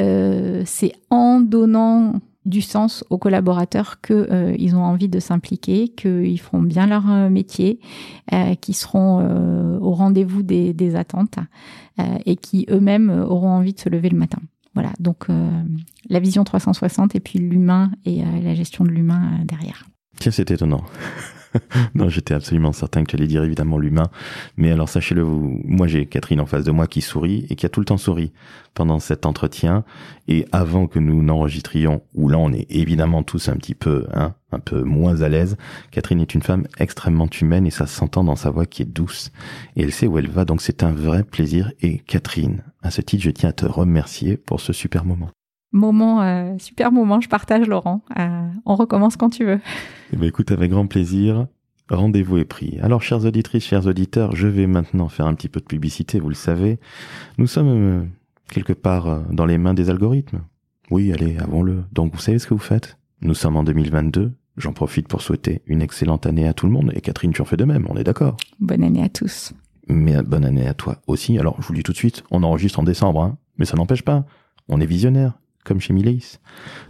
c'est 0.65 0.93
en 1.11 1.41
donnant 1.41 2.15
du 2.45 2.61
sens 2.61 3.05
aux 3.11 3.19
collaborateurs 3.19 4.01
qu'ils 4.01 4.15
euh, 4.31 4.75
ont 4.75 4.85
envie 4.85 5.09
de 5.09 5.19
s'impliquer, 5.21 5.89
qu'ils 5.89 6.41
feront 6.41 6.63
bien 6.63 6.87
leur 6.87 7.11
euh, 7.11 7.31
métier, 7.31 7.81
euh, 8.33 8.55
qu'ils 8.55 8.75
seront 8.75 9.21
euh, 9.21 9.79
au 9.79 9.93
rendez-vous 9.93 10.43
des, 10.43 10.73
des 10.73 10.97
attentes 10.97 11.39
et 12.27 12.35
qui 12.35 12.67
eux-mêmes 12.71 13.09
auront 13.09 13.51
envie 13.51 13.73
de 13.73 13.79
se 13.79 13.89
lever 13.89 14.09
le 14.09 14.19
matin. 14.19 14.39
Voilà, 14.75 14.91
donc 14.99 15.29
la 16.09 16.19
vision 16.19 16.43
360 16.43 17.15
et 17.15 17.21
puis 17.21 17.39
l'humain 17.39 17.93
et 18.05 18.25
la 18.43 18.53
gestion 18.57 18.83
de 18.83 18.91
l'humain 18.91 19.39
derrière. 19.45 19.85
Tiens, 20.19 20.33
c'est 20.33 20.51
étonnant. 20.51 20.83
non, 21.95 22.09
j'étais 22.09 22.35
absolument 22.35 22.73
certain 22.73 23.05
que 23.05 23.11
tu 23.11 23.17
allais 23.17 23.27
dire 23.27 23.43
évidemment 23.43 23.79
l'humain. 23.79 24.11
Mais 24.57 24.71
alors 24.71 24.89
sachez-le, 24.89 25.23
vous, 25.23 25.61
moi 25.65 25.87
j'ai 25.87 26.07
Catherine 26.07 26.41
en 26.41 26.47
face 26.47 26.65
de 26.65 26.71
moi 26.71 26.87
qui 26.87 27.01
sourit 27.01 27.47
et 27.51 27.57
qui 27.57 27.67
a 27.67 27.69
tout 27.69 27.81
le 27.81 27.87
temps 27.87 27.97
souri 27.97 28.33
pendant 28.75 28.99
cet 28.99 29.27
entretien. 29.27 29.85
Et 30.29 30.47
avant 30.53 30.87
que 30.87 30.99
nous 30.99 31.23
n'enregistrions, 31.23 32.03
où 32.15 32.29
là 32.29 32.39
on 32.39 32.53
est 32.53 32.67
évidemment 32.71 33.23
tous 33.23 33.49
un 33.49 33.57
petit 33.57 33.75
peu, 33.75 34.07
hein, 34.13 34.35
un 34.53 34.59
peu 34.59 34.83
moins 34.83 35.23
à 35.23 35.29
l'aise, 35.29 35.57
Catherine 35.91 36.21
est 36.21 36.35
une 36.35 36.43
femme 36.43 36.67
extrêmement 36.79 37.29
humaine 37.41 37.67
et 37.67 37.71
ça 37.71 37.87
s'entend 37.87 38.25
dans 38.25 38.37
sa 38.37 38.51
voix 38.51 38.67
qui 38.67 38.83
est 38.83 38.87
douce. 38.87 39.31
Et 39.77 39.83
elle 39.83 39.93
sait 39.93 40.07
où 40.07 40.19
elle 40.19 40.31
va, 40.31 40.45
donc 40.45 40.63
c'est 40.63 40.83
un 40.83 40.93
vrai 40.93 41.25
plaisir. 41.25 41.73
Et 41.81 41.99
Catherine, 41.99 42.63
à 42.83 42.91
ce 42.91 43.01
titre, 43.01 43.23
je 43.23 43.31
tiens 43.31 43.51
à 43.51 43.53
te 43.53 43.67
remercier 43.67 44.37
pour 44.37 44.61
ce 44.61 44.73
super 44.73 45.05
moment. 45.05 45.31
Moment, 45.75 46.23
euh, 46.23 46.55
super 46.59 46.93
moment, 46.93 47.21
je 47.21 47.29
partage 47.29 47.67
Laurent. 47.67 48.01
Euh, 48.17 48.47
on 48.65 48.77
recommence 48.77 49.17
quand 49.17 49.31
tu 49.31 49.45
veux. 49.45 49.59
Eh 50.13 50.17
bien, 50.17 50.29
écoute, 50.29 50.53
avec 50.53 50.71
grand 50.71 50.87
plaisir. 50.87 51.49
Rendez-vous 51.91 52.39
est 52.39 52.45
pris. 52.45 52.79
Alors, 52.81 53.03
chères 53.03 53.25
auditrices, 53.25 53.65
chers 53.65 53.85
auditeurs, 53.85 54.37
je 54.37 54.47
vais 54.47 54.69
maintenant 54.69 55.09
faire 55.09 55.27
un 55.27 55.35
petit 55.35 55.49
peu 55.49 55.59
de 55.59 55.65
publicité, 55.65 56.21
vous 56.21 56.29
le 56.29 56.37
savez. 56.37 56.79
Nous 57.39 57.49
sommes 57.49 57.69
euh, 57.69 58.05
quelque 58.49 58.73
part 58.73 59.25
dans 59.33 59.47
les 59.47 59.59
mains 59.59 59.75
des 59.75 59.91
algorithmes. 59.91 60.43
Oui, 60.93 61.13
allez, 61.13 61.39
avons-le. 61.39 61.83
Donc, 61.91 62.15
vous 62.15 62.21
savez 62.21 62.39
ce 62.39 62.47
que 62.47 62.55
vous 62.55 62.61
faites? 62.61 62.97
Nous 63.21 63.35
sommes 63.35 63.57
en 63.57 63.65
2022. 63.65 64.33
J'en 64.57 64.73
profite 64.73 65.09
pour 65.09 65.23
souhaiter 65.23 65.61
une 65.67 65.83
excellente 65.83 66.25
année 66.25 66.47
à 66.47 66.55
tout 66.55 66.67
le 66.67 66.73
monde. 66.73 66.93
Et 66.95 67.01
Catherine, 67.01 67.33
tu 67.33 67.43
en 67.43 67.47
fais 67.47 67.57
de 67.57 67.65
même, 67.65 67.89
on 67.91 67.97
est 67.97 68.05
d'accord? 68.05 68.37
Bonne 68.61 68.85
année 68.85 69.03
à 69.03 69.09
tous. 69.09 69.53
Mais 69.89 70.23
bonne 70.23 70.45
année 70.45 70.69
à 70.69 70.75
toi 70.75 70.99
aussi. 71.09 71.37
Alors, 71.37 71.57
je 71.61 71.67
vous 71.67 71.73
le 71.73 71.79
dis 71.79 71.83
tout 71.83 71.91
de 71.91 71.97
suite, 71.97 72.23
on 72.31 72.45
enregistre 72.45 72.79
en 72.79 72.85
décembre, 72.85 73.23
hein, 73.25 73.39
mais 73.59 73.65
ça 73.65 73.77
n'empêche 73.77 74.03
pas. 74.03 74.25
On 74.69 74.81
est 74.81 74.87
visionnaire 74.87 75.35
comme 75.65 75.81
chez 75.81 75.93
Mileis. 75.93 76.39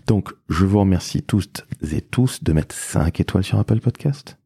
Donc, 0.07 0.33
je 0.49 0.65
vous 0.65 0.81
remercie 0.81 1.23
tous 1.23 1.49
et 1.93 2.01
tous 2.01 2.43
de 2.43 2.53
mettre 2.53 2.75
5 2.75 3.21
étoiles 3.21 3.45
sur 3.45 3.59
Apple 3.59 3.81
Podcast, 3.81 4.37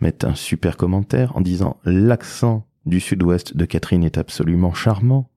mettre 0.00 0.26
un 0.26 0.34
super 0.34 0.76
commentaire 0.76 1.36
en 1.36 1.40
disant 1.40 1.78
l'accent 1.84 2.66
du 2.86 3.00
sud-ouest 3.00 3.56
de 3.56 3.64
Catherine 3.64 4.04
est 4.04 4.18
absolument 4.18 4.74
charmant. 4.74 5.30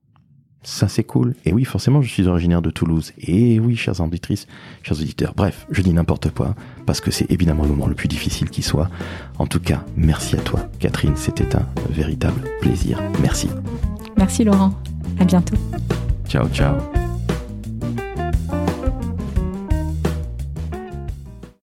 Ça, 0.62 0.88
c'est 0.88 1.04
cool. 1.04 1.34
Et 1.44 1.52
oui, 1.52 1.64
forcément, 1.64 2.02
je 2.02 2.10
suis 2.10 2.26
originaire 2.26 2.60
de 2.60 2.70
Toulouse. 2.70 3.12
Et 3.18 3.60
oui, 3.60 3.76
chères 3.76 4.00
auditrices, 4.00 4.46
chers 4.82 4.98
auditeurs. 4.98 5.32
Bref, 5.34 5.66
je 5.70 5.82
dis 5.82 5.92
n'importe 5.92 6.30
quoi, 6.30 6.54
parce 6.84 7.00
que 7.00 7.10
c'est 7.10 7.30
évidemment 7.30 7.62
le 7.62 7.70
moment 7.70 7.86
le 7.86 7.94
plus 7.94 8.08
difficile 8.08 8.50
qui 8.50 8.62
soit. 8.62 8.90
En 9.38 9.46
tout 9.46 9.60
cas, 9.60 9.84
merci 9.96 10.36
à 10.36 10.40
toi, 10.40 10.68
Catherine. 10.78 11.16
C'était 11.16 11.56
un 11.56 11.66
véritable 11.90 12.42
plaisir. 12.60 13.00
Merci. 13.22 13.48
Merci, 14.16 14.44
Laurent. 14.44 14.74
À 15.18 15.24
bientôt. 15.24 15.56
Ciao, 16.28 16.48
ciao. 16.48 17.07